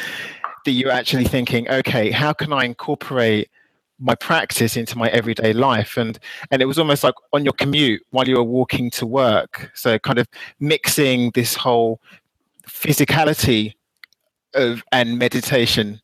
that 0.65 0.73
you're 0.73 0.91
actually 0.91 1.25
thinking 1.25 1.69
okay 1.71 2.11
how 2.11 2.33
can 2.33 2.53
i 2.53 2.65
incorporate 2.65 3.49
my 4.01 4.15
practice 4.15 4.77
into 4.77 4.99
my 4.99 5.09
everyday 5.11 5.53
life? 5.53 5.97
And 5.97 6.19
and 6.51 6.63
it 6.63 6.65
was 6.65 6.79
almost 6.79 7.05
like 7.05 7.15
on 7.33 7.45
your 7.45 7.53
commute 7.53 8.03
while 8.11 8.27
you 8.27 8.37
were 8.37 8.43
walking 8.43 8.91
to 8.93 9.07
work. 9.07 9.71
So 9.75 9.99
kind 9.99 10.19
of 10.19 10.27
mixing 10.59 11.31
this 11.33 11.55
whole 11.55 12.01
physicality 12.67 13.75
of 14.55 14.83
and 14.91 15.19
meditation 15.19 16.01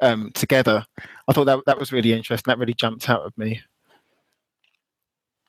um, 0.00 0.30
together. 0.34 0.86
I 1.28 1.32
thought 1.32 1.44
that 1.44 1.60
that 1.66 1.78
was 1.78 1.92
really 1.92 2.12
interesting. 2.12 2.50
That 2.50 2.58
really 2.58 2.74
jumped 2.74 3.10
out 3.10 3.22
of 3.22 3.36
me 3.36 3.60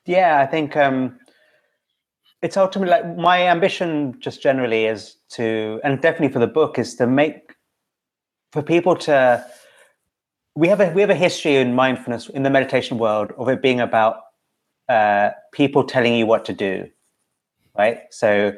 yeah 0.06 0.40
i 0.40 0.46
think 0.46 0.76
um 0.76 1.18
it's 2.42 2.56
ultimately 2.56 2.90
like 2.90 3.16
my 3.16 3.46
ambition 3.46 4.16
just 4.18 4.42
generally 4.42 4.86
is 4.86 5.16
to 5.28 5.80
and 5.84 6.00
definitely 6.00 6.32
for 6.32 6.40
the 6.40 6.46
book 6.46 6.78
is 6.78 6.94
to 6.96 7.06
make 7.06 7.54
for 8.52 8.62
people 8.62 8.96
to 8.96 9.44
we 10.54 10.68
have 10.68 10.80
a 10.80 10.90
we 10.92 11.00
have 11.00 11.10
a 11.10 11.14
history 11.14 11.56
in 11.56 11.74
mindfulness 11.74 12.28
in 12.28 12.42
the 12.42 12.50
meditation 12.50 12.98
world 12.98 13.32
of 13.38 13.48
it 13.48 13.62
being 13.62 13.80
about 13.80 14.16
uh, 14.88 15.30
people 15.52 15.84
telling 15.84 16.14
you 16.14 16.26
what 16.26 16.44
to 16.44 16.52
do, 16.52 16.88
right? 17.78 18.00
So 18.10 18.52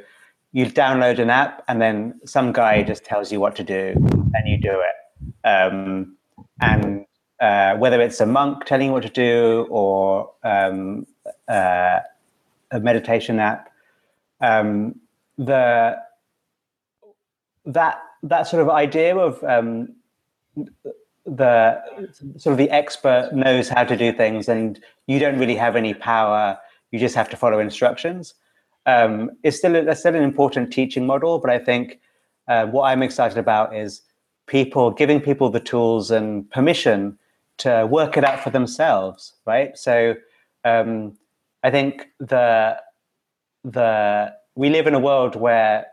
you 0.52 0.66
download 0.66 1.18
an 1.18 1.30
app 1.30 1.62
and 1.68 1.80
then 1.80 2.20
some 2.24 2.52
guy 2.52 2.82
just 2.82 3.04
tells 3.04 3.30
you 3.30 3.40
what 3.40 3.54
to 3.56 3.64
do 3.64 3.94
and 4.34 4.48
you 4.48 4.56
do 4.56 4.82
it. 4.88 5.46
Um, 5.46 6.16
and 6.60 7.06
uh, 7.40 7.76
whether 7.76 8.00
it's 8.00 8.20
a 8.20 8.26
monk 8.26 8.64
telling 8.64 8.88
you 8.88 8.92
what 8.92 9.02
to 9.02 9.08
do 9.08 9.66
or 9.70 10.32
um, 10.44 11.06
uh, 11.48 12.00
a 12.70 12.80
meditation 12.80 13.38
app, 13.38 13.70
um, 14.40 14.94
the 15.38 15.96
that 17.66 18.02
that 18.22 18.46
sort 18.46 18.62
of 18.62 18.70
idea 18.70 19.16
of 19.16 19.42
um, 19.44 19.94
the 21.26 21.80
sort 22.36 22.52
of 22.52 22.58
the 22.58 22.70
expert 22.70 23.30
knows 23.32 23.68
how 23.68 23.84
to 23.84 23.96
do 23.96 24.12
things 24.12 24.48
and 24.48 24.80
you 25.06 25.18
don't 25.18 25.38
really 25.38 25.56
have 25.56 25.74
any 25.74 25.94
power 25.94 26.58
you 26.90 26.98
just 26.98 27.14
have 27.14 27.28
to 27.30 27.36
follow 27.36 27.58
instructions 27.58 28.34
um, 28.86 29.30
it's 29.42 29.56
still 29.56 29.74
a, 29.74 29.96
still 29.96 30.14
an 30.14 30.22
important 30.22 30.70
teaching 30.70 31.06
model 31.06 31.38
but 31.38 31.50
i 31.50 31.58
think 31.58 31.98
uh, 32.48 32.66
what 32.66 32.84
i'm 32.84 33.02
excited 33.02 33.38
about 33.38 33.74
is 33.74 34.02
people 34.46 34.90
giving 34.90 35.18
people 35.20 35.48
the 35.48 35.60
tools 35.60 36.10
and 36.10 36.48
permission 36.50 37.18
to 37.56 37.86
work 37.90 38.18
it 38.18 38.24
out 38.24 38.40
for 38.40 38.50
themselves 38.50 39.34
right? 39.46 39.76
So 39.76 40.14
um, 40.64 41.16
i 41.64 41.70
think 41.70 42.06
the 42.20 42.76
the 43.64 44.32
we 44.54 44.70
live 44.70 44.86
in 44.86 44.94
a 44.94 45.00
world 45.00 45.34
where 45.34 45.86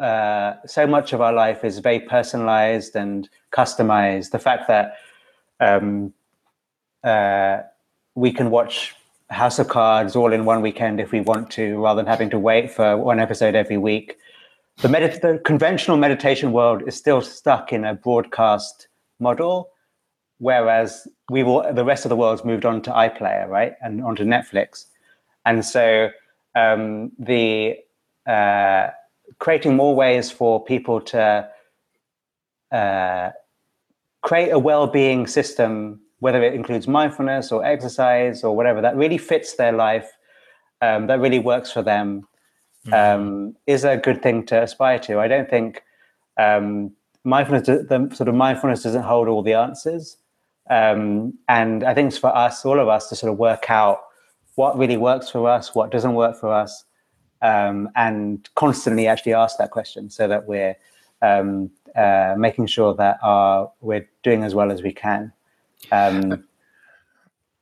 uh, 0.00 0.54
so 0.66 0.86
much 0.86 1.12
of 1.12 1.20
our 1.20 1.32
life 1.32 1.62
is 1.62 1.78
very 1.78 2.00
personalized 2.00 2.96
and 2.96 3.28
customized. 3.52 4.30
The 4.30 4.38
fact 4.38 4.66
that 4.68 4.96
um, 5.60 6.14
uh, 7.04 7.58
we 8.14 8.32
can 8.32 8.50
watch 8.50 8.94
House 9.28 9.58
of 9.58 9.68
Cards 9.68 10.16
all 10.16 10.32
in 10.32 10.44
one 10.44 10.62
weekend 10.62 11.00
if 11.00 11.12
we 11.12 11.20
want 11.20 11.50
to, 11.52 11.78
rather 11.78 12.02
than 12.02 12.06
having 12.06 12.30
to 12.30 12.38
wait 12.38 12.70
for 12.70 12.96
one 12.96 13.20
episode 13.20 13.54
every 13.54 13.76
week. 13.76 14.16
The, 14.78 14.88
medit- 14.88 15.20
the 15.20 15.38
conventional 15.44 15.98
meditation 15.98 16.52
world 16.52 16.82
is 16.86 16.96
still 16.96 17.20
stuck 17.20 17.72
in 17.72 17.84
a 17.84 17.94
broadcast 17.94 18.88
model, 19.18 19.68
whereas 20.40 21.06
we 21.30 21.42
will, 21.42 21.62
the 21.72 21.84
rest 21.84 22.04
of 22.04 22.08
the 22.08 22.16
world's 22.16 22.44
moved 22.44 22.64
on 22.64 22.82
to 22.82 22.90
iPlayer, 22.90 23.48
right, 23.48 23.74
and 23.80 24.02
onto 24.02 24.24
Netflix, 24.24 24.86
and 25.46 25.64
so 25.64 26.10
um, 26.56 27.12
the 27.18 27.76
uh, 28.26 28.88
creating 29.38 29.76
more 29.76 29.94
ways 29.94 30.30
for 30.30 30.62
people 30.64 31.00
to 31.00 31.48
uh, 32.72 33.30
create 34.22 34.50
a 34.50 34.58
well-being 34.58 35.26
system, 35.26 36.00
whether 36.18 36.42
it 36.42 36.54
includes 36.54 36.86
mindfulness 36.86 37.52
or 37.52 37.64
exercise 37.64 38.44
or 38.44 38.54
whatever 38.54 38.80
that 38.80 38.96
really 38.96 39.18
fits 39.18 39.54
their 39.54 39.72
life, 39.72 40.10
um, 40.82 41.06
that 41.06 41.20
really 41.20 41.38
works 41.38 41.70
for 41.72 41.82
them, 41.82 42.26
mm-hmm. 42.86 43.20
um, 43.20 43.56
is 43.66 43.84
a 43.84 43.96
good 43.96 44.22
thing 44.22 44.44
to 44.46 44.62
aspire 44.62 44.98
to. 44.98 45.18
I 45.18 45.28
don't 45.28 45.48
think 45.48 45.82
um, 46.38 46.92
mindfulness, 47.24 47.66
the 47.66 48.10
sort 48.14 48.28
of 48.28 48.34
mindfulness, 48.34 48.82
doesn't 48.82 49.02
hold 49.02 49.28
all 49.28 49.42
the 49.42 49.54
answers. 49.54 50.16
Um, 50.70 51.34
and 51.48 51.84
I 51.84 51.92
think 51.94 52.08
it's 52.08 52.18
for 52.18 52.34
us, 52.34 52.64
all 52.64 52.78
of 52.78 52.88
us, 52.88 53.08
to 53.08 53.16
sort 53.16 53.32
of 53.32 53.38
work 53.38 53.70
out 53.70 54.00
what 54.54 54.78
really 54.78 54.96
works 54.96 55.28
for 55.28 55.48
us, 55.48 55.74
what 55.74 55.90
doesn't 55.90 56.14
work 56.14 56.36
for 56.36 56.52
us, 56.52 56.84
um, 57.42 57.88
and 57.96 58.48
constantly 58.54 59.06
actually 59.06 59.34
ask 59.34 59.58
that 59.58 59.70
question 59.70 60.08
so 60.10 60.28
that 60.28 60.46
we're 60.46 60.76
um, 61.22 61.70
uh, 61.96 62.34
making 62.38 62.66
sure 62.66 62.94
that 62.94 63.18
our, 63.22 63.70
we're 63.80 64.08
doing 64.22 64.44
as 64.44 64.54
well 64.54 64.70
as 64.70 64.82
we 64.82 64.92
can. 64.92 65.32
Um, 65.90 66.44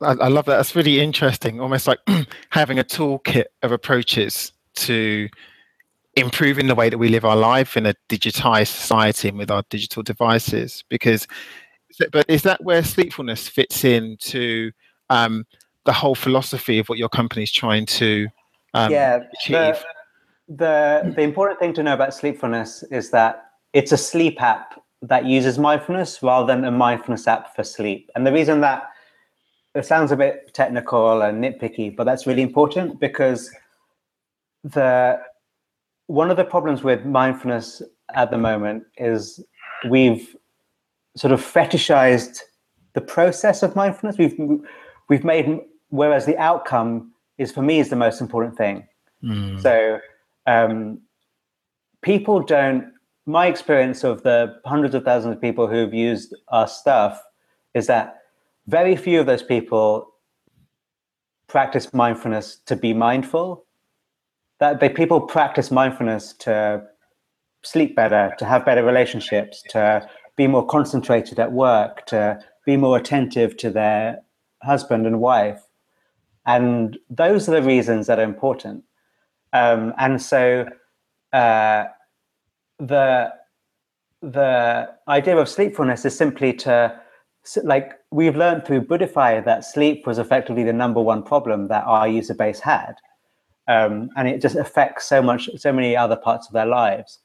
I, 0.00 0.12
I, 0.12 0.28
love 0.28 0.44
that. 0.46 0.56
That's 0.56 0.76
really 0.76 1.00
interesting. 1.00 1.61
Almost 1.61 1.86
like 1.86 1.98
having 2.50 2.78
a 2.78 2.84
toolkit 2.84 3.46
of 3.62 3.72
approaches 3.72 4.52
to 4.74 5.28
improving 6.14 6.66
the 6.66 6.74
way 6.74 6.88
that 6.88 6.98
we 6.98 7.09
live 7.09 7.24
our 7.24 7.36
life 7.36 7.76
in 7.76 7.86
a 7.86 7.94
digitized 8.09 8.68
society 8.68 9.28
and 9.28 9.38
with 9.38 9.50
our 9.50 9.62
digital 9.70 10.02
devices. 10.02 10.84
Because, 10.88 11.26
but 12.12 12.24
is 12.28 12.42
that 12.42 12.62
where 12.62 12.82
sleepfulness 12.82 13.49
fits 13.49 13.84
into 13.84 14.70
um, 15.11 15.44
the 15.84 15.92
whole 15.92 16.14
philosophy 16.14 16.78
of 16.78 16.88
what 16.88 16.99
your 16.99 17.09
company 17.09 17.42
is 17.42 17.53
trying 17.53 17.86
to 17.86 18.28
um, 18.74 18.92
yeah, 18.92 19.20
achieve? 19.40 19.55
The, 19.57 21.03
the 21.05 21.12
the 21.16 21.22
important 21.22 21.59
thing 21.59 21.72
to 21.74 21.82
know 21.82 21.94
about 21.94 22.14
sleepfulness 22.14 22.82
is 22.90 23.11
that 23.11 23.51
it's 23.72 23.92
a 23.92 23.96
sleep 23.96 24.40
app 24.40 24.82
that 25.03 25.24
uses 25.24 25.59
mindfulness 25.59 26.22
rather 26.22 26.46
than 26.46 26.64
a 26.64 26.70
mindfulness 26.70 27.26
app 27.26 27.55
for 27.55 27.62
sleep. 27.62 28.11
And 28.14 28.26
the 28.26 28.32
reason 28.32 28.61
that 28.62 28.88
it 29.74 29.86
sounds 29.86 30.11
a 30.11 30.16
bit 30.16 30.53
technical 30.55 31.22
and 31.22 31.42
nitpicky, 31.42 31.94
but 31.94 32.05
that's 32.05 32.26
really 32.26 32.42
important 32.42 32.99
because 32.99 33.51
the 34.64 35.20
one 36.07 36.30
of 36.30 36.36
the 36.36 36.44
problems 36.44 36.82
with 36.82 37.05
mindfulness 37.05 37.82
at 38.14 38.30
the 38.30 38.38
moment 38.38 38.84
is 38.96 39.44
we've 39.88 40.34
sort 41.16 41.32
of 41.32 41.40
fetishized 41.40 42.40
the 42.94 43.00
process 43.00 43.62
of 43.62 43.74
mindfulness. 43.76 44.18
We've 44.18 44.36
we've 45.09 45.24
made 45.24 45.61
whereas 45.90 46.26
the 46.26 46.36
outcome 46.38 47.12
is 47.38 47.52
for 47.52 47.62
me 47.62 47.80
is 47.80 47.90
the 47.90 47.96
most 47.96 48.20
important 48.20 48.56
thing. 48.56 48.86
Mm. 49.22 49.61
So 49.62 50.00
um, 50.46 51.00
people 52.02 52.40
don't. 52.40 52.92
My 53.26 53.46
experience 53.46 54.04
of 54.04 54.22
the 54.22 54.59
hundreds 54.64 54.94
of 54.94 55.04
thousands 55.04 55.34
of 55.34 55.40
people 55.40 55.66
who've 55.66 55.92
used 55.92 56.34
our 56.48 56.66
stuff 56.66 57.22
is 57.74 57.86
that 57.86 58.16
very 58.66 58.96
few 58.96 59.20
of 59.20 59.26
those 59.26 59.42
people 59.42 60.14
practice 61.46 61.92
mindfulness 61.92 62.59
to 62.66 62.76
be 62.76 62.94
mindful 62.94 63.64
that 64.61 64.80
they 64.80 64.88
people 64.88 65.20
practice 65.20 65.70
mindfulness 65.70 66.32
to 66.34 66.82
sleep 67.62 67.94
better, 67.94 68.34
to 68.38 68.44
have 68.44 68.64
better 68.64 68.84
relationships, 68.84 69.62
to 69.70 70.06
be 70.39 70.47
more 70.47 70.64
concentrated 70.66 71.39
at 71.39 71.53
work, 71.53 72.07
to 72.07 72.41
be 72.64 72.78
more 72.78 72.97
attentive 72.97 73.59
to 73.59 73.68
their 73.70 74.22
husband 74.62 75.07
and 75.07 75.20
wife. 75.20 75.61
And 76.47 76.97
those 77.11 77.47
are 77.49 77.61
the 77.61 77.62
reasons 77.62 78.07
that 78.07 78.18
are 78.18 78.30
important. 78.34 78.84
Um, 79.53 79.93
and 79.99 80.22
so 80.22 80.66
uh, 81.34 81.84
the 82.78 83.32
the 84.22 84.89
idea 85.07 85.36
of 85.36 85.49
sleepfulness 85.49 86.05
is 86.05 86.16
simply 86.16 86.53
to 86.53 86.99
like 87.62 87.93
we've 88.11 88.36
learned 88.36 88.64
through 88.64 88.80
Buddhify 88.80 89.45
that 89.45 89.64
sleep 89.64 90.07
was 90.07 90.18
effectively 90.18 90.64
the 90.64 90.72
number 90.72 91.01
one 91.01 91.22
problem 91.22 91.68
that 91.68 91.84
our 91.84 92.09
user 92.09 92.34
base 92.34 92.61
had 92.61 92.97
um, 93.68 94.09
and 94.16 94.26
it 94.26 94.41
just 94.41 94.57
affects 94.57 95.07
so 95.07 95.22
much, 95.22 95.49
so 95.57 95.72
many 95.72 95.95
other 95.95 96.16
parts 96.16 96.49
of 96.49 96.55
their 96.55 96.66
lives. 96.66 97.20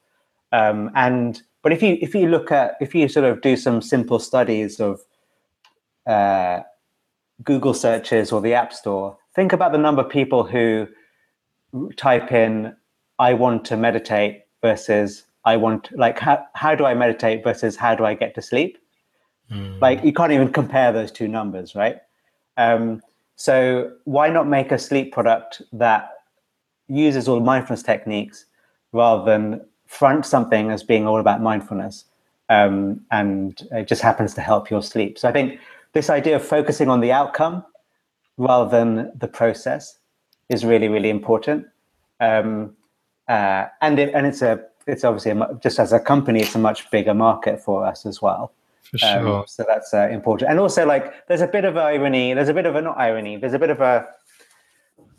Um, 0.52 0.90
and 0.94 1.42
but 1.64 1.72
if 1.72 1.82
you 1.82 1.96
if 2.02 2.14
you 2.14 2.28
look 2.28 2.52
at 2.52 2.76
if 2.80 2.94
you 2.94 3.08
sort 3.08 3.24
of 3.24 3.40
do 3.40 3.56
some 3.56 3.80
simple 3.80 4.18
studies 4.18 4.78
of 4.80 5.00
uh, 6.06 6.60
Google 7.42 7.72
searches 7.72 8.30
or 8.30 8.42
the 8.42 8.52
App 8.52 8.72
Store, 8.72 9.16
think 9.34 9.54
about 9.54 9.72
the 9.72 9.78
number 9.78 10.02
of 10.02 10.10
people 10.10 10.44
who 10.44 10.86
type 11.96 12.30
in 12.32 12.76
"I 13.18 13.32
want 13.32 13.64
to 13.64 13.78
meditate" 13.78 14.42
versus 14.60 15.24
"I 15.46 15.56
want 15.56 15.88
like 15.98 16.18
how 16.18 16.44
how 16.54 16.74
do 16.74 16.84
I 16.84 16.92
meditate" 16.92 17.42
versus 17.42 17.76
"How 17.76 17.94
do 17.94 18.04
I 18.04 18.12
get 18.12 18.34
to 18.34 18.42
sleep." 18.42 18.76
Mm. 19.50 19.80
Like 19.80 20.04
you 20.04 20.12
can't 20.12 20.32
even 20.32 20.52
compare 20.52 20.92
those 20.92 21.10
two 21.10 21.28
numbers, 21.28 21.74
right? 21.74 21.96
Um, 22.58 23.00
so 23.36 23.90
why 24.04 24.28
not 24.28 24.46
make 24.46 24.70
a 24.70 24.78
sleep 24.78 25.14
product 25.14 25.62
that 25.72 26.10
uses 26.88 27.26
all 27.26 27.40
mindfulness 27.40 27.82
techniques 27.82 28.44
rather 28.92 29.24
than 29.24 29.62
front 29.94 30.26
something 30.26 30.70
as 30.70 30.82
being 30.82 31.06
all 31.06 31.20
about 31.20 31.40
mindfulness 31.40 32.04
um, 32.48 33.00
and 33.10 33.66
it 33.72 33.88
just 33.88 34.02
happens 34.02 34.34
to 34.34 34.40
help 34.40 34.70
your 34.70 34.82
sleep. 34.82 35.18
So 35.18 35.28
i 35.28 35.32
think 35.32 35.60
this 35.92 36.10
idea 36.10 36.36
of 36.36 36.44
focusing 36.44 36.88
on 36.88 37.00
the 37.00 37.12
outcome 37.12 37.64
rather 38.36 38.68
than 38.68 39.12
the 39.16 39.28
process 39.28 39.98
is 40.48 40.64
really 40.64 40.88
really 40.88 41.10
important. 41.10 41.66
Um, 42.20 42.76
uh, 43.28 43.66
and 43.80 43.98
it, 43.98 44.14
and 44.14 44.26
it's 44.26 44.42
a 44.42 44.60
it's 44.86 45.04
obviously 45.04 45.30
a, 45.30 45.58
just 45.62 45.78
as 45.78 45.92
a 45.92 46.00
company 46.00 46.40
it's 46.40 46.54
a 46.54 46.58
much 46.58 46.90
bigger 46.90 47.14
market 47.14 47.60
for 47.60 47.86
us 47.86 48.04
as 48.04 48.20
well. 48.20 48.52
For 48.90 48.98
sure. 48.98 49.38
Um, 49.38 49.44
so 49.46 49.64
that's 49.66 49.94
uh, 49.94 50.08
important. 50.10 50.50
And 50.50 50.60
also 50.60 50.84
like 50.84 51.26
there's 51.28 51.40
a 51.40 51.46
bit 51.46 51.64
of 51.64 51.76
irony 51.76 52.34
there's 52.34 52.50
a 52.50 52.54
bit 52.54 52.66
of 52.66 52.74
a 52.74 52.82
not 52.82 52.98
irony 52.98 53.36
there's 53.36 53.54
a 53.54 53.58
bit 53.58 53.70
of 53.70 53.80
a 53.80 54.06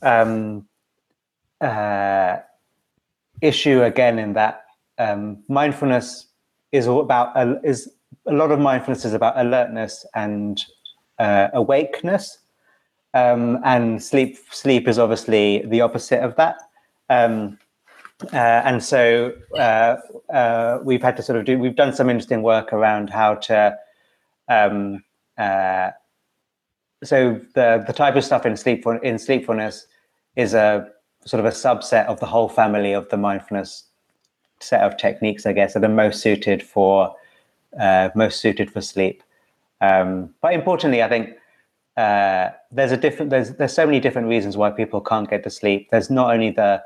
um, 0.01 0.67
uh, 1.61 2.37
issue 3.41 3.81
again 3.81 4.19
in 4.19 4.33
that 4.33 4.64
um, 4.97 5.43
mindfulness 5.47 6.27
is 6.71 6.87
all 6.87 7.01
about 7.01 7.35
uh, 7.35 7.55
is 7.63 7.89
a 8.27 8.33
lot 8.33 8.51
of 8.51 8.59
mindfulness 8.59 9.05
is 9.05 9.13
about 9.13 9.37
alertness 9.37 10.05
and 10.15 10.65
uh, 11.19 11.47
awakeness, 11.53 12.39
um, 13.13 13.59
and 13.63 14.01
sleep 14.01 14.37
sleep 14.51 14.87
is 14.87 14.99
obviously 14.99 15.63
the 15.65 15.81
opposite 15.81 16.21
of 16.21 16.35
that. 16.35 16.57
Um, 17.09 17.57
uh, 18.31 18.61
and 18.63 18.83
so 18.83 19.33
uh, 19.57 19.97
uh, 20.33 20.79
we've 20.83 21.01
had 21.01 21.17
to 21.17 21.23
sort 21.23 21.37
of 21.37 21.45
do 21.45 21.59
we've 21.59 21.75
done 21.75 21.93
some 21.93 22.09
interesting 22.09 22.41
work 22.41 22.71
around 22.71 23.09
how 23.09 23.35
to 23.35 23.77
um, 24.47 25.03
uh, 25.37 25.91
so 27.03 27.39
the 27.55 27.83
the 27.85 27.93
type 27.93 28.15
of 28.15 28.23
stuff 28.23 28.45
in 28.45 28.55
sleep 28.55 28.85
in 29.03 29.19
sleepfulness 29.19 29.87
is 30.35 30.53
a 30.53 30.89
sort 31.25 31.39
of 31.39 31.45
a 31.45 31.49
subset 31.55 32.05
of 32.05 32.19
the 32.19 32.25
whole 32.25 32.47
family 32.47 32.93
of 32.93 33.09
the 33.09 33.17
mindfulness 33.17 33.83
set 34.59 34.81
of 34.81 34.97
techniques, 34.97 35.45
I 35.45 35.53
guess, 35.53 35.73
that 35.73 35.83
are 35.83 35.89
most 35.89 36.21
suited 36.21 36.63
for 36.63 37.15
uh, 37.79 38.09
most 38.15 38.39
suited 38.39 38.71
for 38.71 38.81
sleep. 38.81 39.21
Um, 39.81 40.33
but 40.41 40.53
importantly, 40.53 41.03
I 41.03 41.09
think 41.09 41.35
uh, 41.97 42.49
there's 42.71 42.91
a 42.91 42.97
different 42.97 43.29
there's 43.31 43.51
there's 43.51 43.73
so 43.73 43.85
many 43.85 43.99
different 43.99 44.27
reasons 44.27 44.57
why 44.57 44.71
people 44.71 45.01
can't 45.01 45.29
get 45.29 45.43
to 45.43 45.49
sleep. 45.49 45.89
There's 45.91 46.09
not 46.09 46.33
only 46.33 46.51
the 46.51 46.83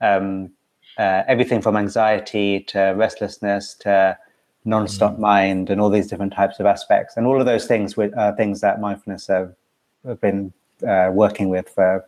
um, 0.00 0.50
uh, 0.98 1.22
everything 1.26 1.60
from 1.60 1.76
anxiety 1.76 2.60
to 2.60 2.94
restlessness 2.96 3.74
to 3.74 4.18
non-stop 4.64 5.12
mm-hmm. 5.12 5.22
mind 5.22 5.70
and 5.70 5.80
all 5.80 5.90
these 5.90 6.08
different 6.08 6.32
types 6.32 6.58
of 6.60 6.66
aspects, 6.66 7.16
and 7.16 7.26
all 7.26 7.38
of 7.40 7.46
those 7.46 7.66
things 7.66 7.96
are 7.98 8.34
things 8.36 8.60
that 8.60 8.80
mindfulness 8.80 9.26
have, 9.28 9.54
have 10.06 10.20
been 10.20 10.52
uh, 10.86 11.10
working 11.12 11.48
with 11.48 11.68
for 11.68 12.04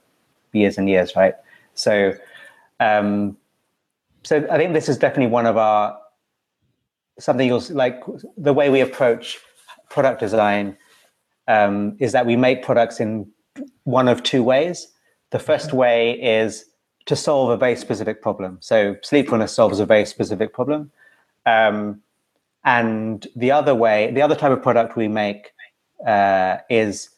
years 0.53 0.79
and 0.79 0.89
years, 0.89 1.15
right? 1.15 1.35
So, 1.75 2.15
um, 2.81 3.37
so 4.29 4.47
I 4.51 4.59
think 4.59 4.75
this 4.75 4.91
is 4.91 4.99
definitely 4.99 5.33
one 5.33 5.47
of 5.47 5.57
our 5.57 5.99
something 7.19 7.47
you'll 7.47 7.65
like 7.71 7.99
the 8.37 8.53
way 8.53 8.69
we 8.69 8.83
approach 8.83 9.39
product 9.89 10.21
design 10.21 10.77
um, 11.57 11.97
is 11.99 12.13
that 12.13 12.27
we 12.27 12.37
make 12.37 12.63
products 12.63 13.01
in 13.01 13.27
one 13.85 14.07
of 14.07 14.23
two 14.23 14.43
ways. 14.43 14.89
The 15.31 15.39
first 15.39 15.69
mm-hmm. 15.69 15.79
way 15.79 16.21
is 16.21 16.67
to 17.07 17.17
solve 17.17 17.49
a 17.49 17.57
very 17.57 17.75
specific 17.75 18.21
problem. 18.21 18.59
So 18.61 18.97
sleepfulness 19.03 19.55
solves 19.55 19.81
a 19.81 19.87
very 19.87 20.05
specific 20.05 20.53
problem. 20.53 20.91
Um, 21.47 22.03
and 22.65 23.27
the 23.35 23.51
other 23.51 23.75
way, 23.75 24.11
the 24.11 24.21
other 24.21 24.35
type 24.35 24.53
of 24.53 24.63
product 24.63 24.95
we 24.95 25.09
make 25.09 25.53
uh, 26.07 26.59
is 26.69 27.09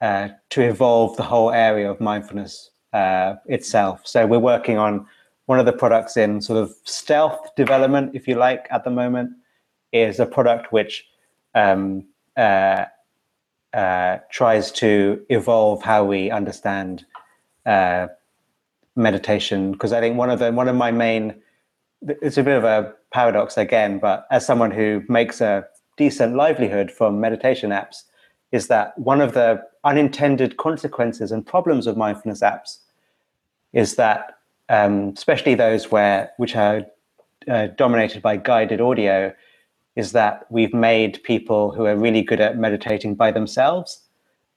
uh, 0.00 0.30
to 0.50 0.62
evolve 0.62 1.16
the 1.16 1.22
whole 1.22 1.52
area 1.52 1.88
of 1.88 2.00
mindfulness 2.00 2.72
uh, 2.92 3.36
itself. 3.46 4.00
So 4.04 4.26
we're 4.26 4.40
working 4.40 4.76
on 4.76 5.06
one 5.48 5.58
of 5.58 5.66
the 5.66 5.72
products 5.72 6.16
in 6.16 6.42
sort 6.42 6.62
of 6.62 6.74
stealth 6.84 7.54
development, 7.56 8.14
if 8.14 8.28
you 8.28 8.34
like, 8.34 8.66
at 8.70 8.84
the 8.84 8.90
moment, 8.90 9.30
is 9.92 10.20
a 10.20 10.26
product 10.26 10.72
which 10.72 11.06
um, 11.54 12.04
uh, 12.36 12.84
uh, 13.72 14.18
tries 14.30 14.70
to 14.72 15.24
evolve 15.30 15.82
how 15.82 16.04
we 16.04 16.30
understand 16.30 17.06
uh, 17.64 18.08
meditation. 18.94 19.72
Because 19.72 19.92
I 19.92 20.00
think 20.00 20.18
one 20.18 20.30
of 20.30 20.38
the 20.38 20.52
one 20.52 20.68
of 20.68 20.76
my 20.76 20.90
main 20.90 21.40
it's 22.02 22.38
a 22.38 22.42
bit 22.42 22.56
of 22.56 22.64
a 22.64 22.94
paradox 23.12 23.56
again, 23.56 23.98
but 23.98 24.26
as 24.30 24.46
someone 24.46 24.70
who 24.70 25.02
makes 25.08 25.40
a 25.40 25.66
decent 25.96 26.36
livelihood 26.36 26.90
from 26.90 27.20
meditation 27.20 27.70
apps, 27.70 28.04
is 28.52 28.68
that 28.68 28.96
one 28.98 29.20
of 29.20 29.34
the 29.34 29.60
unintended 29.84 30.56
consequences 30.58 31.32
and 31.32 31.46
problems 31.46 31.86
of 31.86 31.96
mindfulness 31.96 32.40
apps 32.40 32.78
is 33.72 33.96
that, 33.96 34.37
um, 34.68 35.12
especially 35.16 35.54
those 35.54 35.90
where 35.90 36.30
which 36.36 36.56
are 36.56 36.82
uh, 37.48 37.68
dominated 37.76 38.22
by 38.22 38.36
guided 38.36 38.80
audio, 38.80 39.34
is 39.96 40.12
that 40.12 40.46
we've 40.50 40.74
made 40.74 41.22
people 41.22 41.72
who 41.72 41.86
are 41.86 41.96
really 41.96 42.22
good 42.22 42.40
at 42.40 42.56
meditating 42.56 43.14
by 43.14 43.30
themselves. 43.32 44.02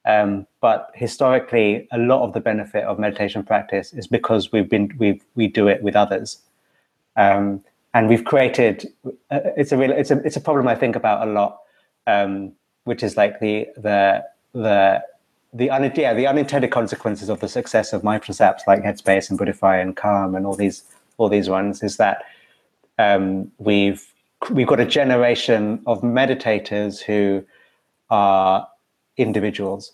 Um, 0.06 0.48
but 0.62 0.90
historically, 0.96 1.88
a 1.92 1.98
lot 1.98 2.24
of 2.24 2.34
the 2.34 2.40
benefit 2.40 2.84
of 2.86 2.98
meditation 3.00 3.44
practice 3.44 3.94
is 3.94 4.08
because 4.08 4.52
we've 4.52 4.70
been 4.70 4.92
we 4.98 5.22
we 5.36 5.48
do 5.48 5.68
it 5.68 5.84
with 5.84 5.96
others, 5.96 6.42
um, 7.16 7.64
and 7.94 8.10
we've 8.10 8.26
created. 8.26 8.92
Uh, 9.30 9.40
it's 9.58 9.72
a 9.72 9.78
real 9.78 9.92
it's 9.92 10.12
a 10.12 10.18
it's 10.26 10.36
a 10.38 10.42
problem 10.42 10.68
I 10.68 10.76
think 10.76 10.96
about 10.96 11.28
a 11.28 11.32
lot, 11.32 11.60
um, 12.08 12.54
which 12.86 13.04
is 13.04 13.16
like 13.16 13.40
the 13.40 13.68
the 13.78 14.24
the 14.54 15.04
the 15.54 15.70
un- 15.70 15.92
yeah, 15.96 16.14
the 16.14 16.28
unintended 16.28 16.72
consequences 16.72 17.30
of 17.30 17.40
the 17.40 17.48
success 17.48 17.94
of 17.94 18.04
apps 18.04 18.68
like 18.68 18.84
Headspace 18.84 19.30
and 19.30 19.40
Buddhify 19.40 19.82
and 19.82 19.96
Calm 19.96 20.36
and 20.36 20.46
all 20.46 20.56
these 20.56 20.84
all 21.18 21.30
these 21.30 21.50
ones 21.50 21.84
is 21.84 21.98
that 21.98 22.24
um, 22.98 23.52
we've 23.58 24.06
we've 24.52 24.68
got 24.68 24.80
a 24.80 24.86
generation 24.86 25.82
of 25.86 26.02
meditators 26.02 27.02
who 27.02 27.44
are 28.10 28.68
individuals 29.18 29.94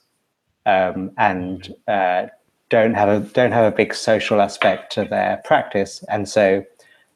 um, 0.65 1.11
and 1.17 1.73
uh, 1.87 2.27
don't 2.69 2.93
have 2.93 3.09
a 3.09 3.19
don't 3.19 3.51
have 3.51 3.71
a 3.71 3.75
big 3.75 3.93
social 3.93 4.41
aspect 4.41 4.91
to 4.93 5.05
their 5.05 5.41
practice, 5.43 6.03
and 6.09 6.29
so 6.29 6.63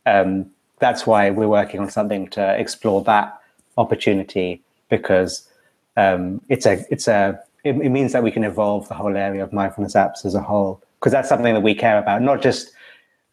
um, 0.08 0.50
that's 0.80 1.06
why 1.06 1.30
we're 1.30 1.48
working 1.48 1.80
on 1.80 1.90
something 1.92 2.28
to 2.30 2.60
explore 2.60 3.04
that 3.04 3.40
opportunity 3.78 4.62
because 4.90 5.48
um, 5.96 6.42
it's 6.50 6.66
a 6.66 6.84
it's 6.90 7.08
a 7.08 7.40
it, 7.64 7.76
it, 7.76 7.90
means 7.90 8.14
that 8.14 8.24
we 8.24 8.32
can 8.32 8.44
evolve 8.44 8.88
the 8.88 8.94
whole 8.94 9.16
area 9.16 9.44
of 9.44 9.54
mindfulness 9.54 9.94
apps 9.94 10.26
as 10.26 10.36
a 10.36 10.42
whole 10.42 10.82
because 11.00 11.12
that's 11.12 11.30
something 11.30 11.54
that 11.54 11.62
we 11.62 11.74
care 11.74 11.98
about, 11.98 12.22
not 12.22 12.42
just 12.42 12.72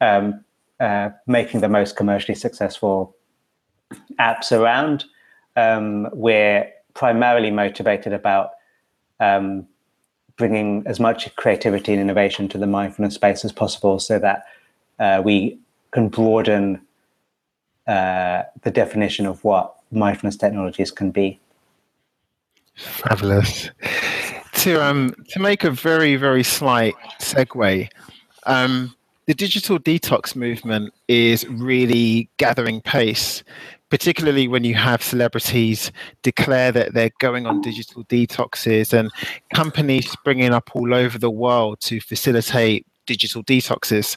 um, 0.01 0.43
uh, 0.81 1.11
making 1.27 1.61
the 1.61 1.69
most 1.69 1.97
commercially 1.97 2.35
successful 2.35 3.15
apps 4.19 4.53
around. 4.53 5.05
Um, 5.57 6.09
we're 6.13 6.71
primarily 6.95 7.51
motivated 7.51 8.13
about 8.13 8.53
um, 9.21 9.67
bringing 10.37 10.83
as 10.87 10.99
much 10.99 11.35
creativity 11.37 11.93
and 11.93 12.01
innovation 12.01 12.49
to 12.49 12.59
the 12.59 12.67
mindfulness 12.67 13.15
space 13.15 13.45
as 13.45 13.53
possible 13.53 13.99
so 13.99 14.19
that 14.19 14.45
uh, 14.99 15.21
we 15.25 15.59
can 15.91 16.09
broaden 16.09 16.81
uh, 17.87 18.43
the 18.63 18.71
definition 18.71 19.27
of 19.27 19.43
what 19.45 19.75
mindfulness 19.91 20.37
technologies 20.37 20.91
can 20.91 21.11
be. 21.11 21.41
Fabulous. 22.77 23.71
To 24.59 24.85
um 24.85 25.15
to 25.29 25.39
make 25.39 25.63
a 25.63 25.71
very 25.71 26.17
very 26.17 26.43
slight 26.43 26.95
segue, 27.21 27.89
um, 28.45 28.95
the 29.27 29.35
digital 29.35 29.79
detox 29.79 30.35
movement 30.35 30.93
is 31.07 31.47
really 31.49 32.29
gathering 32.39 32.81
pace, 32.81 33.45
particularly 33.89 34.49
when 34.49 34.65
you 34.65 34.75
have 34.75 35.03
celebrities 35.03 35.93
declare 36.23 36.73
that 36.73 36.95
they're 36.95 37.13
going 37.21 37.47
on 37.47 37.61
digital 37.61 38.05
detoxes 38.05 38.93
and 38.93 39.11
companies 39.55 40.11
springing 40.11 40.53
up 40.53 40.75
all 40.75 40.93
over 40.93 41.19
the 41.19 41.31
world 41.31 41.81
to 41.83 42.01
facilitate 42.01 42.87
digital 43.07 43.45
detoxes. 43.45 44.17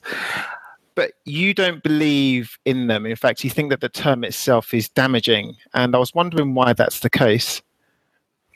But 0.95 1.13
you 1.25 1.53
don't 1.53 1.83
believe 1.83 2.57
in 2.65 2.87
them. 2.87 3.05
In 3.05 3.15
fact, 3.15 3.43
you 3.43 3.49
think 3.49 3.69
that 3.69 3.81
the 3.81 3.89
term 3.89 4.23
itself 4.23 4.73
is 4.73 4.89
damaging. 4.89 5.55
And 5.73 5.95
I 5.95 5.99
was 5.99 6.13
wondering 6.13 6.53
why 6.53 6.73
that's 6.73 6.99
the 6.99 7.09
case. 7.09 7.61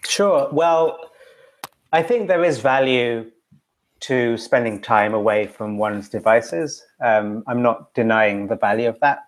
Sure. 0.05 0.49
Well, 0.51 1.11
I 1.95 2.03
think 2.03 2.27
there 2.27 2.43
is 2.43 2.59
value 2.59 3.31
to 4.01 4.35
spending 4.35 4.81
time 4.81 5.13
away 5.13 5.47
from 5.47 5.77
one's 5.77 6.09
devices. 6.09 6.83
Um, 7.01 7.41
I'm 7.47 7.61
not 7.61 7.93
denying 7.93 8.47
the 8.47 8.57
value 8.57 8.89
of 8.89 8.99
that. 8.99 9.19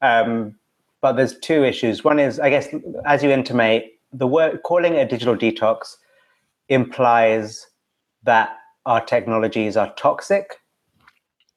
Um, 0.00 0.54
but 1.02 1.12
there's 1.12 1.38
two 1.38 1.62
issues. 1.62 2.04
One 2.04 2.18
is, 2.18 2.40
I 2.40 2.48
guess, 2.48 2.68
as 3.04 3.22
you 3.22 3.30
intimate, 3.30 4.00
the 4.14 4.26
word 4.26 4.62
calling 4.62 4.94
a 4.94 5.06
digital 5.06 5.36
detox 5.36 5.96
implies 6.70 7.66
that 8.22 8.56
our 8.86 9.04
technologies 9.04 9.76
are 9.76 9.92
toxic, 9.96 10.58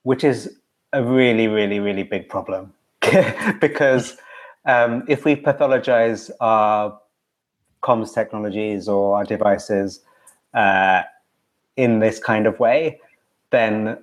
which 0.04 0.26
is 0.26 0.60
a 0.92 1.02
really, 1.02 1.48
really, 1.48 1.80
really 1.80 2.04
big 2.04 2.28
problem. 2.28 2.74
because 3.62 4.18
um, 4.66 5.06
if 5.08 5.24
we 5.24 5.38
pathologize 5.38 6.30
our 6.42 7.00
comms 7.82 8.14
technologies 8.14 8.90
or 8.90 9.16
our 9.16 9.24
devices 9.24 10.02
uh, 10.54 11.04
in 11.76 12.00
this 12.00 12.20
kind 12.20 12.46
of 12.48 12.60
way, 12.60 13.00
then 13.52 13.98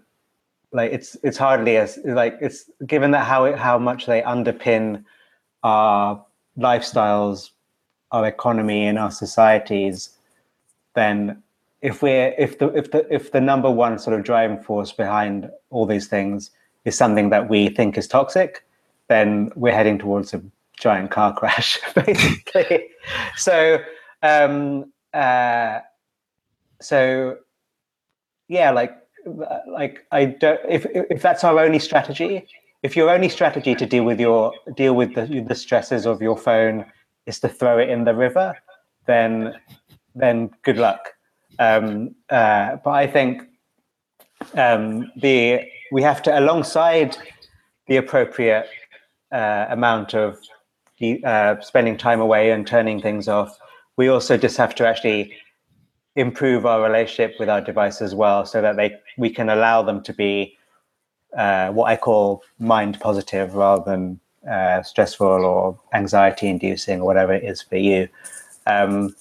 like 0.73 0.93
it's 0.93 1.17
it's 1.23 1.39
hardly 1.39 1.77
as 1.77 1.99
like 2.05 2.37
it's 2.41 2.71
given 2.87 3.11
that 3.13 3.25
how 3.25 3.55
how 3.57 3.79
much 3.79 4.07
they 4.07 4.23
underpin 4.23 5.05
our 5.63 6.25
lifestyles, 6.59 7.51
our 8.13 8.27
economy, 8.27 8.87
and 8.87 8.99
our 8.99 9.11
societies, 9.11 10.11
then 10.95 11.43
if 11.83 12.03
we're 12.03 12.35
if 12.39 12.59
the 12.59 12.69
if 12.69 12.91
the 12.91 13.07
if 13.13 13.33
the 13.33 13.41
number 13.41 13.71
one 13.71 13.99
sort 13.99 14.19
of 14.19 14.25
driving 14.25 14.63
force 14.63 14.93
behind 14.93 15.51
all 15.71 15.87
these 15.87 16.07
things 16.07 16.51
is 16.85 16.97
something 16.97 17.31
that 17.31 17.49
we 17.49 17.69
think 17.69 17.99
is 17.99 18.07
toxic, 18.07 18.65
then 19.09 19.51
we're 19.57 19.75
heading 19.75 19.99
towards 19.99 20.33
a 20.33 20.43
giant 20.79 21.11
car 21.11 21.35
crash, 21.35 21.79
basically. 21.95 22.87
so, 23.37 23.79
um, 24.23 24.93
uh, 25.13 25.81
so 26.81 27.37
yeah, 28.49 28.71
like, 28.71 28.97
like 29.69 30.07
I 30.13 30.27
don't. 30.27 30.61
If 30.69 30.87
if 30.93 31.23
that's 31.23 31.45
our 31.45 31.59
only 31.59 31.79
strategy, 31.79 32.47
if 32.83 32.97
your 32.97 33.11
only 33.11 33.29
strategy 33.29 33.75
to 33.75 33.87
deal 33.87 34.05
with 34.05 34.21
your 34.21 34.53
deal 34.77 34.95
with 34.95 35.15
the 35.15 35.45
the 35.47 35.55
stresses 35.55 36.07
of 36.07 36.23
your 36.23 36.37
phone 36.37 36.85
is 37.27 37.41
to 37.41 37.49
throw 37.49 37.79
it 37.79 37.89
in 37.89 38.05
the 38.05 38.15
river, 38.15 38.57
then 39.07 39.55
then 40.15 40.51
good 40.63 40.79
luck. 40.79 41.13
Um, 41.59 42.15
uh, 42.31 42.77
but 42.85 42.91
I 42.91 43.07
think 43.07 43.43
um, 44.55 45.11
the 45.17 45.63
we 45.91 46.03
have 46.03 46.23
to 46.23 46.39
alongside 46.39 47.17
the 47.89 47.97
appropriate 47.97 48.69
uh, 49.33 49.67
amount 49.71 50.15
of 50.15 50.39
uh, 51.25 51.61
spending 51.61 51.97
time 51.97 52.21
away 52.21 52.51
and 52.51 52.67
turning 52.67 53.01
things 53.01 53.29
off. 53.29 53.57
We 53.97 54.09
also 54.09 54.37
just 54.37 54.57
have 54.57 54.75
to 54.77 54.87
actually 54.87 55.35
improve 56.17 56.67
our 56.67 56.83
relationship 56.83 57.39
with 57.39 57.49
our 57.49 57.61
device 57.61 58.03
as 58.03 58.15
well, 58.15 58.45
so 58.45 58.61
that 58.61 58.77
they 58.77 58.97
we 59.19 59.31
can 59.31 59.49
allow 59.49 59.83
them 59.83 60.03
to 60.03 60.13
be 60.13 60.57
uh, 61.37 61.71
what 61.71 61.87
I 61.87 61.97
call 61.97 62.43
mind 62.59 62.99
positive 63.01 63.55
rather 63.55 63.85
than 63.85 64.21
uh, 64.51 64.83
stressful 64.83 65.45
or 65.45 65.79
anxiety 65.93 66.49
inducing 66.49 67.01
or 67.01 67.07
whatever 67.07 67.35
it 67.35 67.45
is 67.45 67.63
for 67.63 67.77
you. 67.77 68.09
Um, 68.67 69.15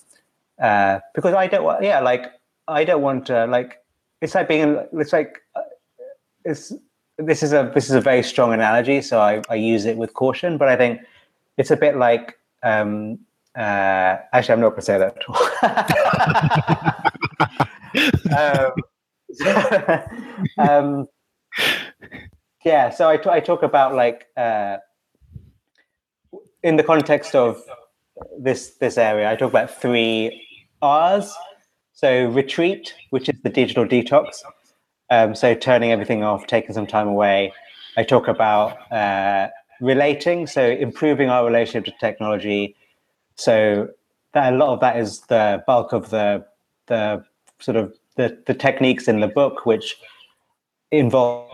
uh, 0.59 0.99
because 1.13 1.33
I 1.33 1.47
don't 1.47 1.63
want, 1.63 1.83
yeah, 1.83 1.99
like 1.99 2.31
I 2.67 2.83
don't 2.85 3.01
want 3.01 3.25
to 3.27 3.45
like 3.47 3.83
it's 4.21 4.33
like 4.33 4.47
being 4.47 4.81
it's 4.93 5.13
like 5.13 5.41
uh, 5.55 5.61
it's 6.45 6.73
this 7.17 7.43
is 7.43 7.53
a 7.53 7.71
this 7.73 7.85
is 7.85 7.95
a 7.95 8.01
very 8.01 8.23
strong 8.23 8.53
analogy, 8.53 9.01
so 9.01 9.19
I, 9.19 9.41
I 9.49 9.55
use 9.55 9.85
it 9.85 9.97
with 9.97 10.13
caution. 10.13 10.57
But 10.57 10.69
I 10.69 10.75
think 10.75 11.01
it's 11.57 11.71
a 11.71 11.77
bit 11.77 11.97
like 11.97 12.37
um, 12.63 13.19
uh, 13.55 14.17
actually, 14.33 14.53
I'm 14.53 14.61
not 14.61 14.69
going 14.69 14.81
to 14.81 14.85
say 14.85 14.97
that 14.97 15.15
um, 20.57 20.67
um, 20.69 21.07
yeah, 22.65 22.89
so 22.89 23.07
I, 23.07 23.17
t- 23.17 23.29
I 23.29 23.39
talk 23.39 23.63
about 23.63 23.93
like 23.95 24.27
uh, 24.35 24.77
in 26.63 26.77
the 26.77 26.83
context 26.83 27.35
of 27.35 27.61
this 28.39 28.71
this 28.79 28.97
area, 28.97 29.31
I 29.31 29.35
talk 29.35 29.49
about 29.49 29.69
three 29.69 30.41
R's. 30.81 31.33
So 31.93 32.27
retreat, 32.27 32.93
which 33.11 33.29
is 33.29 33.35
the 33.43 33.49
digital 33.49 33.85
detox. 33.85 34.41
Um, 35.09 35.33
so 35.33 35.55
turning 35.55 35.91
everything 35.91 36.23
off, 36.23 36.45
taking 36.45 36.73
some 36.73 36.87
time 36.87 37.07
away. 37.07 37.53
I 37.95 38.03
talk 38.03 38.27
about 38.27 38.91
uh, 38.91 39.47
relating, 39.79 40.45
so 40.45 40.67
improving 40.67 41.29
our 41.29 41.45
relationship 41.45 41.85
to 41.85 41.93
technology. 41.99 42.75
So 43.36 43.89
that 44.33 44.53
a 44.53 44.55
lot 44.55 44.73
of 44.73 44.79
that 44.81 44.97
is 44.97 45.21
the 45.21 45.63
bulk 45.65 45.93
of 45.93 46.09
the 46.09 46.45
the 46.88 47.23
sort 47.59 47.77
of 47.77 47.93
the, 48.15 48.38
the 48.45 48.53
techniques 48.53 49.07
in 49.07 49.19
the 49.19 49.27
book, 49.27 49.65
which 49.65 49.97
involve 50.91 51.49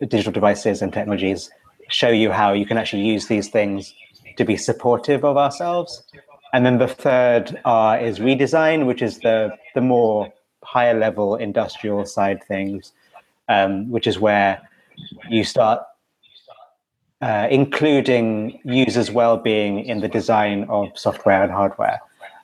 digital 0.00 0.32
devices 0.32 0.80
and 0.82 0.92
technologies, 0.92 1.50
show 1.88 2.08
you 2.08 2.30
how 2.30 2.52
you 2.52 2.64
can 2.64 2.78
actually 2.78 3.02
use 3.02 3.26
these 3.26 3.48
things 3.48 3.94
to 4.36 4.44
be 4.44 4.56
supportive 4.56 5.24
of 5.24 5.36
ourselves. 5.36 6.04
And 6.52 6.64
then 6.64 6.78
the 6.78 6.88
third 6.88 7.60
R 7.64 7.98
is 7.98 8.18
redesign, 8.20 8.86
which 8.86 9.02
is 9.02 9.18
the 9.18 9.56
the 9.74 9.80
more 9.80 10.32
higher 10.62 10.98
level 10.98 11.36
industrial 11.36 12.06
side 12.06 12.42
things, 12.44 12.92
um, 13.48 13.90
which 13.90 14.06
is 14.06 14.18
where 14.18 14.60
you 15.28 15.44
start 15.44 15.82
uh, 17.24 17.48
including 17.50 18.60
users' 18.64 19.10
well-being 19.10 19.82
in 19.86 20.00
the 20.00 20.08
design 20.08 20.64
of 20.68 20.86
software 20.94 21.42
and 21.42 21.50
hardware. 21.50 21.98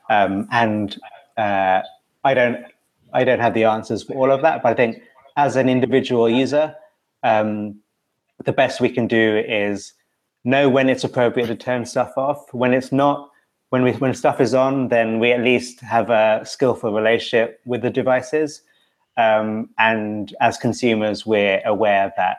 Um, 0.08 0.48
and 0.50 0.98
uh, 1.36 1.82
I 2.24 2.32
don't, 2.32 2.64
I 3.12 3.22
don't 3.24 3.40
have 3.40 3.52
the 3.52 3.64
answers 3.64 4.04
for 4.04 4.14
all 4.14 4.30
of 4.30 4.40
that, 4.40 4.62
but 4.62 4.70
I 4.70 4.74
think 4.74 5.02
as 5.36 5.56
an 5.56 5.68
individual 5.68 6.30
user, 6.30 6.74
um, 7.22 7.78
the 8.46 8.54
best 8.54 8.80
we 8.80 8.88
can 8.88 9.06
do 9.06 9.44
is 9.46 9.92
know 10.44 10.70
when 10.70 10.88
it's 10.88 11.04
appropriate 11.04 11.48
to 11.48 11.56
turn 11.56 11.84
stuff 11.84 12.12
off. 12.16 12.54
When 12.54 12.72
it's 12.72 12.90
not, 12.90 13.28
when 13.68 13.82
we 13.82 13.92
when 13.92 14.14
stuff 14.14 14.40
is 14.40 14.54
on, 14.54 14.88
then 14.88 15.18
we 15.18 15.30
at 15.30 15.42
least 15.42 15.80
have 15.80 16.08
a 16.08 16.40
skillful 16.44 16.94
relationship 16.94 17.60
with 17.66 17.82
the 17.82 17.90
devices. 17.90 18.62
Um, 19.18 19.68
and 19.76 20.34
as 20.40 20.56
consumers, 20.56 21.26
we're 21.26 21.60
aware 21.66 22.14
that 22.16 22.38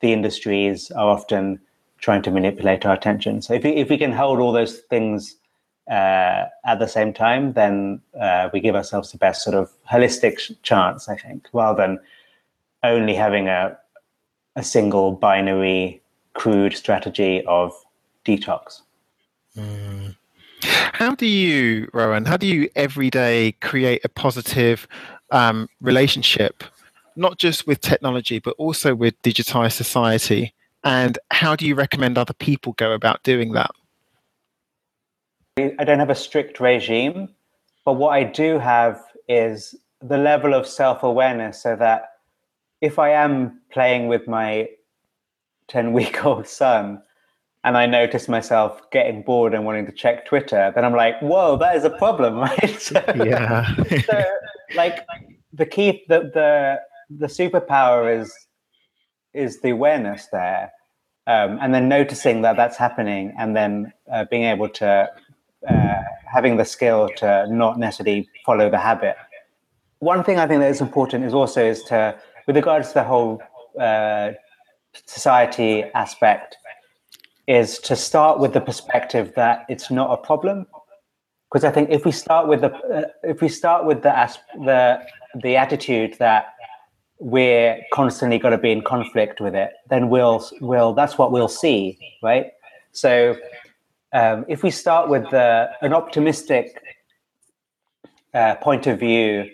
the 0.00 0.12
industries 0.12 0.90
are 0.90 1.08
often 1.08 1.60
trying 1.98 2.22
to 2.22 2.30
manipulate 2.30 2.84
our 2.84 2.94
attention. 2.94 3.42
So 3.42 3.54
if 3.54 3.64
we, 3.64 3.70
if 3.70 3.88
we 3.88 3.98
can 3.98 4.12
hold 4.12 4.38
all 4.40 4.52
those 4.52 4.78
things 4.90 5.36
uh, 5.90 6.44
at 6.64 6.78
the 6.78 6.86
same 6.86 7.12
time, 7.12 7.52
then 7.54 8.00
uh, 8.20 8.50
we 8.52 8.60
give 8.60 8.74
ourselves 8.74 9.12
the 9.12 9.18
best 9.18 9.42
sort 9.42 9.56
of 9.56 9.70
holistic 9.90 10.54
chance, 10.62 11.08
I 11.08 11.16
think, 11.16 11.48
rather 11.52 11.82
than 11.82 11.98
only 12.82 13.14
having 13.14 13.48
a 13.48 13.78
a 14.56 14.62
single 14.62 15.12
binary 15.12 16.02
crude 16.32 16.74
strategy 16.74 17.44
of 17.46 17.72
detox. 18.24 18.80
Mm. 19.56 20.16
How 20.62 21.14
do 21.14 21.26
you, 21.26 21.88
Rohan, 21.92 22.24
how 22.24 22.38
do 22.38 22.46
you 22.46 22.68
every 22.74 23.10
day 23.10 23.52
create 23.60 24.04
a 24.04 24.08
positive 24.08 24.88
um, 25.30 25.68
relationship, 25.80 26.64
not 27.16 27.38
just 27.38 27.66
with 27.66 27.80
technology, 27.80 28.38
but 28.38 28.54
also 28.58 28.94
with 28.94 29.20
digitized 29.22 29.72
society? 29.72 30.54
And 30.84 31.18
how 31.30 31.56
do 31.56 31.66
you 31.66 31.74
recommend 31.74 32.16
other 32.18 32.34
people 32.34 32.74
go 32.74 32.92
about 32.92 33.22
doing 33.22 33.52
that? 33.52 33.70
I 35.58 35.84
don't 35.84 35.98
have 35.98 36.10
a 36.10 36.14
strict 36.14 36.60
regime, 36.60 37.30
but 37.84 37.94
what 37.94 38.10
I 38.10 38.24
do 38.24 38.58
have 38.58 39.02
is 39.28 39.74
the 40.02 40.18
level 40.18 40.54
of 40.54 40.66
self 40.66 41.02
awareness 41.02 41.62
so 41.62 41.76
that 41.76 42.10
if 42.80 42.98
I 42.98 43.10
am 43.10 43.60
playing 43.72 44.08
with 44.08 44.28
my 44.28 44.68
10 45.68 45.92
week 45.92 46.24
old 46.24 46.46
son 46.62 47.02
and 47.64 47.76
I 47.76 47.86
notice 47.86 48.28
myself 48.28 48.80
getting 48.92 49.22
bored 49.22 49.54
and 49.54 49.64
wanting 49.64 49.86
to 49.86 49.92
check 49.92 50.26
Twitter, 50.26 50.72
then 50.74 50.84
I'm 50.84 50.94
like, 50.94 51.18
whoa, 51.20 51.56
that 51.56 51.74
is 51.74 51.84
a 51.84 51.90
problem, 51.90 52.38
right? 52.40 52.80
So, 52.80 53.02
yeah. 53.16 53.74
so, 54.04 54.24
like 54.74 55.04
the 55.52 55.66
key, 55.66 56.04
the, 56.08 56.30
the, 56.32 56.80
the 57.10 57.26
superpower 57.26 58.20
is, 58.20 58.34
is 59.34 59.60
the 59.60 59.70
awareness 59.70 60.28
there. 60.32 60.72
Um, 61.26 61.58
and 61.60 61.74
then 61.74 61.88
noticing 61.88 62.42
that 62.42 62.56
that's 62.56 62.76
happening 62.76 63.34
and 63.36 63.56
then 63.56 63.92
uh, 64.12 64.24
being 64.30 64.44
able 64.44 64.68
to, 64.68 65.10
uh, 65.68 66.02
having 66.32 66.56
the 66.56 66.64
skill 66.64 67.08
to 67.16 67.46
not 67.50 67.78
necessarily 67.78 68.28
follow 68.44 68.70
the 68.70 68.78
habit. 68.78 69.16
One 69.98 70.22
thing 70.22 70.38
I 70.38 70.46
think 70.46 70.60
that 70.60 70.70
is 70.70 70.80
important 70.80 71.24
is 71.24 71.34
also 71.34 71.64
is 71.64 71.82
to, 71.84 72.16
with 72.46 72.54
regards 72.54 72.88
to 72.88 72.94
the 72.94 73.04
whole 73.04 73.42
uh, 73.80 74.32
society 75.06 75.84
aspect 75.94 76.56
is 77.46 77.78
to 77.78 77.94
start 77.94 78.38
with 78.38 78.52
the 78.52 78.60
perspective 78.60 79.32
that 79.36 79.64
it's 79.68 79.90
not 79.90 80.10
a 80.10 80.16
problem 80.16 80.66
because 81.48 81.64
i 81.64 81.70
think 81.70 81.88
if 81.90 82.04
we 82.04 82.10
start 82.10 82.48
with 82.48 82.60
the 82.60 82.72
uh, 82.72 83.04
if 83.22 83.40
we 83.40 83.48
start 83.48 83.84
with 83.84 84.02
the 84.02 84.38
the 84.64 85.00
the 85.42 85.56
attitude 85.56 86.16
that 86.18 86.54
we're 87.18 87.80
constantly 87.92 88.38
going 88.38 88.52
to 88.52 88.58
be 88.58 88.70
in 88.70 88.82
conflict 88.82 89.40
with 89.40 89.54
it 89.54 89.72
then 89.88 90.08
we'll 90.08 90.46
we'll 90.60 90.92
that's 90.92 91.16
what 91.16 91.32
we'll 91.32 91.48
see 91.48 91.98
right 92.22 92.52
so 92.92 93.36
um, 94.12 94.46
if 94.48 94.62
we 94.62 94.70
start 94.70 95.10
with 95.10 95.28
the, 95.30 95.68
an 95.82 95.92
optimistic 95.92 96.82
uh, 98.32 98.54
point 98.56 98.86
of 98.86 98.98
view 98.98 99.50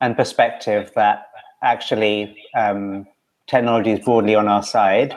and 0.00 0.16
perspective 0.16 0.90
that 0.94 1.26
actually 1.62 2.34
um, 2.54 3.06
technology 3.46 3.90
is 3.90 4.00
broadly 4.02 4.34
on 4.34 4.48
our 4.48 4.62
side, 4.62 5.14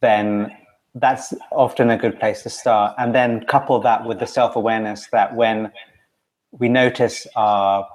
then 0.00 0.50
that's 0.96 1.32
often 1.52 1.90
a 1.90 1.96
good 1.96 2.18
place 2.18 2.42
to 2.42 2.50
start. 2.50 2.94
And 2.98 3.14
then 3.14 3.44
couple 3.44 3.78
that 3.80 4.04
with 4.04 4.18
the 4.18 4.26
self 4.26 4.56
awareness 4.56 5.06
that 5.12 5.36
when 5.36 5.70
we 6.50 6.68
notice 6.68 7.28
our 7.36 7.86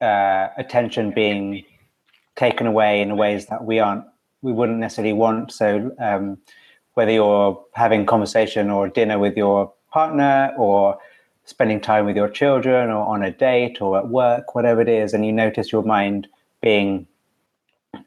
uh, 0.00 0.48
attention 0.56 1.12
being 1.12 1.64
taken 2.38 2.66
away 2.66 3.02
in 3.02 3.16
ways 3.16 3.46
that 3.46 3.64
we 3.64 3.78
aren't, 3.80 4.04
we 4.40 4.52
wouldn't 4.52 4.78
necessarily 4.78 5.12
want. 5.12 5.52
So, 5.52 5.90
um, 5.98 6.38
whether 6.94 7.12
you're 7.12 7.62
having 7.74 8.06
conversation 8.06 8.70
or 8.70 8.88
dinner 8.88 9.18
with 9.18 9.36
your 9.36 9.72
partner 9.92 10.52
or 10.56 10.98
spending 11.44 11.80
time 11.80 12.06
with 12.06 12.16
your 12.16 12.28
children 12.28 12.90
or 12.90 13.06
on 13.06 13.22
a 13.22 13.30
date 13.30 13.80
or 13.80 13.98
at 13.98 14.08
work, 14.08 14.54
whatever 14.54 14.80
it 14.80 14.88
is, 14.88 15.12
and 15.14 15.24
you 15.24 15.32
notice 15.32 15.70
your 15.70 15.82
mind 15.82 16.26
being 16.60 17.06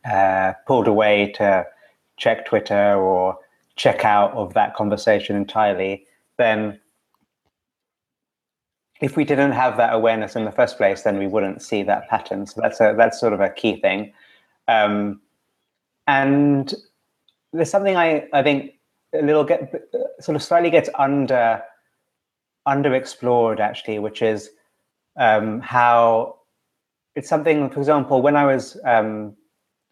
uh, 0.06 0.54
pulled 0.68 0.88
away 0.88 1.32
to 1.34 1.66
check 2.18 2.46
Twitter 2.46 2.96
or 2.96 3.38
check 3.76 4.06
out 4.06 4.32
of 4.34 4.54
that 4.54 4.76
conversation 4.76 5.36
entirely, 5.36 6.06
then 6.38 6.80
if 9.02 9.18
we 9.18 9.24
didn't 9.24 9.54
have 9.54 9.78
that 9.78 9.94
awareness 9.94 10.36
in 10.36 10.46
the 10.46 10.52
first 10.52 10.78
place, 10.78 11.02
then 11.02 11.18
we 11.18 11.28
wouldn't 11.28 11.62
see 11.62 11.82
that 11.84 12.08
pattern. 12.08 12.46
So 12.46 12.62
that's 12.62 12.80
a 12.80 12.94
that's 12.96 13.20
sort 13.20 13.34
of 13.34 13.42
a 13.42 13.50
key 13.50 13.82
thing. 13.82 14.14
Um, 14.72 15.22
and 16.08 16.74
there's 17.54 17.70
something 17.70 17.96
I, 17.96 18.28
I 18.34 18.42
think 18.44 18.74
a 19.14 19.22
little 19.22 19.44
get 19.44 19.74
sort 20.20 20.36
of 20.36 20.44
slightly 20.44 20.70
gets 20.70 20.90
under 20.98 21.62
underexplored 22.68 23.60
actually, 23.60 24.00
which 24.00 24.22
is 24.22 24.52
um, 25.18 25.60
how 25.62 26.38
it's 27.16 27.28
something. 27.28 27.70
For 27.70 27.80
example, 27.80 28.22
when 28.22 28.36
I 28.36 28.46
was 28.46 28.78
um, 28.86 29.36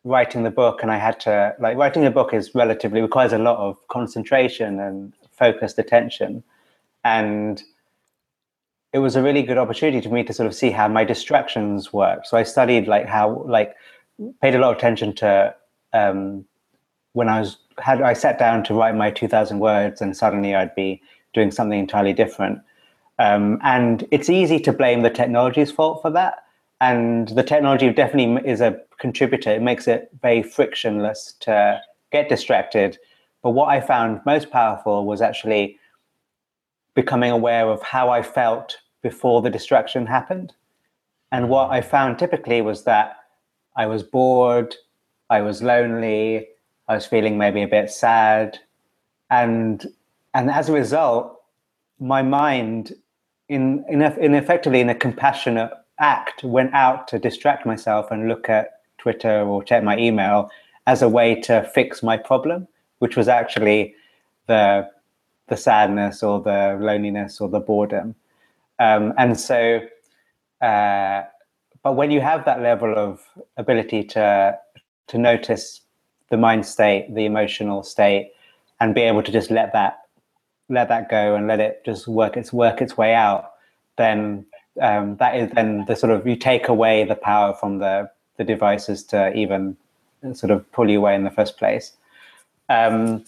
writing 0.04 0.44
the 0.44 0.52
book 0.52 0.82
and 0.82 0.92
I 0.92 0.98
had 0.98 1.20
to 1.22 1.56
like 1.60 1.78
writing 1.78 2.06
a 2.06 2.12
book 2.12 2.34
is 2.34 2.56
relatively 2.56 3.02
requires 3.02 3.34
a 3.34 3.38
lot 3.38 3.58
of 3.58 3.76
concentration 3.90 4.80
and 4.80 5.14
focused 5.32 5.78
attention. 5.78 6.44
And 7.04 7.62
it 8.94 9.00
was 9.00 9.16
a 9.16 9.22
really 9.22 9.44
good 9.44 9.58
opportunity 9.58 10.08
for 10.08 10.14
me 10.14 10.24
to 10.24 10.34
sort 10.34 10.48
of 10.48 10.56
see 10.56 10.72
how 10.72 10.88
my 10.88 11.04
distractions 11.04 11.94
work. 11.94 12.26
So 12.26 12.38
I 12.38 12.44
studied 12.44 12.88
like 12.88 13.06
how 13.06 13.44
like 13.48 13.76
paid 14.42 14.56
a 14.56 14.60
lot 14.60 14.72
of 14.72 14.78
attention 14.78 15.14
to 15.16 15.56
um, 15.94 16.46
when 17.14 17.30
I 17.30 17.40
was 17.40 17.58
had 17.78 18.02
I 18.02 18.14
sat 18.14 18.38
down 18.38 18.64
to 18.66 18.74
write 18.74 18.96
my 18.96 19.10
2000 19.10 19.60
words 19.60 20.02
and 20.02 20.16
suddenly 20.16 20.54
I'd 20.54 20.76
be 20.76 21.02
doing 21.34 21.52
something 21.52 21.80
entirely 21.80 22.14
different. 22.14 22.60
Um, 23.18 23.60
and 23.64 24.08
it's 24.12 24.30
easy 24.30 24.60
to 24.62 24.74
blame 24.74 25.02
the 25.02 25.10
technology's 25.10 25.72
fault 25.72 26.02
for 26.02 26.10
that 26.12 26.44
and 26.82 27.30
the 27.30 27.44
technology 27.44 27.92
definitely 27.92 28.50
is 28.50 28.62
a 28.62 28.80
contributor. 29.00 29.52
It 29.52 29.62
makes 29.62 29.88
it 29.88 30.10
very 30.22 30.44
frictionless 30.44 31.36
to 31.42 31.82
get 32.12 32.30
distracted. 32.30 32.98
But 33.44 33.52
what 33.52 33.70
I 33.70 33.82
found 33.82 34.22
most 34.26 34.50
powerful 34.50 35.06
was 35.06 35.22
actually 35.22 35.78
becoming 36.96 37.32
aware 37.32 37.70
of 37.70 37.82
how 37.82 38.10
I 38.10 38.22
felt 38.22 38.78
before 39.02 39.42
the 39.42 39.50
distraction 39.50 40.06
happened. 40.06 40.54
And 41.32 41.50
what 41.50 41.70
I 41.70 41.82
found 41.82 42.18
typically 42.18 42.62
was 42.62 42.84
that 42.84 43.18
I 43.80 43.86
was 43.86 44.04
bored, 44.04 44.76
I 45.30 45.40
was 45.42 45.64
lonely, 45.64 46.50
I 46.90 46.96
was 46.96 47.06
feeling 47.06 47.38
maybe 47.38 47.62
a 47.64 47.68
bit 47.68 47.90
sad. 47.90 48.60
And 49.30 49.88
and 50.34 50.52
as 50.52 50.68
a 50.68 50.74
result, 50.74 51.42
my 51.98 52.22
mind 52.22 52.94
in 53.48 53.86
in, 53.88 54.02
in 54.02 54.36
effectively 54.36 54.82
in 54.82 54.90
a 54.90 54.96
compassionate 55.06 55.72
act 56.00 56.44
went 56.44 56.74
out 56.74 57.08
to 57.10 57.20
distract 57.20 57.66
myself 57.66 58.12
and 58.12 58.28
look 58.28 58.50
at 58.50 58.82
Twitter 58.98 59.42
or 59.42 59.64
check 59.64 59.82
my 59.82 59.98
email 59.98 60.52
as 60.86 61.02
a 61.02 61.08
way 61.08 61.40
to 61.42 61.64
fix 61.74 62.04
my 62.04 62.18
problem, 62.18 62.68
which 62.98 63.16
was 63.16 63.30
actually 63.30 63.96
the 64.48 64.90
the 65.48 65.56
sadness 65.56 66.22
or 66.22 66.42
the 66.42 66.78
loneliness 66.82 67.40
or 67.40 67.48
the 67.48 67.62
boredom. 67.62 68.16
Um, 68.78 69.14
and 69.18 69.40
so, 69.40 69.82
uh, 70.62 71.22
but 71.84 71.94
when 71.94 72.12
you 72.12 72.22
have 72.22 72.46
that 72.46 72.62
level 72.62 72.94
of 72.98 73.22
ability 73.58 74.04
to 74.04 74.58
to 75.08 75.18
notice 75.18 75.82
the 76.30 76.38
mind 76.38 76.66
state, 76.66 77.14
the 77.14 77.26
emotional 77.26 77.84
state, 77.84 78.32
and 78.80 78.94
be 78.94 79.02
able 79.02 79.24
to 79.24 79.32
just 79.32 79.50
let 79.50 79.74
that 79.74 80.00
let 80.70 80.88
that 80.90 81.10
go 81.10 81.36
and 81.36 81.48
let 81.48 81.60
it 81.60 81.84
just 81.86 82.08
work 82.08 82.38
its 82.38 82.54
work 82.54 82.82
its 82.82 82.98
way 82.98 83.14
out, 83.14 83.52
then 83.98 84.46
um, 84.82 85.18
that 85.18 85.36
is 85.36 85.52
then 85.52 85.86
the 85.86 85.96
sort 85.96 86.12
of 86.12 86.28
you 86.28 86.36
take 86.36 86.68
away 86.68 87.04
the 87.04 87.16
power 87.16 87.54
from 87.54 87.80
the 87.80 88.10
the 88.38 88.44
devices 88.44 89.04
to 89.04 89.34
even 89.34 89.76
sort 90.34 90.52
of 90.52 90.70
pull 90.72 90.90
you 90.90 91.00
away 91.00 91.16
in 91.16 91.24
the 91.24 91.32
first 91.32 91.58
place. 91.58 91.94
Um, 92.70 93.26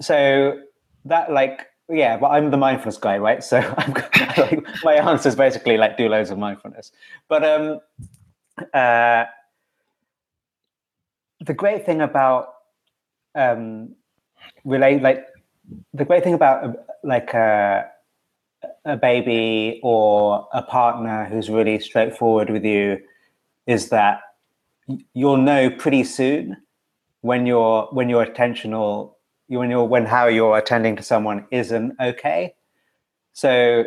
so 0.00 0.60
that 1.04 1.32
like 1.32 1.69
yeah, 1.90 2.16
but 2.16 2.28
I'm 2.28 2.50
the 2.50 2.56
mindfulness 2.56 2.98
guy, 2.98 3.18
right? 3.18 3.42
So 3.42 3.58
I'm, 3.78 3.92
like, 4.36 4.66
my 4.84 4.94
answer 4.94 5.28
is 5.28 5.34
basically 5.34 5.76
like 5.76 5.96
do 5.96 6.08
loads 6.08 6.30
of 6.30 6.38
mindfulness. 6.38 6.92
But 7.28 7.44
um, 7.44 7.80
uh, 8.72 9.24
the 11.40 11.54
great 11.54 11.86
thing 11.86 12.00
about 12.00 12.54
um, 13.34 13.94
relate 14.64 15.02
like 15.02 15.26
the 15.94 16.04
great 16.04 16.24
thing 16.24 16.34
about 16.34 16.76
like 17.04 17.34
uh, 17.34 17.84
a 18.84 18.96
baby 18.96 19.80
or 19.82 20.48
a 20.52 20.62
partner 20.62 21.26
who's 21.26 21.48
really 21.48 21.78
straightforward 21.78 22.50
with 22.50 22.64
you 22.64 22.98
is 23.66 23.88
that 23.90 24.20
you'll 25.14 25.36
know 25.36 25.70
pretty 25.70 26.04
soon 26.04 26.56
when 27.20 27.46
you're 27.46 27.88
when 27.92 28.08
you're 28.08 28.26
attentional 28.26 29.14
when 29.58 29.70
you're 29.70 29.84
when 29.84 30.06
how 30.06 30.26
you're 30.26 30.56
attending 30.56 30.96
to 30.96 31.02
someone 31.02 31.46
isn't 31.50 31.94
okay. 32.00 32.54
So 33.32 33.84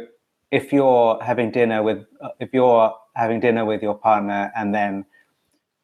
if 0.51 0.73
you're 0.73 1.21
having 1.23 1.51
dinner 1.51 1.81
with 1.81 2.05
if 2.39 2.53
you're 2.53 2.93
having 3.15 3.39
dinner 3.39 3.65
with 3.65 3.81
your 3.81 3.95
partner 3.95 4.51
and 4.55 4.73
then 4.73 5.05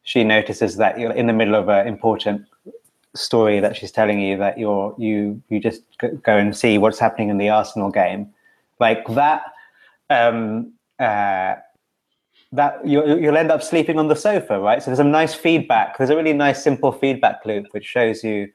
she 0.04 0.24
notices 0.24 0.78
that 0.78 1.00
you're 1.00 1.12
in 1.12 1.28
the 1.28 1.34
middle 1.34 1.56
of 1.56 1.70
an 1.70 1.88
important 1.88 2.46
story 3.16 3.60
that 3.60 3.76
she's 3.76 3.92
telling 3.92 4.20
you 4.20 4.38
that 4.38 4.58
you're 4.58 4.96
you 4.98 5.42
you 5.50 5.60
just 5.60 5.82
go 6.00 6.38
and 6.38 6.56
see 6.56 6.78
what's 6.78 7.00
happening 7.00 7.30
in 7.30 7.38
the 7.38 7.50
Arsenal 7.50 7.90
game, 7.90 8.34
like 8.80 9.06
that. 9.08 9.44
Um, 10.10 10.74
uh, 11.00 11.56
that 12.52 12.86
you, 12.86 13.06
you'll 13.20 13.38
end 13.38 13.52
up 13.52 13.62
sleeping 13.62 14.00
on 14.00 14.08
the 14.08 14.16
sofa, 14.16 14.60
right? 14.60 14.82
So 14.82 14.88
there's 14.88 15.00
a 15.00 15.04
nice 15.04 15.36
feedback. 15.36 15.98
There's 15.98 16.10
a 16.10 16.16
really 16.16 16.34
nice, 16.34 16.64
simple 16.64 16.92
feedback 16.92 17.46
loop 17.46 17.68
which 17.72 17.86
shows 17.86 18.24
you 18.24 18.50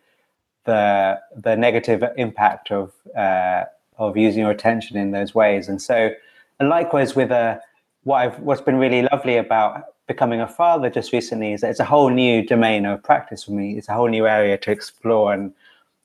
the 0.64 1.20
the 1.36 1.56
negative 1.56 2.02
impact 2.16 2.70
of 2.70 2.92
uh, 3.16 3.64
of 3.98 4.16
using 4.16 4.40
your 4.40 4.50
attention 4.50 4.96
in 4.96 5.12
those 5.12 5.34
ways. 5.34 5.68
And 5.68 5.80
so, 5.80 6.10
and 6.58 6.68
likewise 6.68 7.14
with 7.14 7.30
a 7.30 7.36
uh, 7.36 7.58
what 8.04 8.16
I've 8.18 8.38
what's 8.40 8.60
been 8.60 8.76
really 8.76 9.02
lovely 9.10 9.36
about 9.36 9.84
becoming 10.06 10.40
a 10.40 10.48
father 10.48 10.90
just 10.90 11.12
recently 11.12 11.52
is 11.52 11.62
that 11.62 11.70
it's 11.70 11.80
a 11.80 11.84
whole 11.84 12.10
new 12.10 12.44
domain 12.44 12.84
of 12.84 13.02
practice 13.02 13.44
for 13.44 13.52
me. 13.52 13.76
It's 13.78 13.88
a 13.88 13.94
whole 13.94 14.08
new 14.08 14.26
area 14.26 14.58
to 14.58 14.70
explore 14.70 15.32
and 15.32 15.52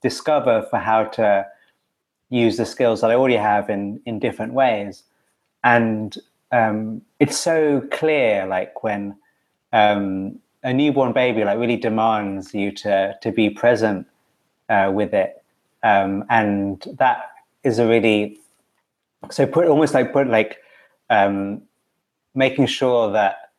discover 0.02 0.66
for 0.70 0.80
how 0.80 1.04
to 1.04 1.46
use 2.30 2.56
the 2.56 2.66
skills 2.66 3.02
that 3.02 3.12
I 3.12 3.16
already 3.16 3.36
have 3.36 3.70
in 3.70 4.02
in 4.06 4.20
different 4.20 4.54
ways. 4.54 5.04
And 5.64 6.18
um, 6.52 7.02
it's 7.20 7.38
so 7.38 7.82
clear, 7.92 8.46
like 8.48 8.84
when 8.84 9.16
um, 9.74 10.40
a 10.64 10.74
newborn 10.74 11.14
baby 11.14 11.44
like 11.44 11.60
really 11.60 11.78
demands 11.78 12.54
you 12.54 12.72
to 12.72 13.18
to 13.22 13.32
be 13.32 13.50
present 13.50 14.08
uh, 14.70 14.92
with 14.94 15.14
it, 15.14 15.44
um, 15.84 16.24
and 16.30 16.86
that 16.98 17.32
is 17.64 17.80
a 17.80 17.88
really 17.88 18.40
so 19.32 19.46
put 19.46 19.68
almost 19.68 19.94
like 19.94 20.14
put 20.14 20.28
like 20.28 20.58
um, 21.10 21.62
making 22.36 22.68
sure 22.68 23.12
that 23.12 23.52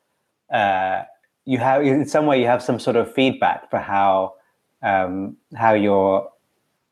uh, 0.52 1.04
you 1.44 1.58
have 1.58 1.82
in 1.82 2.06
some 2.06 2.26
way 2.26 2.40
you 2.40 2.46
have 2.46 2.62
some 2.62 2.78
sort 2.78 2.96
of 2.96 3.12
feedback 3.12 3.70
for 3.70 3.78
how 3.78 4.34
um, 4.82 5.36
how 5.56 5.74
your 5.74 6.30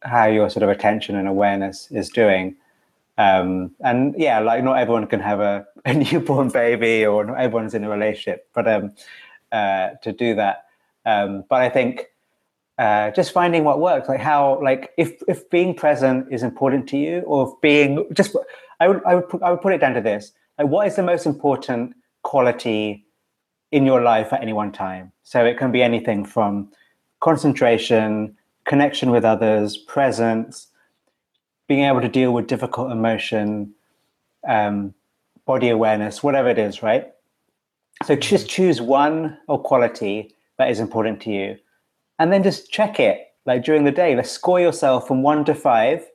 how 0.03 0.27
your 0.27 0.49
sort 0.51 0.63
of 0.63 0.69
attention 0.69 1.17
and 1.17 1.27
awareness 1.27 1.91
is 1.91 2.09
doing. 2.09 2.57
Um, 3.17 3.73
and 3.81 4.15
yeah, 4.17 4.39
like 4.39 4.63
not 4.63 4.79
everyone 4.79 5.09
can 5.09 5.19
have 5.21 5.41
a, 5.41 5.67
a, 5.85 5.93
newborn 5.93 6.51
baby 6.51 7.05
or 7.05 7.25
not 7.25 7.41
everyone's 7.41 7.75
in 7.75 7.83
a 7.83 7.91
relationship, 7.91 8.49
but 8.55 8.69
um, 8.69 8.93
uh, 9.51 9.91
to 10.03 10.13
do 10.13 10.37
that. 10.37 10.67
Um, 11.05 11.45
but 11.49 11.61
I 11.63 11.69
think 11.69 12.07
uh, 12.79 13.11
just 13.11 13.33
finding 13.33 13.65
what 13.65 13.81
works, 13.81 14.09
like 14.09 14.21
how, 14.21 14.61
like 14.63 14.93
if 14.97 15.21
if 15.27 15.51
being 15.51 15.75
present 15.75 16.33
is 16.33 16.45
important 16.45 16.89
to 16.91 16.97
you, 16.97 17.21
or 17.23 17.49
if 17.49 17.61
being 17.61 18.07
just, 18.13 18.37
I 18.79 18.87
would 18.87 19.03
I 19.05 19.17
would 19.17 19.29
put, 19.29 19.43
I 19.43 19.51
would 19.51 19.61
put 19.61 19.73
it 19.73 19.79
down 19.79 19.95
to 19.95 20.01
this: 20.01 20.33
like 20.59 20.69
what 20.69 20.87
is 20.87 20.95
the 20.95 21.03
most 21.03 21.27
important 21.27 21.95
quality 22.23 23.05
in 23.73 23.85
your 23.85 24.01
life 24.01 24.33
at 24.33 24.43
any 24.43 24.53
one 24.53 24.71
time? 24.71 25.11
So 25.25 25.45
it 25.45 25.59
can 25.59 25.73
be 25.73 25.83
anything 25.83 26.25
from 26.25 26.71
concentration, 27.19 28.37
connection 28.65 29.11
with 29.11 29.25
others, 29.25 29.77
presence, 29.77 30.69
being 31.67 31.85
able 31.85 32.01
to 32.01 32.09
deal 32.09 32.33
with 32.33 32.47
difficult 32.47 32.93
emotion, 32.93 33.75
um, 34.47 34.95
body 35.47 35.69
awareness, 35.69 36.23
whatever 36.23 36.49
it 36.49 36.59
is, 36.59 36.81
right? 36.81 37.09
So 38.05 38.15
just 38.15 38.49
choose 38.49 38.81
one 38.81 39.37
or 39.49 39.61
quality 39.61 40.33
that 40.59 40.71
is 40.71 40.79
important 40.79 41.21
to 41.23 41.31
you 41.31 41.59
and 42.19 42.33
then 42.33 42.43
just 42.43 42.71
check 42.71 42.99
it 43.01 43.29
like 43.47 43.65
during 43.65 43.85
the 43.85 43.93
day. 43.93 44.15
Let's 44.15 44.31
score 44.31 44.61
yourself 44.61 45.07
from 45.07 45.23
one 45.23 45.45
to 45.47 45.55
five. 45.55 46.07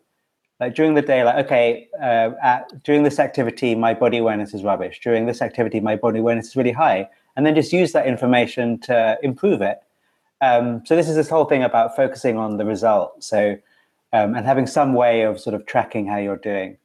Like 0.60 0.76
during 0.76 0.94
the 0.94 1.02
day, 1.02 1.24
like 1.24 1.46
okay, 1.46 1.90
uh, 2.02 2.32
at, 2.42 2.84
during 2.84 3.04
this 3.04 3.20
activity, 3.20 3.76
my 3.76 3.94
body 3.94 4.18
awareness 4.18 4.54
is 4.54 4.64
rubbish. 4.64 5.00
During 5.04 5.26
this 5.26 5.42
activity, 5.42 5.80
my 5.80 5.96
body 5.96 6.20
awareness 6.20 6.48
is 6.48 6.56
really 6.56 6.72
high, 6.72 7.10
and 7.36 7.46
then 7.46 7.56
just 7.56 7.74
use 7.74 7.92
that 7.94 8.08
information 8.08 8.80
to 8.82 9.18
improve 9.24 9.62
it. 9.62 9.80
Um, 10.42 10.84
so 10.86 10.96
this 10.96 11.10
is 11.10 11.16
this 11.16 11.30
whole 11.30 11.46
thing 11.46 11.64
about 11.64 11.96
focusing 11.96 12.38
on 12.38 12.58
the 12.58 12.66
result. 12.66 13.24
So 13.24 13.58
um, 14.14 14.36
and 14.36 14.46
having 14.46 14.68
some 14.68 14.94
way 14.94 15.24
of 15.24 15.40
sort 15.40 15.56
of 15.56 15.66
tracking 15.66 16.06
how 16.06 16.18
you're 16.18 16.38
doing. 16.38 16.78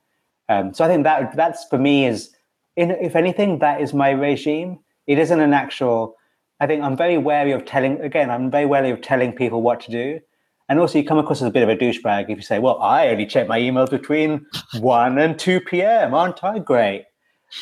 Um, 0.48 0.72
so 0.72 0.84
I 0.84 0.88
think 0.88 1.04
that 1.04 1.36
that's 1.36 1.64
for 1.66 1.78
me 1.78 2.06
is, 2.06 2.34
in, 2.76 2.90
if 2.90 3.14
anything, 3.14 3.58
that 3.58 3.80
is 3.80 3.92
my 3.92 4.10
regime. 4.10 4.80
It 5.06 5.18
isn't 5.18 5.38
an 5.38 5.52
actual 5.52 6.16
I 6.60 6.66
think 6.66 6.82
I'm 6.82 6.96
very 6.96 7.18
wary 7.18 7.52
of 7.52 7.64
telling, 7.64 8.00
again, 8.00 8.30
I'm 8.30 8.50
very 8.50 8.66
wary 8.66 8.90
of 8.90 9.00
telling 9.00 9.32
people 9.32 9.62
what 9.62 9.80
to 9.82 9.90
do. 9.90 10.20
And 10.68 10.78
also, 10.78 10.98
you 10.98 11.04
come 11.04 11.18
across 11.18 11.40
as 11.40 11.48
a 11.48 11.50
bit 11.50 11.62
of 11.62 11.68
a 11.70 11.76
douchebag 11.76 12.28
if 12.28 12.36
you 12.36 12.42
say, 12.42 12.58
well, 12.58 12.78
I 12.82 13.08
only 13.08 13.24
check 13.24 13.48
my 13.48 13.58
emails 13.58 13.90
between 13.90 14.44
1 14.80 15.18
and 15.18 15.38
2 15.38 15.60
p.m. 15.60 16.12
Aren't 16.14 16.44
I 16.44 16.58
great? 16.58 17.06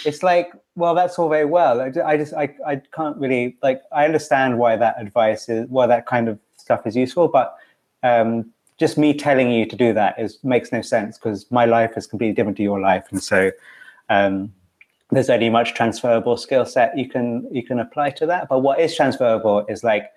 It's 0.04 0.22
like, 0.22 0.50
well, 0.74 0.94
that's 0.94 1.18
all 1.18 1.28
very 1.28 1.44
well. 1.44 1.80
I 1.80 2.16
just, 2.16 2.34
I, 2.34 2.54
I 2.66 2.82
can't 2.92 3.16
really, 3.18 3.56
like, 3.62 3.82
I 3.92 4.04
understand 4.04 4.58
why 4.58 4.76
that 4.76 5.00
advice 5.00 5.48
is, 5.48 5.68
why 5.68 5.86
that 5.86 6.06
kind 6.06 6.28
of 6.28 6.38
stuff 6.56 6.86
is 6.86 6.96
useful, 6.96 7.28
but 7.28 7.54
um, 8.02 8.52
just 8.78 8.98
me 8.98 9.14
telling 9.14 9.50
you 9.50 9.66
to 9.66 9.76
do 9.76 9.92
that 9.92 10.18
is 10.18 10.38
makes 10.42 10.72
no 10.72 10.82
sense 10.82 11.16
because 11.16 11.50
my 11.50 11.64
life 11.64 11.92
is 11.96 12.06
completely 12.06 12.34
different 12.34 12.56
to 12.56 12.62
your 12.62 12.80
life. 12.80 13.06
And 13.10 13.22
so, 13.22 13.52
um, 14.08 14.52
there's 15.10 15.30
only 15.30 15.48
much 15.48 15.74
transferable 15.74 16.36
skill 16.36 16.66
set 16.66 16.96
you 16.98 17.08
can 17.08 17.46
you 17.52 17.62
can 17.62 17.78
apply 17.78 18.10
to 18.10 18.26
that. 18.26 18.48
But 18.48 18.60
what 18.60 18.80
is 18.80 18.94
transferable 18.94 19.64
is 19.68 19.84
like 19.84 20.10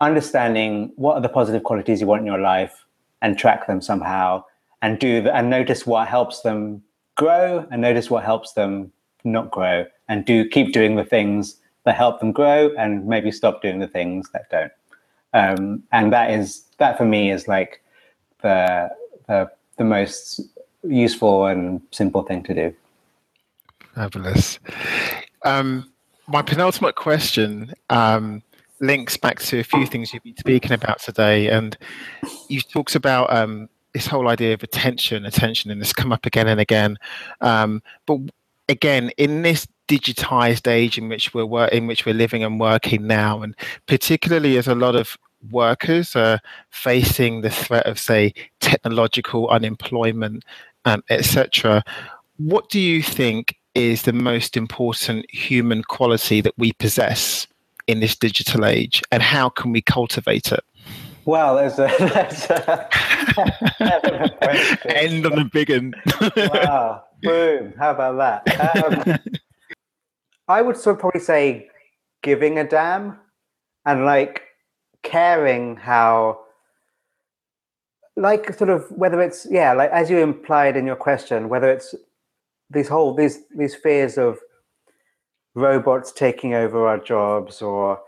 understanding 0.00 0.92
what 0.96 1.14
are 1.14 1.20
the 1.20 1.28
positive 1.28 1.62
qualities 1.62 2.00
you 2.00 2.06
want 2.06 2.20
in 2.20 2.26
your 2.26 2.40
life 2.40 2.84
and 3.22 3.38
track 3.38 3.66
them 3.66 3.80
somehow 3.80 4.44
and 4.82 4.98
do 4.98 5.28
and 5.32 5.48
notice 5.48 5.86
what 5.86 6.08
helps 6.08 6.42
them 6.42 6.82
grow 7.16 7.66
and 7.70 7.80
notice 7.80 8.10
what 8.10 8.24
helps 8.24 8.52
them 8.52 8.92
not 9.24 9.50
grow 9.50 9.86
and 10.08 10.24
do 10.24 10.48
keep 10.48 10.72
doing 10.72 10.96
the 10.96 11.04
things 11.04 11.56
that 11.84 11.96
help 11.96 12.20
them 12.20 12.32
grow 12.32 12.70
and 12.76 13.06
maybe 13.06 13.30
stop 13.30 13.62
doing 13.62 13.78
the 13.78 13.88
things 13.88 14.28
that 14.32 14.50
don't. 14.50 14.72
Um, 15.32 15.82
and 15.92 16.12
that 16.12 16.30
is 16.30 16.64
that 16.78 16.98
for 16.98 17.04
me 17.04 17.30
is 17.30 17.48
like 17.48 17.82
the 18.42 18.90
the 19.26 19.50
the 19.78 19.84
most 19.84 20.40
useful 20.82 21.46
and 21.46 21.80
simple 21.92 22.22
thing 22.22 22.42
to 22.42 22.54
do. 22.54 22.74
Fabulous. 23.94 24.58
Um, 25.44 25.92
my 26.26 26.42
penultimate 26.42 26.94
question 26.94 27.74
um, 27.90 28.42
links 28.80 29.16
back 29.16 29.40
to 29.40 29.60
a 29.60 29.64
few 29.64 29.86
things 29.86 30.12
you've 30.12 30.22
been 30.22 30.36
speaking 30.36 30.72
about 30.72 31.00
today, 31.00 31.48
and 31.48 31.76
you 32.48 32.60
talked 32.60 32.94
about 32.94 33.32
um, 33.32 33.68
this 33.92 34.06
whole 34.06 34.28
idea 34.28 34.54
of 34.54 34.62
attention, 34.62 35.26
attention, 35.26 35.70
and 35.70 35.80
this 35.80 35.92
come 35.92 36.12
up 36.12 36.26
again 36.26 36.48
and 36.48 36.60
again. 36.60 36.96
Um, 37.40 37.82
but 38.06 38.18
again, 38.68 39.10
in 39.18 39.42
this 39.42 39.66
digitized 39.88 40.66
age 40.66 40.96
in 40.96 41.08
which 41.08 41.34
we're 41.34 41.44
wor- 41.44 41.68
in 41.68 41.86
which 41.86 42.06
we're 42.06 42.14
living 42.14 42.42
and 42.42 42.58
working 42.58 43.06
now, 43.06 43.42
and 43.42 43.54
particularly 43.86 44.56
as 44.56 44.66
a 44.68 44.74
lot 44.74 44.96
of 44.96 45.18
workers 45.50 46.16
are 46.16 46.40
facing 46.70 47.40
the 47.40 47.50
threat 47.50 47.86
of, 47.86 47.98
say, 47.98 48.32
technological 48.60 49.48
unemployment, 49.48 50.44
um, 50.84 51.02
etc. 51.10 51.82
What 52.38 52.68
do 52.70 52.80
you 52.80 53.02
think 53.02 53.56
is 53.74 54.02
the 54.02 54.12
most 54.12 54.56
important 54.56 55.30
human 55.30 55.82
quality 55.82 56.40
that 56.40 56.54
we 56.58 56.72
possess 56.74 57.46
in 57.86 58.00
this 58.00 58.16
digital 58.16 58.64
age, 58.64 59.02
and 59.10 59.22
how 59.22 59.48
can 59.48 59.72
we 59.72 59.82
cultivate 59.82 60.52
it? 60.52 60.64
Well, 61.24 61.56
there's 61.56 61.78
a, 61.78 61.88
that's 61.98 62.50
a, 62.50 62.88
end 64.96 65.26
on 65.26 65.38
a 65.38 65.44
big 65.44 65.70
one. 65.70 65.94
wow, 66.36 67.04
boom! 67.22 67.74
How 67.78 67.92
about 67.92 68.44
that? 68.44 68.76
Um, 68.76 69.18
I 70.48 70.62
would 70.62 70.76
sort 70.76 70.96
of 70.96 71.00
probably 71.00 71.20
say 71.20 71.68
giving 72.22 72.58
a 72.58 72.64
damn 72.64 73.18
and 73.84 74.04
like 74.04 74.42
caring 75.02 75.76
how 75.76 76.40
like 78.16 78.52
sort 78.54 78.70
of 78.70 78.90
whether 78.90 79.20
it's 79.20 79.46
yeah 79.50 79.72
like 79.72 79.90
as 79.90 80.10
you 80.10 80.18
implied 80.18 80.76
in 80.76 80.86
your 80.86 80.96
question 80.96 81.48
whether 81.48 81.70
it's 81.70 81.94
these 82.72 82.88
whole 82.88 83.14
these 83.14 83.40
these 83.56 83.74
fears 83.74 84.18
of 84.18 84.38
robots 85.54 86.12
taking 86.12 86.54
over 86.54 86.86
our 86.86 86.98
jobs 86.98 87.60
or 87.60 88.00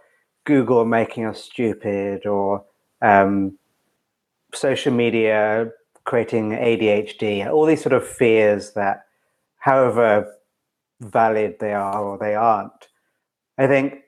Google 0.45 0.85
making 0.85 1.27
us 1.27 1.43
stupid 1.43 2.27
or 2.27 2.65
um, 3.03 3.59
social 4.55 4.93
media 4.93 5.71
creating 6.05 6.51
ADHD, 6.51 7.51
all 7.51 7.65
these 7.65 7.83
sort 7.83 7.95
of 7.95 8.07
fears 8.07 8.73
that, 8.73 9.07
however 9.59 10.35
valid 11.01 11.57
they 11.61 11.73
are 11.73 12.03
or 12.03 12.19
they 12.19 12.35
aren't, 12.35 12.89
I 13.59 13.67
think 13.67 14.03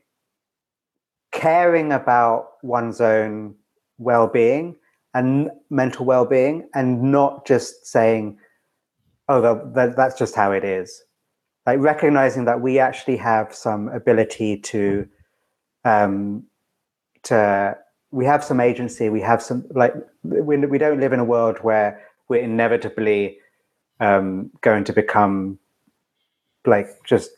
caring 1.32 1.92
about 1.92 2.62
one's 2.62 3.00
own 3.00 3.54
well 3.98 4.26
being 4.26 4.76
and 5.14 5.50
mental 5.70 6.04
well 6.04 6.26
being 6.26 6.68
and 6.74 7.02
not 7.02 7.46
just 7.46 7.86
saying, 7.86 8.38
oh, 9.28 9.40
that, 9.40 9.74
that, 9.74 9.96
that's 9.96 10.18
just 10.18 10.34
how 10.34 10.52
it 10.52 10.64
is. 10.64 11.02
Like 11.66 11.80
recognizing 11.80 12.44
that 12.44 12.60
we 12.60 12.78
actually 12.78 13.16
have 13.16 13.54
some 13.54 13.88
ability 13.88 14.58
to 14.58 15.08
um, 15.84 16.44
to 17.24 17.76
we 18.12 18.24
have 18.24 18.44
some 18.44 18.60
agency. 18.60 19.08
We 19.08 19.20
have 19.22 19.42
some 19.42 19.64
like 19.70 19.92
we 20.22 20.56
we 20.58 20.78
don't 20.78 21.00
live 21.00 21.12
in 21.12 21.18
a 21.18 21.24
world 21.24 21.58
where 21.62 22.00
we're 22.28 22.42
inevitably 22.42 23.38
um, 23.98 24.50
going 24.60 24.84
to 24.84 24.92
become 24.92 25.58
like 26.66 26.88
just 27.04 27.30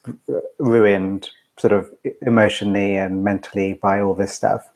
ruined 0.58 1.30
sort 1.58 1.72
of 1.72 1.90
emotionally 2.22 2.96
and 2.96 3.24
mentally 3.24 3.74
by 3.74 4.00
all 4.00 4.14
this 4.14 4.32
stuff 4.32 4.68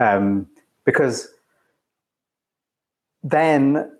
um, 0.00 0.46
because 0.84 1.28
then 3.22 3.90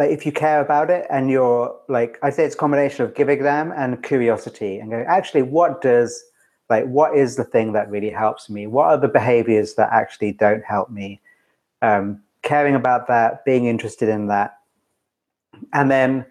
like 0.00 0.10
if 0.10 0.26
you 0.26 0.32
care 0.32 0.60
about 0.60 0.90
it 0.90 1.06
and 1.10 1.30
you're 1.30 1.76
like 1.88 2.18
i 2.22 2.30
say 2.30 2.44
it's 2.44 2.56
a 2.56 2.58
combination 2.58 3.04
of 3.04 3.14
giving 3.14 3.42
them 3.42 3.72
and 3.76 4.02
curiosity 4.02 4.78
and 4.80 4.90
going 4.90 5.06
actually 5.06 5.42
what 5.42 5.80
does 5.80 6.24
like 6.70 6.86
what 6.86 7.16
is 7.16 7.36
the 7.36 7.44
thing 7.44 7.72
that 7.72 7.90
really 7.90 8.10
helps 8.10 8.48
me? 8.48 8.66
What 8.66 8.86
are 8.86 8.96
the 8.96 9.08
behaviors 9.08 9.74
that 9.74 9.92
actually 9.92 10.32
don't 10.32 10.64
help 10.64 10.88
me? 10.88 11.20
Um, 11.82 12.22
caring 12.42 12.76
about 12.76 13.08
that 13.08 13.44
being 13.44 13.66
interested 13.66 14.08
in 14.08 14.28
that. 14.28 14.56
And 15.74 15.90
then 15.90 16.24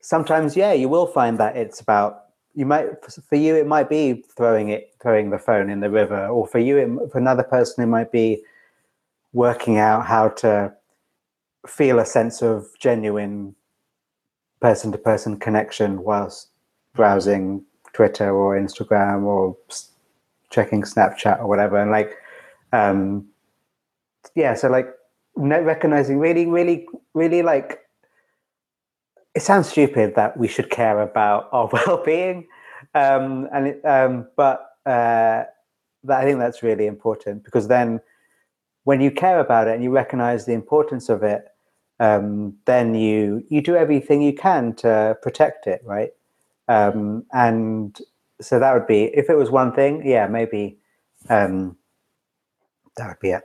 sometimes 0.00 0.56
yeah 0.56 0.72
you 0.72 0.88
will 0.88 1.06
find 1.06 1.38
that 1.38 1.56
it's 1.56 1.80
about 1.80 2.26
you 2.54 2.64
might 2.64 2.86
for 3.28 3.36
you 3.36 3.56
it 3.56 3.66
might 3.66 3.88
be 3.88 4.24
throwing 4.36 4.68
it 4.68 4.94
throwing 5.02 5.30
the 5.30 5.38
phone 5.38 5.68
in 5.68 5.80
the 5.80 5.90
river 5.90 6.28
or 6.28 6.46
for 6.46 6.60
you 6.60 6.76
it, 6.76 7.10
for 7.10 7.18
another 7.18 7.42
person 7.42 7.82
it 7.82 7.88
might 7.88 8.12
be 8.12 8.40
working 9.32 9.78
out 9.78 10.06
how 10.06 10.28
to 10.28 10.72
feel 11.66 11.98
a 11.98 12.06
sense 12.06 12.42
of 12.42 12.66
genuine 12.78 13.54
person 14.60 14.92
to 14.92 14.98
person 14.98 15.38
connection 15.38 16.02
whilst 16.02 16.48
browsing 16.94 17.64
Twitter 17.92 18.34
or 18.34 18.58
Instagram 18.58 19.24
or 19.24 19.56
checking 20.50 20.82
Snapchat 20.82 21.40
or 21.40 21.46
whatever. 21.46 21.76
And 21.78 21.90
like, 21.90 22.16
um, 22.72 23.26
yeah, 24.34 24.54
so 24.54 24.68
like 24.68 24.88
recognizing 25.36 26.18
really, 26.18 26.46
really, 26.46 26.86
really 27.14 27.42
like, 27.42 27.80
it 29.34 29.42
sounds 29.42 29.68
stupid 29.68 30.14
that 30.14 30.36
we 30.36 30.48
should 30.48 30.70
care 30.70 31.00
about 31.02 31.48
our 31.52 31.68
well-being, 31.72 32.46
um, 32.94 33.48
and 33.52 33.68
it, 33.68 33.84
um, 33.84 34.26
but 34.36 34.70
uh, 34.86 35.44
that 36.04 36.20
I 36.20 36.24
think 36.24 36.38
that's 36.38 36.62
really 36.62 36.86
important 36.86 37.44
because 37.44 37.68
then 37.68 38.00
when 38.84 39.00
you 39.00 39.10
care 39.10 39.40
about 39.40 39.68
it 39.68 39.74
and 39.74 39.82
you 39.82 39.90
recognize 39.90 40.46
the 40.46 40.52
importance 40.52 41.08
of 41.08 41.22
it, 41.22 41.48
um, 42.00 42.54
then 42.66 42.94
you 42.94 43.44
you 43.48 43.62
do 43.62 43.76
everything 43.76 44.22
you 44.22 44.34
can 44.34 44.74
to 44.76 45.16
protect 45.22 45.66
it, 45.66 45.80
right? 45.84 46.10
Um, 46.68 47.24
and 47.32 47.98
so 48.40 48.58
that 48.58 48.74
would 48.74 48.86
be 48.86 49.04
if 49.04 49.30
it 49.30 49.36
was 49.36 49.50
one 49.50 49.72
thing, 49.72 50.06
yeah, 50.06 50.26
maybe 50.26 50.78
um, 51.28 51.76
that 52.96 53.08
would 53.08 53.20
be 53.20 53.30
it. 53.30 53.42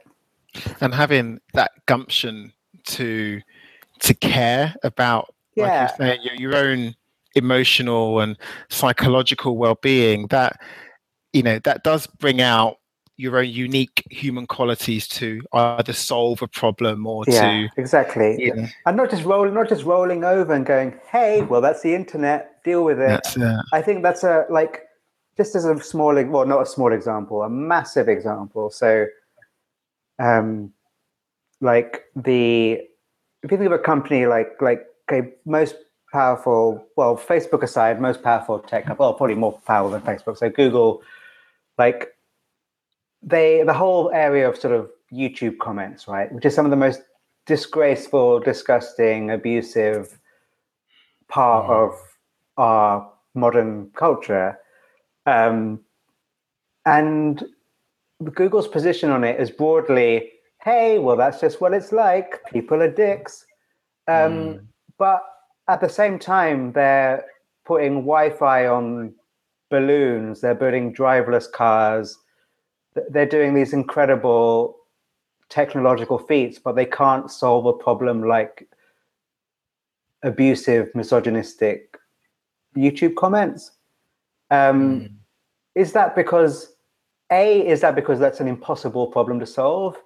And 0.81 0.93
having 0.93 1.39
that 1.53 1.71
gumption 1.85 2.51
to 2.87 3.41
to 3.99 4.13
care 4.13 4.75
about, 4.83 5.33
yeah. 5.55 5.83
like 5.83 5.95
saying, 5.97 6.19
your, 6.23 6.35
your 6.35 6.55
own 6.55 6.95
emotional 7.35 8.19
and 8.19 8.37
psychological 8.69 9.55
well-being, 9.55 10.27
that 10.27 10.59
you 11.31 11.43
know 11.43 11.59
that 11.59 11.83
does 11.83 12.07
bring 12.07 12.41
out 12.41 12.77
your 13.21 13.37
own 13.37 13.47
unique 13.47 14.03
human 14.09 14.47
qualities 14.47 15.07
to 15.07 15.41
either 15.53 15.93
solve 15.93 16.41
a 16.41 16.47
problem 16.47 17.05
or 17.05 17.23
yeah, 17.27 17.67
to 17.67 17.69
exactly. 17.77 18.51
know. 18.51 18.67
and 18.87 18.97
not 18.97 19.11
just 19.11 19.23
rolling 19.23 19.53
not 19.53 19.69
just 19.69 19.83
rolling 19.83 20.23
over 20.23 20.51
and 20.53 20.65
going 20.65 20.99
hey 21.09 21.43
well 21.43 21.61
that's 21.61 21.81
the 21.83 21.93
internet 21.93 22.63
deal 22.63 22.83
with 22.83 22.99
it. 22.99 23.37
Uh, 23.37 23.61
i 23.73 23.81
think 23.81 24.01
that's 24.01 24.23
a 24.23 24.45
like 24.49 24.87
just 25.37 25.55
as 25.55 25.65
a 25.65 25.79
small 25.79 26.15
well 26.25 26.45
not 26.45 26.61
a 26.61 26.65
small 26.65 26.91
example 26.91 27.43
a 27.43 27.49
massive 27.49 28.09
example. 28.09 28.71
So 28.71 29.05
um 30.17 30.73
like 31.61 32.05
the 32.15 32.81
if 33.43 33.51
you 33.51 33.57
think 33.57 33.67
of 33.67 33.71
a 33.71 33.79
company 33.79 34.25
like 34.25 34.59
like 34.61 34.83
okay, 35.11 35.33
most 35.45 35.75
powerful 36.11 36.85
well 36.97 37.15
facebook 37.15 37.61
aside 37.61 38.01
most 38.01 38.23
powerful 38.23 38.57
tech 38.59 38.83
well 38.99 39.13
probably 39.13 39.35
more 39.35 39.53
powerful 39.67 39.91
than 39.91 40.01
facebook. 40.01 40.37
So 40.37 40.49
google 40.49 41.03
like 41.77 42.15
they 43.23 43.63
the 43.63 43.73
whole 43.73 44.11
area 44.11 44.47
of 44.49 44.57
sort 44.57 44.73
of 44.73 44.89
YouTube 45.11 45.57
comments, 45.59 46.07
right, 46.07 46.31
which 46.31 46.45
is 46.45 46.55
some 46.55 46.65
of 46.65 46.71
the 46.71 46.77
most 46.77 47.01
disgraceful, 47.45 48.39
disgusting, 48.39 49.31
abusive 49.31 50.19
part 51.27 51.69
mm. 51.69 51.71
of 51.71 51.99
our 52.57 53.11
modern 53.33 53.89
culture. 53.95 54.57
Um, 55.25 55.81
and 56.85 57.43
Google's 58.33 58.67
position 58.67 59.09
on 59.09 59.23
it 59.23 59.39
is 59.39 59.51
broadly, 59.51 60.31
hey, 60.63 60.99
well, 60.99 61.15
that's 61.15 61.41
just 61.41 61.61
what 61.61 61.73
it's 61.73 61.91
like. 61.91 62.41
People 62.51 62.81
are 62.81 62.91
dicks. 62.91 63.45
Um, 64.07 64.33
mm. 64.33 64.65
But 64.97 65.23
at 65.67 65.81
the 65.81 65.89
same 65.89 66.19
time, 66.19 66.71
they're 66.73 67.25
putting 67.65 67.95
Wi 68.05 68.29
Fi 68.31 68.67
on 68.67 69.13
balloons, 69.69 70.41
they're 70.41 70.55
building 70.55 70.93
driverless 70.93 71.51
cars, 71.51 72.17
they're 73.09 73.25
doing 73.25 73.53
these 73.53 73.73
incredible 73.73 74.77
technological 75.49 76.17
feats, 76.17 76.59
but 76.59 76.75
they 76.75 76.85
can't 76.85 77.29
solve 77.29 77.65
a 77.65 77.73
problem 77.73 78.23
like 78.23 78.67
abusive, 80.23 80.89
misogynistic 80.95 81.97
YouTube 82.75 83.15
comments. 83.15 83.71
Um, 84.49 85.01
mm. 85.01 85.13
Is 85.75 85.93
that 85.93 86.15
because 86.15 86.75
a 87.31 87.65
is 87.65 87.81
that 87.81 87.95
because 87.95 88.19
that's 88.19 88.41
an 88.41 88.47
impossible 88.47 89.07
problem 89.07 89.39
to 89.39 89.45
solve, 89.45 89.97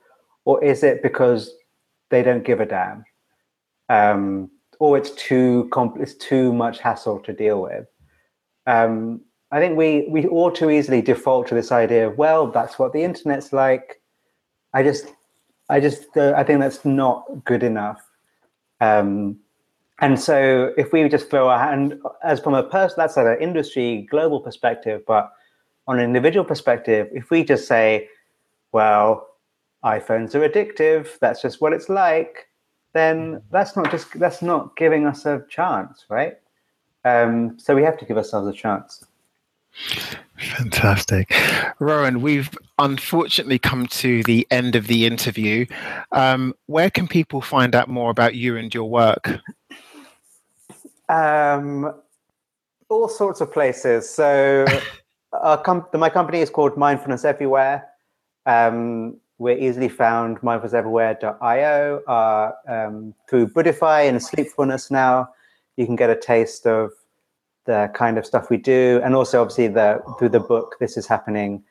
or 0.46 0.64
is 0.64 0.84
it 0.84 1.02
because 1.02 1.52
they 2.10 2.22
don't 2.22 2.46
give 2.46 2.60
a 2.60 2.66
damn, 2.68 3.04
um, 3.90 4.52
or 4.80 4.96
it's 4.98 5.10
too 5.12 5.68
compl- 5.72 6.00
it's 6.00 6.14
too 6.14 6.54
much 6.54 6.80
hassle 6.80 7.20
to 7.22 7.34
deal 7.34 7.64
with? 7.64 7.88
Um, 8.68 9.22
I 9.52 9.60
think 9.60 9.78
we 9.78 10.08
we 10.10 10.28
all 10.28 10.52
too 10.52 10.70
easily 10.70 11.02
default 11.02 11.48
to 11.48 11.56
this 11.56 11.72
idea 11.72 12.08
of 12.08 12.18
well, 12.18 12.48
that's 12.48 12.80
what 12.80 12.94
the 12.94 13.04
internet's 13.04 13.54
like. 13.54 14.02
I 14.74 14.84
just, 14.84 15.14
I 15.70 15.80
just, 15.80 16.18
uh, 16.18 16.34
I 16.36 16.44
think 16.44 16.60
that's 16.60 16.84
not 16.84 17.46
good 17.46 17.64
enough. 17.64 18.02
Um, 18.82 19.40
and 20.02 20.20
so, 20.20 20.74
if 20.78 20.92
we 20.92 21.08
just 21.08 21.30
throw 21.30 21.48
our 21.48 21.60
hand, 21.60 21.98
as 22.24 22.42
from 22.42 22.54
a 22.54 22.64
person, 22.64 22.96
that's 22.98 23.18
at 23.18 23.26
an 23.26 23.38
industry 23.40 24.06
global 24.12 24.42
perspective, 24.42 25.04
but 25.08 25.32
on 25.88 26.00
an 26.00 26.04
individual 26.04 26.44
perspective, 26.44 27.08
if 27.14 27.30
we 27.30 27.46
just 27.46 27.68
say, 27.68 28.10
well, 28.74 29.30
iPhones 29.86 30.36
are 30.36 30.48
addictive, 30.48 31.18
that's 31.20 31.42
just 31.42 31.62
what 31.62 31.72
it's 31.72 31.88
like, 31.88 32.50
then 32.94 33.42
that's 33.52 33.78
not 33.78 33.90
just 33.92 34.20
that's 34.20 34.42
not 34.42 34.76
giving 34.76 35.06
us 35.06 35.26
a 35.26 35.46
chance, 35.50 36.06
right? 36.10 36.34
Um, 37.06 37.58
so 37.58 37.76
we 37.76 37.84
have 37.84 37.98
to 38.00 38.06
give 38.06 38.18
ourselves 38.18 38.50
a 38.50 38.54
chance. 38.54 39.06
Fantastic. 40.38 41.34
Rohan, 41.80 42.22
we've 42.22 42.50
unfortunately 42.80 43.60
come 43.60 43.88
to 43.88 44.24
the 44.24 44.46
end 44.52 44.76
of 44.76 44.88
the 44.88 45.06
interview. 45.06 45.66
Um, 46.12 46.54
where 46.66 46.90
can 46.90 47.08
people 47.08 47.42
find 47.42 47.76
out 47.76 47.88
more 47.88 48.10
about 48.10 48.36
you 48.36 48.58
and 48.58 48.74
your 48.74 48.90
work? 48.90 49.30
Um, 51.10 51.94
all 52.90 53.08
sorts 53.08 53.42
of 53.42 53.52
places. 53.52 54.10
So, 54.10 54.66
com- 55.64 55.86
my 55.94 56.10
company 56.10 56.40
is 56.40 56.50
called 56.50 56.78
Mindfulness 56.78 57.26
Everywhere. 57.26 57.88
Um, 58.46 59.18
we're 59.38 59.58
easily 59.58 59.90
found 59.90 60.40
mindfulnesseverywhere.io. 60.42 62.02
Uh, 62.08 62.52
um, 62.68 63.14
through 63.30 63.48
Buddhify 63.48 64.08
and 64.08 64.22
Sleepfulness 64.22 64.90
now, 64.90 65.30
you 65.78 65.86
can 65.86 65.96
get 65.96 66.10
a 66.10 66.16
taste 66.16 66.66
of 66.66 66.92
the 67.66 67.92
kind 67.94 68.18
of 68.18 68.26
stuff 68.26 68.50
we 68.50 68.58
do, 68.58 69.02
and 69.04 69.16
also 69.16 69.42
obviously 69.42 69.68
the 69.68 70.02
through 70.18 70.30
the 70.30 70.40
book 70.40 70.76
"This 70.80 70.98
Is 70.98 71.08
Happening," 71.08 71.64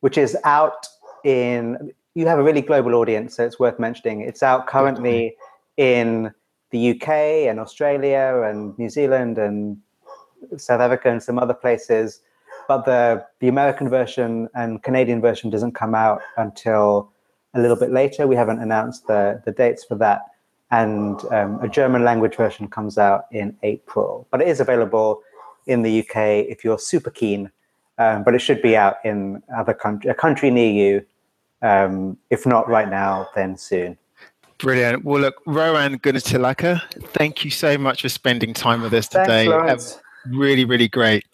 which 0.00 0.18
is 0.18 0.36
out 0.44 0.86
in. 1.24 1.92
You 2.14 2.26
have 2.26 2.38
a 2.38 2.42
really 2.42 2.60
global 2.60 2.94
audience, 2.94 3.36
so 3.36 3.44
it's 3.44 3.58
worth 3.58 3.78
mentioning. 3.78 4.20
It's 4.20 4.42
out 4.42 4.66
currently 4.66 5.34
in 5.78 6.32
the 6.70 6.90
UK 6.90 7.08
and 7.48 7.58
Australia 7.60 8.42
and 8.44 8.76
New 8.78 8.90
Zealand 8.90 9.38
and 9.38 9.78
South 10.56 10.80
Africa 10.80 11.10
and 11.10 11.22
some 11.22 11.38
other 11.38 11.54
places, 11.54 12.20
but 12.68 12.84
the 12.84 13.24
the 13.40 13.48
American 13.48 13.88
version 13.88 14.48
and 14.54 14.82
Canadian 14.82 15.20
version 15.20 15.50
doesn't 15.50 15.72
come 15.72 15.94
out 15.94 16.20
until 16.36 17.10
a 17.54 17.60
little 17.60 17.76
bit 17.76 17.92
later. 17.92 18.26
We 18.26 18.36
haven't 18.36 18.60
announced 18.60 19.06
the 19.06 19.40
the 19.44 19.52
dates 19.52 19.84
for 19.84 19.94
that 19.96 20.22
and 20.72 21.22
um, 21.26 21.60
a 21.60 21.68
German 21.68 22.02
language 22.02 22.34
version 22.34 22.66
comes 22.66 22.96
out 22.96 23.26
in 23.30 23.54
April. 23.62 24.26
But 24.30 24.40
it 24.40 24.48
is 24.48 24.58
available 24.58 25.22
in 25.66 25.82
the 25.82 26.00
UK 26.00 26.16
if 26.48 26.64
you're 26.64 26.78
super 26.78 27.10
keen. 27.10 27.52
Um, 27.98 28.24
but 28.24 28.34
it 28.34 28.40
should 28.40 28.62
be 28.62 28.74
out 28.74 28.96
in 29.04 29.42
other 29.54 29.74
country, 29.74 30.10
a 30.10 30.14
country 30.14 30.50
near 30.50 30.72
you. 30.72 31.06
Um, 31.60 32.16
if 32.30 32.46
not 32.46 32.68
right 32.68 32.88
now, 32.88 33.28
then 33.36 33.56
soon. 33.56 33.98
Brilliant. 34.58 35.04
Well, 35.04 35.20
look, 35.20 35.34
Rohan 35.46 35.98
Gunatillake, 35.98 36.80
thank 37.12 37.44
you 37.44 37.50
so 37.50 37.76
much 37.76 38.02
for 38.02 38.08
spending 38.08 38.54
time 38.54 38.80
with 38.80 38.94
us 38.94 39.08
today. 39.08 39.46
Thanks, 39.46 40.00
really, 40.26 40.64
really 40.64 40.88
great. 40.88 41.24